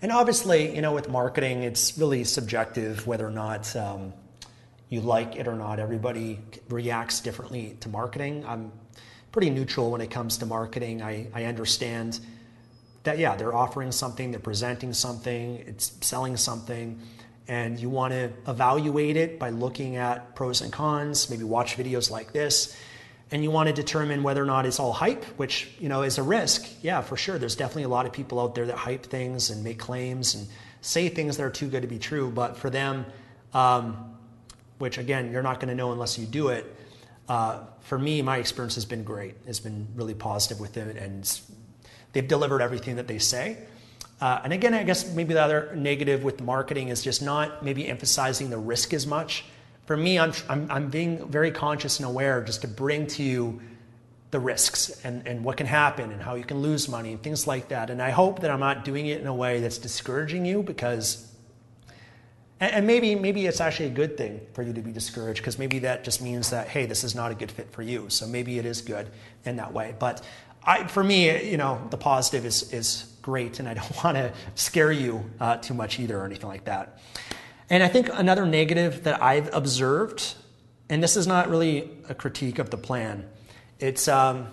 And 0.00 0.10
obviously, 0.10 0.74
you 0.74 0.82
know, 0.82 0.92
with 0.92 1.08
marketing, 1.08 1.62
it's 1.62 1.96
really 1.96 2.24
subjective 2.24 3.06
whether 3.06 3.26
or 3.26 3.30
not 3.30 3.74
um, 3.76 4.12
you 4.88 5.00
like 5.00 5.36
it 5.36 5.46
or 5.46 5.54
not. 5.54 5.78
Everybody 5.78 6.40
reacts 6.68 7.20
differently 7.20 7.76
to 7.80 7.88
marketing. 7.88 8.44
I'm 8.46 8.72
pretty 9.30 9.50
neutral 9.50 9.90
when 9.90 10.00
it 10.00 10.10
comes 10.10 10.38
to 10.38 10.46
marketing. 10.46 11.02
I, 11.02 11.28
I 11.32 11.44
understand 11.44 12.18
that, 13.04 13.18
yeah, 13.18 13.36
they're 13.36 13.54
offering 13.54 13.92
something, 13.92 14.30
they're 14.30 14.40
presenting 14.40 14.92
something, 14.92 15.56
it's 15.66 15.92
selling 16.00 16.36
something, 16.36 17.00
and 17.48 17.78
you 17.78 17.90
want 17.90 18.12
to 18.12 18.32
evaluate 18.46 19.16
it 19.16 19.38
by 19.38 19.50
looking 19.50 19.96
at 19.96 20.34
pros 20.34 20.60
and 20.60 20.72
cons, 20.72 21.28
maybe 21.28 21.44
watch 21.44 21.76
videos 21.76 22.10
like 22.10 22.32
this. 22.32 22.76
And 23.32 23.42
you 23.42 23.50
want 23.50 23.66
to 23.68 23.72
determine 23.72 24.22
whether 24.22 24.42
or 24.42 24.46
not 24.46 24.66
it's 24.66 24.78
all 24.78 24.92
hype, 24.92 25.24
which 25.38 25.70
you 25.80 25.88
know 25.88 26.02
is 26.02 26.18
a 26.18 26.22
risk. 26.22 26.68
Yeah, 26.82 27.00
for 27.00 27.16
sure. 27.16 27.38
There's 27.38 27.56
definitely 27.56 27.84
a 27.84 27.88
lot 27.88 28.04
of 28.06 28.12
people 28.12 28.38
out 28.38 28.54
there 28.54 28.66
that 28.66 28.76
hype 28.76 29.04
things 29.04 29.50
and 29.50 29.64
make 29.64 29.78
claims 29.78 30.34
and 30.34 30.46
say 30.82 31.08
things 31.08 31.38
that 31.38 31.42
are 31.42 31.50
too 31.50 31.68
good 31.68 31.82
to 31.82 31.88
be 31.88 31.98
true. 31.98 32.30
But 32.30 32.58
for 32.58 32.68
them, 32.68 33.06
um, 33.54 34.16
which 34.78 34.98
again 34.98 35.32
you're 35.32 35.42
not 35.42 35.58
going 35.58 35.70
to 35.70 35.74
know 35.74 35.92
unless 35.92 36.18
you 36.18 36.26
do 36.26 36.48
it. 36.48 36.76
Uh, 37.28 37.60
for 37.80 37.98
me, 37.98 38.20
my 38.20 38.36
experience 38.36 38.74
has 38.74 38.84
been 38.84 39.02
great. 39.02 39.34
It's 39.46 39.60
been 39.60 39.88
really 39.94 40.14
positive 40.14 40.60
with 40.60 40.76
it, 40.76 40.96
and 40.96 41.40
they've 42.12 42.28
delivered 42.28 42.60
everything 42.60 42.96
that 42.96 43.08
they 43.08 43.18
say. 43.18 43.56
Uh, 44.20 44.40
and 44.44 44.52
again, 44.52 44.74
I 44.74 44.84
guess 44.84 45.12
maybe 45.12 45.34
the 45.34 45.42
other 45.42 45.72
negative 45.74 46.22
with 46.22 46.40
marketing 46.40 46.88
is 46.88 47.02
just 47.02 47.22
not 47.22 47.64
maybe 47.64 47.88
emphasizing 47.88 48.50
the 48.50 48.58
risk 48.58 48.92
as 48.92 49.06
much 49.06 49.44
for 49.86 49.96
me, 49.96 50.18
I'm, 50.18 50.32
I'm, 50.48 50.70
I'm 50.70 50.90
being 50.90 51.28
very 51.28 51.50
conscious 51.50 51.98
and 51.98 52.06
aware 52.06 52.42
just 52.42 52.62
to 52.62 52.68
bring 52.68 53.06
to 53.08 53.22
you 53.22 53.60
the 54.30 54.40
risks 54.40 55.04
and, 55.04 55.26
and 55.26 55.44
what 55.44 55.58
can 55.58 55.66
happen 55.66 56.10
and 56.10 56.22
how 56.22 56.34
you 56.34 56.44
can 56.44 56.62
lose 56.62 56.88
money 56.88 57.12
and 57.12 57.22
things 57.22 57.46
like 57.46 57.68
that. 57.68 57.90
And 57.90 58.00
I 58.00 58.10
hope 58.10 58.40
that 58.40 58.50
I'm 58.50 58.60
not 58.60 58.84
doing 58.84 59.06
it 59.06 59.20
in 59.20 59.26
a 59.26 59.34
way 59.34 59.60
that's 59.60 59.78
discouraging 59.78 60.46
you 60.46 60.62
because, 60.62 61.30
and, 62.60 62.72
and 62.72 62.86
maybe, 62.86 63.14
maybe 63.14 63.44
it's 63.46 63.60
actually 63.60 63.86
a 63.86 63.90
good 63.90 64.16
thing 64.16 64.40
for 64.54 64.62
you 64.62 64.72
to 64.72 64.80
be 64.80 64.90
discouraged 64.90 65.40
because 65.40 65.58
maybe 65.58 65.80
that 65.80 66.02
just 66.02 66.22
means 66.22 66.48
that, 66.50 66.68
hey, 66.68 66.86
this 66.86 67.04
is 67.04 67.14
not 67.14 67.30
a 67.30 67.34
good 67.34 67.50
fit 67.50 67.70
for 67.72 67.82
you. 67.82 68.08
So 68.08 68.26
maybe 68.26 68.58
it 68.58 68.64
is 68.64 68.80
good 68.80 69.10
in 69.44 69.56
that 69.56 69.74
way. 69.74 69.94
But 69.98 70.24
I, 70.64 70.86
for 70.86 71.04
me, 71.04 71.50
you 71.50 71.58
know, 71.58 71.86
the 71.90 71.98
positive 71.98 72.46
is, 72.46 72.72
is 72.72 73.12
great 73.20 73.58
and 73.58 73.68
I 73.68 73.74
don't 73.74 73.96
want 74.04 74.16
to 74.16 74.32
scare 74.54 74.92
you 74.92 75.30
uh, 75.40 75.56
too 75.58 75.74
much 75.74 76.00
either 76.00 76.18
or 76.18 76.24
anything 76.24 76.48
like 76.48 76.64
that. 76.64 77.00
And 77.70 77.82
I 77.82 77.88
think 77.88 78.08
another 78.12 78.46
negative 78.46 79.04
that 79.04 79.22
I've 79.22 79.52
observed, 79.54 80.34
and 80.88 81.02
this 81.02 81.16
is 81.16 81.26
not 81.26 81.48
really 81.48 81.90
a 82.08 82.14
critique 82.14 82.58
of 82.58 82.70
the 82.70 82.76
plan, 82.76 83.28
it's 83.78 84.08
um, 84.08 84.48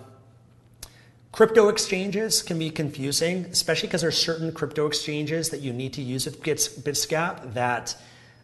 crypto 1.32 1.68
exchanges 1.68 2.42
can 2.42 2.58
be 2.58 2.70
confusing, 2.70 3.46
especially 3.46 3.88
because 3.88 4.00
there's 4.00 4.18
certain 4.18 4.52
crypto 4.52 4.86
exchanges 4.86 5.50
that 5.50 5.60
you 5.60 5.72
need 5.72 5.92
to 5.94 6.02
use 6.02 6.24
with 6.24 6.42
Bitsgap 6.42 7.54
that 7.54 7.96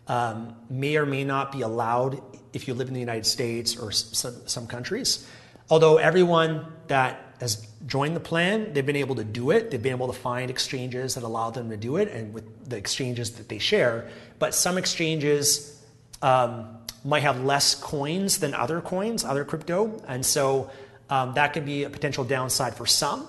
um, 0.09 0.55
may 0.71 0.97
or 0.97 1.07
may 1.07 1.25
not 1.25 1.53
be 1.53 1.62
allowed 1.62 2.21
if 2.53 2.69
you 2.69 2.75
live 2.75 2.89
in 2.89 2.95
the 2.95 3.01
United 3.01 3.27
States 3.27 3.77
or 3.77 3.91
some, 3.91 4.35
some 4.47 4.67
countries. 4.67 5.29
Although 5.69 5.97
everyone 5.97 6.64
that 6.87 7.35
has 7.41 7.67
joined 7.87 8.17
the 8.17 8.21
plan, 8.21 8.73
they've 8.73 8.87
been 8.87 8.97
able 8.97 9.17
to 9.17 9.25
do 9.25 9.51
it. 9.51 9.71
They've 9.71 9.83
been 9.83 9.93
able 9.93 10.07
to 10.07 10.19
find 10.19 10.51
exchanges 10.51 11.14
that 11.17 11.25
allow 11.25 11.51
them 11.51 11.69
to 11.71 11.77
do 11.77 11.97
it, 11.97 12.09
and 12.09 12.33
with 12.33 12.45
the 12.69 12.77
exchanges 12.77 13.33
that 13.33 13.49
they 13.49 13.59
share. 13.59 14.09
But 14.39 14.55
some 14.55 14.79
exchanges 14.79 15.83
um, 16.23 16.79
might 17.05 17.23
have 17.23 17.43
less 17.45 17.75
coins 17.75 18.39
than 18.39 18.55
other 18.55 18.81
coins, 18.81 19.25
other 19.25 19.45
crypto, 19.45 20.03
and 20.09 20.25
so 20.25 20.71
um, 21.09 21.35
that 21.35 21.53
could 21.53 21.64
be 21.64 21.85
a 21.85 21.91
potential 21.91 22.25
downside 22.25 22.75
for 22.75 22.87
some. 22.87 23.29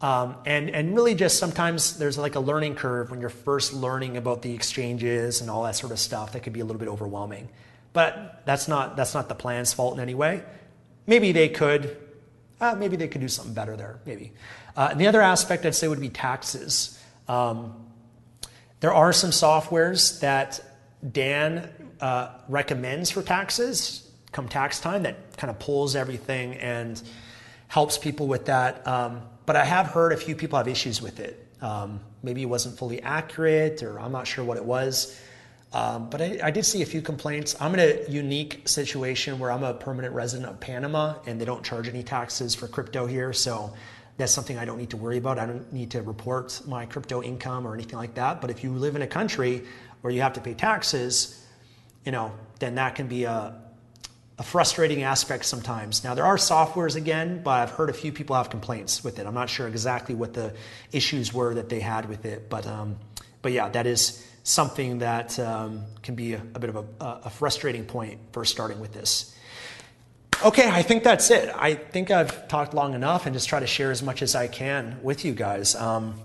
Um, 0.00 0.36
and 0.46 0.70
and 0.70 0.94
really, 0.94 1.14
just 1.14 1.38
sometimes 1.38 1.98
there's 1.98 2.16
like 2.16 2.34
a 2.34 2.40
learning 2.40 2.74
curve 2.74 3.10
when 3.10 3.20
you're 3.20 3.28
first 3.28 3.74
learning 3.74 4.16
about 4.16 4.42
the 4.42 4.54
exchanges 4.54 5.40
and 5.40 5.50
all 5.50 5.64
that 5.64 5.76
sort 5.76 5.92
of 5.92 5.98
stuff. 5.98 6.32
That 6.32 6.42
could 6.42 6.54
be 6.54 6.60
a 6.60 6.64
little 6.64 6.80
bit 6.80 6.88
overwhelming. 6.88 7.48
But 7.92 8.42
that's 8.46 8.68
not 8.68 8.96
that's 8.96 9.14
not 9.14 9.28
the 9.28 9.34
plan's 9.34 9.72
fault 9.72 9.94
in 9.94 10.00
any 10.00 10.14
way. 10.14 10.42
Maybe 11.06 11.32
they 11.32 11.48
could 11.48 11.98
uh, 12.60 12.76
maybe 12.78 12.96
they 12.96 13.08
could 13.08 13.20
do 13.20 13.28
something 13.28 13.54
better 13.54 13.76
there, 13.76 14.00
maybe. 14.06 14.32
Uh, 14.76 14.88
and 14.92 15.00
the 15.00 15.06
other 15.06 15.20
aspect 15.20 15.66
I'd 15.66 15.74
say 15.74 15.88
would 15.88 16.00
be 16.00 16.08
taxes. 16.08 16.98
Um, 17.28 17.89
there 18.80 18.92
are 18.92 19.12
some 19.12 19.30
softwares 19.30 20.20
that 20.20 20.60
Dan 21.12 21.70
uh, 22.00 22.30
recommends 22.48 23.10
for 23.10 23.22
taxes 23.22 24.10
come 24.32 24.48
tax 24.48 24.80
time 24.80 25.02
that 25.02 25.36
kind 25.36 25.50
of 25.50 25.58
pulls 25.58 25.96
everything 25.96 26.54
and 26.54 27.02
helps 27.68 27.98
people 27.98 28.26
with 28.26 28.46
that. 28.46 28.86
Um, 28.86 29.22
but 29.46 29.56
I 29.56 29.64
have 29.64 29.88
heard 29.88 30.12
a 30.12 30.16
few 30.16 30.34
people 30.34 30.56
have 30.56 30.68
issues 30.68 31.02
with 31.02 31.20
it. 31.20 31.46
Um, 31.60 32.00
maybe 32.22 32.42
it 32.42 32.46
wasn't 32.46 32.78
fully 32.78 33.02
accurate, 33.02 33.82
or 33.82 34.00
I'm 34.00 34.12
not 34.12 34.26
sure 34.26 34.44
what 34.44 34.56
it 34.56 34.64
was. 34.64 35.20
Um, 35.72 36.10
but 36.10 36.20
I, 36.20 36.40
I, 36.42 36.50
did 36.50 36.64
see 36.64 36.82
a 36.82 36.86
few 36.86 37.00
complaints. 37.00 37.54
I'm 37.60 37.74
in 37.74 37.80
a 37.80 38.10
unique 38.10 38.68
situation 38.68 39.38
where 39.38 39.52
I'm 39.52 39.62
a 39.62 39.72
permanent 39.72 40.14
resident 40.14 40.50
of 40.50 40.58
Panama 40.58 41.14
and 41.26 41.40
they 41.40 41.44
don't 41.44 41.64
charge 41.64 41.88
any 41.88 42.02
taxes 42.02 42.56
for 42.56 42.66
crypto 42.66 43.06
here. 43.06 43.32
So 43.32 43.72
that's 44.20 44.32
something 44.32 44.58
I 44.58 44.64
don't 44.64 44.78
need 44.78 44.90
to 44.90 44.96
worry 44.96 45.18
about. 45.18 45.38
I 45.38 45.46
don't 45.46 45.72
need 45.72 45.92
to 45.92 46.02
report 46.02 46.60
my 46.66 46.86
crypto 46.86 47.22
income 47.22 47.66
or 47.66 47.74
anything 47.74 47.98
like 47.98 48.14
that. 48.14 48.40
But 48.40 48.50
if 48.50 48.62
you 48.62 48.72
live 48.72 48.96
in 48.96 49.02
a 49.02 49.06
country 49.06 49.64
where 50.00 50.12
you 50.12 50.22
have 50.22 50.34
to 50.34 50.40
pay 50.40 50.54
taxes, 50.54 51.44
you 52.04 52.12
know, 52.12 52.32
then 52.58 52.76
that 52.76 52.94
can 52.94 53.08
be 53.08 53.24
a, 53.24 53.54
a 54.38 54.42
frustrating 54.42 55.02
aspect 55.02 55.44
sometimes. 55.44 56.02
Now, 56.02 56.14
there 56.14 56.24
are 56.24 56.36
softwares 56.36 56.96
again, 56.96 57.42
but 57.42 57.50
I've 57.60 57.70
heard 57.70 57.90
a 57.90 57.92
few 57.92 58.12
people 58.12 58.36
have 58.36 58.50
complaints 58.50 59.04
with 59.04 59.18
it. 59.18 59.26
I'm 59.26 59.34
not 59.34 59.50
sure 59.50 59.68
exactly 59.68 60.14
what 60.14 60.34
the 60.34 60.54
issues 60.92 61.34
were 61.34 61.54
that 61.54 61.68
they 61.68 61.80
had 61.80 62.08
with 62.08 62.24
it. 62.24 62.48
But, 62.48 62.66
um, 62.66 62.98
but 63.42 63.52
yeah, 63.52 63.68
that 63.68 63.86
is 63.86 64.26
something 64.42 64.98
that 65.00 65.38
um, 65.38 65.84
can 66.02 66.14
be 66.14 66.34
a, 66.34 66.42
a 66.54 66.58
bit 66.58 66.70
of 66.70 66.76
a, 66.76 66.84
a, 67.24 67.30
frustrating 67.30 67.84
point 67.84 68.18
for 68.32 68.44
starting 68.44 68.80
with 68.80 68.92
this. 68.92 69.36
Okay, 70.42 70.70
I 70.70 70.80
think 70.80 71.02
that's 71.02 71.30
it. 71.30 71.54
I 71.54 71.74
think 71.74 72.10
I've 72.10 72.48
talked 72.48 72.72
long 72.72 72.94
enough 72.94 73.26
and 73.26 73.34
just 73.34 73.46
try 73.46 73.60
to 73.60 73.66
share 73.66 73.90
as 73.90 74.02
much 74.02 74.22
as 74.22 74.34
I 74.34 74.46
can 74.46 74.98
with 75.02 75.22
you 75.22 75.34
guys. 75.34 75.74
Um, 75.74 76.18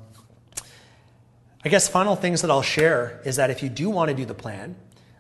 I 1.66 1.68
guess 1.68 1.90
final 1.90 2.16
things 2.16 2.42
that 2.42 2.50
I'll 2.50 2.62
share 2.62 3.20
is 3.26 3.36
that 3.36 3.50
if 3.50 3.62
you 3.62 3.68
do 3.68 3.90
want 3.90 4.08
to 4.08 4.16
do 4.16 4.24
the 4.24 4.34
plan, 4.34 4.78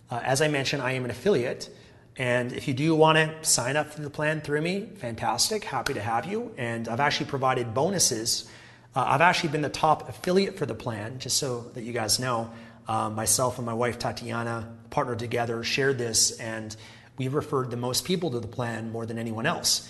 uh, 0.10 0.22
as 0.24 0.42
I 0.42 0.48
mentioned, 0.48 0.82
I 0.82 0.94
am 0.94 1.04
an 1.04 1.12
affiliate. 1.12 1.70
And 2.16 2.54
if 2.54 2.70
you 2.70 2.74
do 2.74 2.96
want 2.96 3.18
to 3.18 3.36
sign 3.44 3.76
up 3.76 3.92
for 3.92 4.00
the 4.00 4.10
plan 4.10 4.40
through 4.40 4.62
me, 4.62 4.88
fantastic. 4.96 5.66
Happy 5.66 5.94
to 5.94 6.02
have 6.02 6.26
you. 6.26 6.54
And 6.58 6.88
I've 6.88 7.02
actually 7.02 7.26
provided 7.26 7.74
bonuses. 7.74 8.50
Uh, 8.96 9.04
I've 9.06 9.20
actually 9.20 9.50
been 9.50 9.62
the 9.62 9.68
top 9.68 10.08
affiliate 10.08 10.58
for 10.58 10.66
the 10.66 10.76
plan, 10.76 11.20
just 11.20 11.36
so 11.36 11.70
that 11.74 11.84
you 11.84 11.92
guys 11.92 12.18
know. 12.18 12.50
Um, 12.88 13.16
myself 13.16 13.58
and 13.58 13.66
my 13.66 13.74
wife 13.74 14.00
Tatiana 14.00 14.72
partnered 14.90 15.20
together, 15.20 15.62
shared 15.66 15.98
this, 15.98 16.40
and 16.40 16.74
we 17.18 17.28
referred 17.28 17.72
the 17.72 17.78
most 17.78 18.06
people 18.06 18.32
to 18.32 18.40
the 18.40 18.48
plan 18.48 18.92
more 18.92 19.06
than 19.06 19.18
anyone 19.18 19.46
else. 19.46 19.90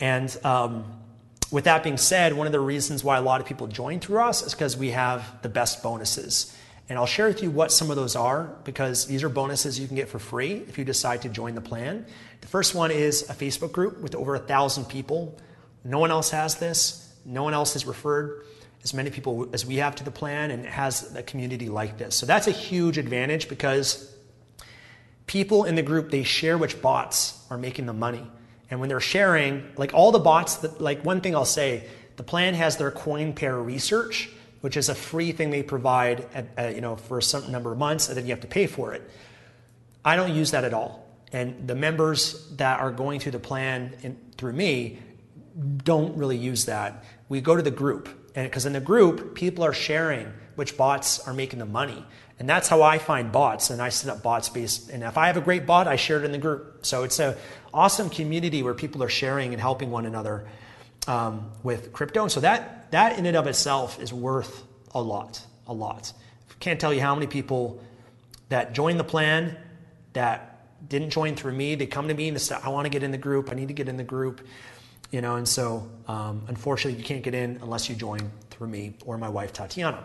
And 0.00 0.36
um, 0.44 0.84
with 1.50 1.64
that 1.64 1.82
being 1.82 1.98
said, 1.98 2.32
one 2.32 2.46
of 2.46 2.52
the 2.52 2.60
reasons 2.60 3.04
why 3.04 3.18
a 3.18 3.22
lot 3.22 3.40
of 3.40 3.46
people 3.46 3.66
join 3.66 4.00
through 4.00 4.20
us 4.20 4.42
is 4.42 4.54
because 4.54 4.76
we 4.76 4.90
have 4.90 5.42
the 5.42 5.48
best 5.48 5.82
bonuses. 5.82 6.56
And 6.88 6.98
I'll 6.98 7.06
share 7.06 7.28
with 7.28 7.42
you 7.42 7.50
what 7.50 7.70
some 7.70 7.90
of 7.90 7.96
those 7.96 8.16
are 8.16 8.54
because 8.64 9.06
these 9.06 9.22
are 9.22 9.28
bonuses 9.28 9.78
you 9.78 9.86
can 9.86 9.96
get 9.96 10.08
for 10.08 10.18
free 10.18 10.52
if 10.68 10.78
you 10.78 10.84
decide 10.84 11.22
to 11.22 11.28
join 11.28 11.54
the 11.54 11.60
plan. 11.60 12.06
The 12.40 12.48
first 12.48 12.74
one 12.74 12.90
is 12.90 13.22
a 13.30 13.34
Facebook 13.34 13.72
group 13.72 14.00
with 14.00 14.14
over 14.14 14.34
a 14.34 14.38
thousand 14.38 14.86
people. 14.86 15.38
No 15.84 15.98
one 15.98 16.10
else 16.10 16.30
has 16.30 16.56
this, 16.56 17.14
no 17.24 17.42
one 17.44 17.54
else 17.54 17.74
has 17.74 17.86
referred 17.86 18.44
as 18.82 18.92
many 18.92 19.10
people 19.10 19.48
as 19.52 19.64
we 19.64 19.76
have 19.76 19.94
to 19.96 20.04
the 20.04 20.10
plan 20.10 20.50
and 20.50 20.66
has 20.66 21.14
a 21.14 21.22
community 21.22 21.68
like 21.68 21.98
this. 21.98 22.16
So 22.16 22.26
that's 22.26 22.48
a 22.48 22.52
huge 22.52 22.98
advantage 22.98 23.48
because 23.48 24.11
people 25.26 25.64
in 25.64 25.74
the 25.74 25.82
group 25.82 26.10
they 26.10 26.22
share 26.22 26.58
which 26.58 26.80
bots 26.82 27.44
are 27.50 27.58
making 27.58 27.86
the 27.86 27.92
money. 27.92 28.26
And 28.70 28.80
when 28.80 28.88
they're 28.88 29.00
sharing, 29.00 29.64
like 29.76 29.94
all 29.94 30.12
the 30.12 30.18
bots 30.18 30.56
that 30.56 30.80
like 30.80 31.04
one 31.04 31.20
thing 31.20 31.36
I'll 31.36 31.44
say, 31.44 31.86
the 32.16 32.22
plan 32.22 32.54
has 32.54 32.76
their 32.76 32.90
coin 32.90 33.32
pair 33.32 33.58
research, 33.58 34.30
which 34.60 34.76
is 34.76 34.88
a 34.88 34.94
free 34.94 35.32
thing 35.32 35.50
they 35.50 35.62
provide 35.62 36.26
at, 36.56 36.74
you 36.74 36.80
know 36.80 36.96
for 36.96 37.18
a 37.18 37.22
certain 37.22 37.52
number 37.52 37.72
of 37.72 37.78
months 37.78 38.08
and 38.08 38.16
then 38.16 38.26
you 38.26 38.30
have 38.30 38.40
to 38.40 38.46
pay 38.46 38.66
for 38.66 38.94
it. 38.94 39.08
I 40.04 40.16
don't 40.16 40.34
use 40.34 40.50
that 40.52 40.64
at 40.64 40.74
all. 40.74 41.06
And 41.32 41.66
the 41.66 41.74
members 41.74 42.48
that 42.56 42.80
are 42.80 42.90
going 42.90 43.20
through 43.20 43.32
the 43.32 43.38
plan 43.38 43.94
in, 44.02 44.18
through 44.36 44.52
me 44.52 44.98
don't 45.84 46.16
really 46.16 46.36
use 46.36 46.66
that. 46.66 47.04
We 47.28 47.40
go 47.40 47.56
to 47.56 47.62
the 47.62 47.70
group 47.70 48.08
and 48.34 48.48
because 48.48 48.66
in 48.66 48.72
the 48.72 48.80
group, 48.80 49.34
people 49.34 49.64
are 49.64 49.72
sharing 49.72 50.32
which 50.54 50.76
bots 50.76 51.26
are 51.26 51.34
making 51.34 51.58
the 51.58 51.66
money. 51.66 52.04
And 52.42 52.48
that's 52.48 52.66
how 52.66 52.82
I 52.82 52.98
find 52.98 53.30
bots. 53.30 53.70
And 53.70 53.80
I 53.80 53.90
set 53.90 54.10
up 54.10 54.20
bots 54.20 54.48
based. 54.48 54.90
And 54.90 55.04
if 55.04 55.16
I 55.16 55.28
have 55.28 55.36
a 55.36 55.40
great 55.40 55.64
bot, 55.64 55.86
I 55.86 55.94
share 55.94 56.18
it 56.18 56.24
in 56.24 56.32
the 56.32 56.38
group. 56.38 56.84
So 56.84 57.04
it's 57.04 57.20
an 57.20 57.36
awesome 57.72 58.10
community 58.10 58.64
where 58.64 58.74
people 58.74 59.00
are 59.04 59.08
sharing 59.08 59.52
and 59.52 59.60
helping 59.60 59.92
one 59.92 60.06
another 60.06 60.48
um, 61.06 61.52
with 61.62 61.92
crypto. 61.92 62.22
And 62.22 62.32
so 62.32 62.40
that, 62.40 62.90
that 62.90 63.16
in 63.16 63.26
and 63.26 63.36
of 63.36 63.46
itself 63.46 64.02
is 64.02 64.12
worth 64.12 64.64
a 64.92 65.00
lot, 65.00 65.40
a 65.68 65.72
lot. 65.72 66.12
Can't 66.58 66.80
tell 66.80 66.92
you 66.92 67.00
how 67.00 67.14
many 67.14 67.28
people 67.28 67.80
that 68.48 68.72
join 68.72 68.96
the 68.96 69.04
plan 69.04 69.56
that 70.14 70.66
didn't 70.88 71.10
join 71.10 71.36
through 71.36 71.52
me. 71.52 71.76
They 71.76 71.86
come 71.86 72.08
to 72.08 72.14
me 72.14 72.26
and 72.26 72.36
they 72.36 72.40
say, 72.40 72.56
I 72.60 72.70
want 72.70 72.86
to 72.86 72.90
get 72.90 73.04
in 73.04 73.12
the 73.12 73.18
group. 73.18 73.52
I 73.52 73.54
need 73.54 73.68
to 73.68 73.74
get 73.74 73.88
in 73.88 73.96
the 73.96 74.02
group 74.02 74.40
you 75.12 75.20
know, 75.20 75.36
and 75.36 75.46
so 75.46 75.86
um, 76.08 76.42
unfortunately 76.48 76.98
you 76.98 77.04
can't 77.04 77.22
get 77.22 77.34
in 77.34 77.58
unless 77.60 77.90
you 77.90 77.94
join 77.94 78.32
through 78.48 78.68
me 78.68 78.94
or 79.04 79.18
my 79.18 79.28
wife 79.28 79.52
Tatiana. 79.52 80.02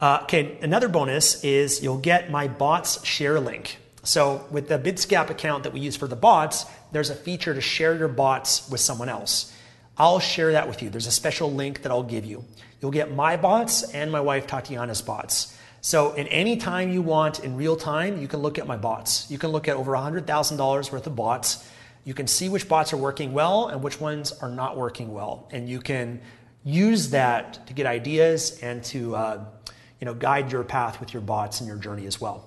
Uh, 0.00 0.20
okay, 0.24 0.58
another 0.60 0.88
bonus 0.88 1.42
is 1.42 1.82
you'll 1.82 1.98
get 1.98 2.30
my 2.30 2.48
bots 2.48 3.04
share 3.04 3.40
link. 3.40 3.78
So 4.02 4.46
with 4.50 4.68
the 4.68 4.78
Bitsgap 4.78 5.30
account 5.30 5.64
that 5.64 5.72
we 5.72 5.80
use 5.80 5.96
for 5.96 6.06
the 6.06 6.16
bots, 6.16 6.66
there's 6.92 7.10
a 7.10 7.14
feature 7.14 7.54
to 7.54 7.60
share 7.60 7.96
your 7.96 8.08
bots 8.08 8.68
with 8.70 8.80
someone 8.80 9.08
else. 9.08 9.52
I'll 9.98 10.20
share 10.20 10.52
that 10.52 10.68
with 10.68 10.82
you. 10.82 10.90
There's 10.90 11.06
a 11.06 11.12
special 11.12 11.50
link 11.50 11.82
that 11.82 11.90
I'll 11.90 12.02
give 12.02 12.26
you. 12.26 12.44
You'll 12.80 12.90
get 12.90 13.14
my 13.14 13.36
bots 13.36 13.82
and 13.94 14.12
my 14.12 14.20
wife 14.20 14.46
Tatiana's 14.46 15.00
bots. 15.00 15.56
So 15.80 16.12
in 16.12 16.26
any 16.28 16.56
time 16.56 16.90
you 16.90 17.00
want 17.00 17.40
in 17.40 17.56
real 17.56 17.76
time, 17.76 18.20
you 18.20 18.28
can 18.28 18.40
look 18.40 18.58
at 18.58 18.66
my 18.66 18.76
bots. 18.76 19.30
You 19.30 19.38
can 19.38 19.50
look 19.50 19.66
at 19.66 19.76
over 19.76 19.92
$100,000 19.92 20.92
worth 20.92 21.06
of 21.06 21.16
bots 21.16 21.66
You 22.04 22.14
can 22.14 22.28
see 22.28 22.48
which 22.48 22.68
bots 22.68 22.92
are 22.92 22.96
working 22.96 23.32
well 23.32 23.68
and 23.68 23.82
which 23.82 24.00
ones 24.00 24.32
are 24.40 24.48
not 24.48 24.76
working 24.76 25.12
well. 25.12 25.48
And 25.50 25.68
you 25.68 25.80
can 25.80 26.20
use 26.62 27.10
that 27.10 27.66
to 27.66 27.72
get 27.72 27.86
ideas 27.86 28.60
and 28.62 28.84
to 28.84 29.16
uh, 29.16 29.44
you 30.00 30.04
know, 30.04 30.14
guide 30.14 30.52
your 30.52 30.64
path 30.64 31.00
with 31.00 31.12
your 31.12 31.22
bots 31.22 31.60
and 31.60 31.68
your 31.68 31.78
journey 31.78 32.06
as 32.06 32.20
well. 32.20 32.44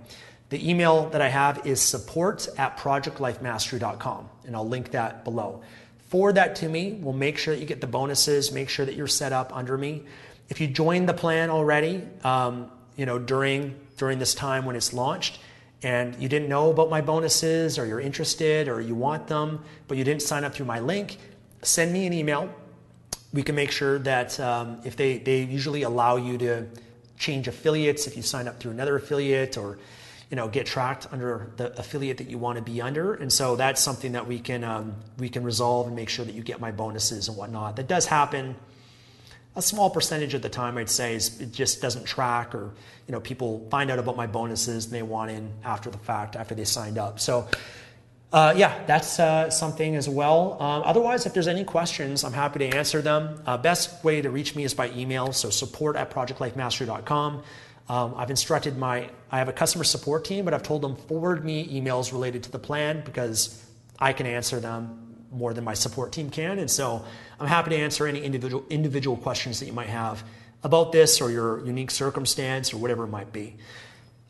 The 0.50 0.70
email 0.70 1.10
that 1.10 1.20
I 1.20 1.26
have 1.26 1.66
is 1.66 1.82
support 1.82 2.48
at 2.56 2.78
projectlifemastery.com, 2.78 4.28
and 4.46 4.54
I'll 4.54 4.68
link 4.68 4.92
that 4.92 5.24
below. 5.24 5.62
Forward 6.10 6.36
that 6.36 6.54
to 6.56 6.68
me. 6.68 6.92
We'll 6.92 7.12
make 7.12 7.38
sure 7.38 7.54
that 7.56 7.60
you 7.60 7.66
get 7.66 7.80
the 7.80 7.88
bonuses, 7.88 8.52
make 8.52 8.68
sure 8.68 8.86
that 8.86 8.94
you're 8.94 9.08
set 9.08 9.32
up 9.32 9.54
under 9.54 9.76
me. 9.76 10.04
If 10.48 10.60
you 10.60 10.68
join 10.68 11.06
the 11.06 11.12
plan 11.12 11.50
already, 11.50 12.04
um, 12.22 12.70
you 12.96 13.04
know, 13.04 13.18
during, 13.18 13.74
during 13.96 14.20
this 14.20 14.32
time 14.32 14.64
when 14.64 14.76
it's 14.76 14.92
launched, 14.92 15.40
and 15.82 16.14
you 16.22 16.28
didn't 16.28 16.48
know 16.48 16.70
about 16.70 16.88
my 16.88 17.00
bonuses, 17.00 17.80
or 17.80 17.84
you're 17.84 18.00
interested, 18.00 18.68
or 18.68 18.80
you 18.80 18.94
want 18.94 19.26
them, 19.26 19.64
but 19.88 19.98
you 19.98 20.04
didn't 20.04 20.22
sign 20.22 20.44
up 20.44 20.54
through 20.54 20.66
my 20.66 20.78
link, 20.78 21.18
send 21.62 21.92
me 21.92 22.06
an 22.06 22.12
email. 22.12 22.48
We 23.32 23.42
can 23.42 23.54
make 23.54 23.70
sure 23.70 23.98
that 24.00 24.38
um, 24.40 24.80
if 24.84 24.96
they, 24.96 25.18
they 25.18 25.42
usually 25.42 25.82
allow 25.82 26.16
you 26.16 26.38
to 26.38 26.66
change 27.18 27.48
affiliates 27.48 28.06
if 28.06 28.16
you 28.16 28.22
sign 28.22 28.48
up 28.48 28.60
through 28.60 28.70
another 28.70 28.96
affiliate 28.96 29.56
or 29.56 29.78
you 30.30 30.36
know 30.36 30.48
get 30.48 30.66
tracked 30.66 31.06
under 31.10 31.50
the 31.56 31.78
affiliate 31.78 32.18
that 32.18 32.28
you 32.28 32.38
want 32.38 32.56
to 32.56 32.62
be 32.62 32.80
under. 32.80 33.14
And 33.14 33.32
so 33.32 33.56
that's 33.56 33.82
something 33.82 34.12
that 34.12 34.26
we 34.26 34.38
can 34.38 34.64
um, 34.64 34.94
we 35.18 35.28
can 35.28 35.42
resolve 35.42 35.86
and 35.86 35.96
make 35.96 36.08
sure 36.08 36.24
that 36.24 36.34
you 36.34 36.42
get 36.42 36.60
my 36.60 36.70
bonuses 36.70 37.28
and 37.28 37.36
whatnot. 37.36 37.76
That 37.76 37.88
does 37.88 38.06
happen. 38.06 38.56
A 39.56 39.62
small 39.62 39.90
percentage 39.90 40.34
of 40.34 40.42
the 40.42 40.48
time 40.48 40.78
i'd 40.78 40.88
say 40.88 41.16
is 41.16 41.40
it 41.40 41.52
just 41.52 41.82
doesn't 41.82 42.04
track 42.04 42.54
or 42.54 42.70
you 43.08 43.12
know 43.12 43.20
people 43.20 43.66
find 43.70 43.90
out 43.90 43.98
about 43.98 44.16
my 44.16 44.26
bonuses 44.26 44.84
and 44.84 44.94
they 44.94 45.02
want 45.02 45.32
in 45.32 45.50
after 45.64 45.90
the 45.90 45.98
fact 45.98 46.36
after 46.36 46.54
they 46.54 46.64
signed 46.64 46.98
up. 46.98 47.18
So 47.18 47.48
uh, 48.32 48.52
yeah, 48.56 48.84
that's 48.86 49.18
uh, 49.18 49.48
something 49.48 49.96
as 49.96 50.08
well. 50.08 50.60
Um, 50.60 50.82
otherwise, 50.84 51.24
if 51.24 51.32
there's 51.32 51.48
any 51.48 51.64
questions, 51.64 52.24
I'm 52.24 52.34
happy 52.34 52.58
to 52.58 52.76
answer 52.76 53.00
them. 53.00 53.42
Uh, 53.46 53.56
best 53.56 54.04
way 54.04 54.20
to 54.20 54.30
reach 54.30 54.54
me 54.54 54.64
is 54.64 54.74
by 54.74 54.90
email, 54.90 55.32
so 55.32 55.48
support 55.48 55.96
at 55.96 56.10
projectlifemastery.com. 56.10 57.42
Um, 57.88 58.14
I've 58.16 58.28
instructed 58.28 58.76
my, 58.76 59.08
I 59.30 59.38
have 59.38 59.48
a 59.48 59.52
customer 59.52 59.84
support 59.84 60.26
team, 60.26 60.44
but 60.44 60.52
I've 60.52 60.62
told 60.62 60.82
them 60.82 60.94
forward 60.94 61.42
me 61.42 61.80
emails 61.80 62.12
related 62.12 62.42
to 62.42 62.50
the 62.50 62.58
plan 62.58 63.02
because 63.02 63.64
I 63.98 64.12
can 64.12 64.26
answer 64.26 64.60
them 64.60 65.24
more 65.32 65.54
than 65.54 65.64
my 65.64 65.74
support 65.74 66.12
team 66.12 66.28
can. 66.28 66.58
And 66.58 66.70
so 66.70 67.02
I'm 67.40 67.48
happy 67.48 67.70
to 67.70 67.76
answer 67.76 68.06
any 68.06 68.20
individual, 68.20 68.64
individual 68.68 69.16
questions 69.16 69.60
that 69.60 69.66
you 69.66 69.72
might 69.72 69.88
have 69.88 70.22
about 70.62 70.92
this 70.92 71.22
or 71.22 71.30
your 71.30 71.64
unique 71.64 71.90
circumstance 71.90 72.74
or 72.74 72.78
whatever 72.78 73.04
it 73.04 73.08
might 73.08 73.32
be. 73.32 73.56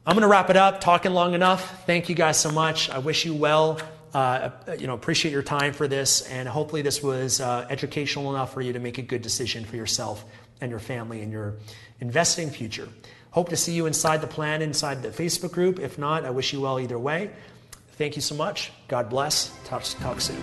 I'm 0.09 0.15
going 0.15 0.23
to 0.23 0.29
wrap 0.29 0.49
it 0.49 0.57
up, 0.57 0.81
talking 0.81 1.13
long 1.13 1.35
enough. 1.35 1.85
Thank 1.85 2.09
you 2.09 2.15
guys 2.15 2.41
so 2.41 2.51
much. 2.51 2.89
I 2.89 2.97
wish 2.97 3.27
you 3.27 3.35
well. 3.35 3.79
Uh, 4.15 4.49
you 4.79 4.87
know, 4.87 4.95
appreciate 4.95 5.33
your 5.33 5.43
time 5.43 5.75
for 5.75 5.87
this, 5.87 6.23
and 6.31 6.49
hopefully 6.49 6.81
this 6.81 7.03
was 7.03 7.43
uh, 7.43 7.67
educational 7.69 8.35
enough 8.35 8.55
for 8.55 8.63
you 8.63 8.73
to 8.73 8.79
make 8.79 8.97
a 8.97 9.03
good 9.03 9.21
decision 9.21 9.67
for 9.67 9.77
yourself 9.77 10.25
and 10.63 10.71
your 10.71 10.81
family 10.81 11.21
and 11.21 11.31
your 11.31 11.57
investing 12.01 12.49
future. 12.49 12.89
Hope 13.33 13.51
to 13.51 13.57
see 13.59 13.73
you 13.73 13.85
inside 13.85 14.23
the 14.23 14.27
plan, 14.27 14.63
inside 14.63 15.03
the 15.03 15.11
Facebook 15.11 15.53
group. 15.53 15.79
If 15.79 15.99
not, 15.99 16.25
I 16.25 16.31
wish 16.31 16.55
you 16.55 16.63
well 16.63 16.81
either 16.81 16.99
way. 16.99 17.29
Thank 17.99 18.17
you 18.17 18.23
so 18.23 18.35
much. 18.35 18.73
God 18.89 19.11
bless. 19.11 19.55
Talk, 19.67 19.85
talk 20.01 20.23
soon. 20.23 20.43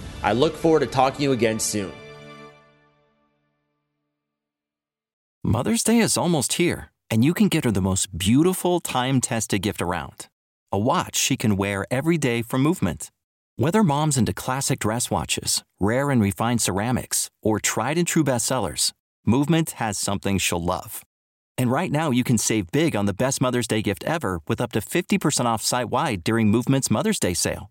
I 0.23 0.33
look 0.33 0.55
forward 0.55 0.81
to 0.81 0.87
talking 0.87 1.17
to 1.17 1.23
you 1.23 1.31
again 1.31 1.59
soon. 1.59 1.91
Mother's 5.43 5.83
Day 5.83 5.99
is 5.99 6.17
almost 6.17 6.53
here, 6.53 6.91
and 7.09 7.25
you 7.25 7.33
can 7.33 7.47
get 7.47 7.65
her 7.65 7.71
the 7.71 7.81
most 7.81 8.17
beautiful 8.17 8.79
time 8.79 9.21
tested 9.21 9.61
gift 9.61 9.81
around 9.81 10.27
a 10.73 10.79
watch 10.79 11.17
she 11.17 11.35
can 11.35 11.57
wear 11.57 11.85
every 11.91 12.17
day 12.17 12.41
from 12.41 12.61
movement. 12.61 13.11
Whether 13.57 13.83
mom's 13.83 14.17
into 14.17 14.33
classic 14.33 14.79
dress 14.79 15.11
watches, 15.11 15.63
rare 15.81 16.09
and 16.09 16.21
refined 16.21 16.61
ceramics, 16.61 17.29
or 17.41 17.59
tried 17.59 17.97
and 17.97 18.07
true 18.07 18.23
bestsellers, 18.23 18.93
Movement 19.25 19.71
has 19.71 19.99
something 19.99 20.39
she'll 20.39 20.63
love. 20.63 21.03
And 21.55 21.71
right 21.71 21.91
now, 21.91 22.09
you 22.09 22.23
can 22.23 22.39
save 22.39 22.71
big 22.71 22.95
on 22.95 23.05
the 23.05 23.13
best 23.13 23.39
Mother's 23.39 23.67
Day 23.67 23.83
gift 23.83 24.03
ever 24.05 24.39
with 24.47 24.59
up 24.59 24.71
to 24.71 24.79
50% 24.79 25.45
off 25.45 25.61
site 25.61 25.91
wide 25.91 26.23
during 26.23 26.49
Movement's 26.49 26.89
Mother's 26.89 27.19
Day 27.19 27.35
sale 27.35 27.70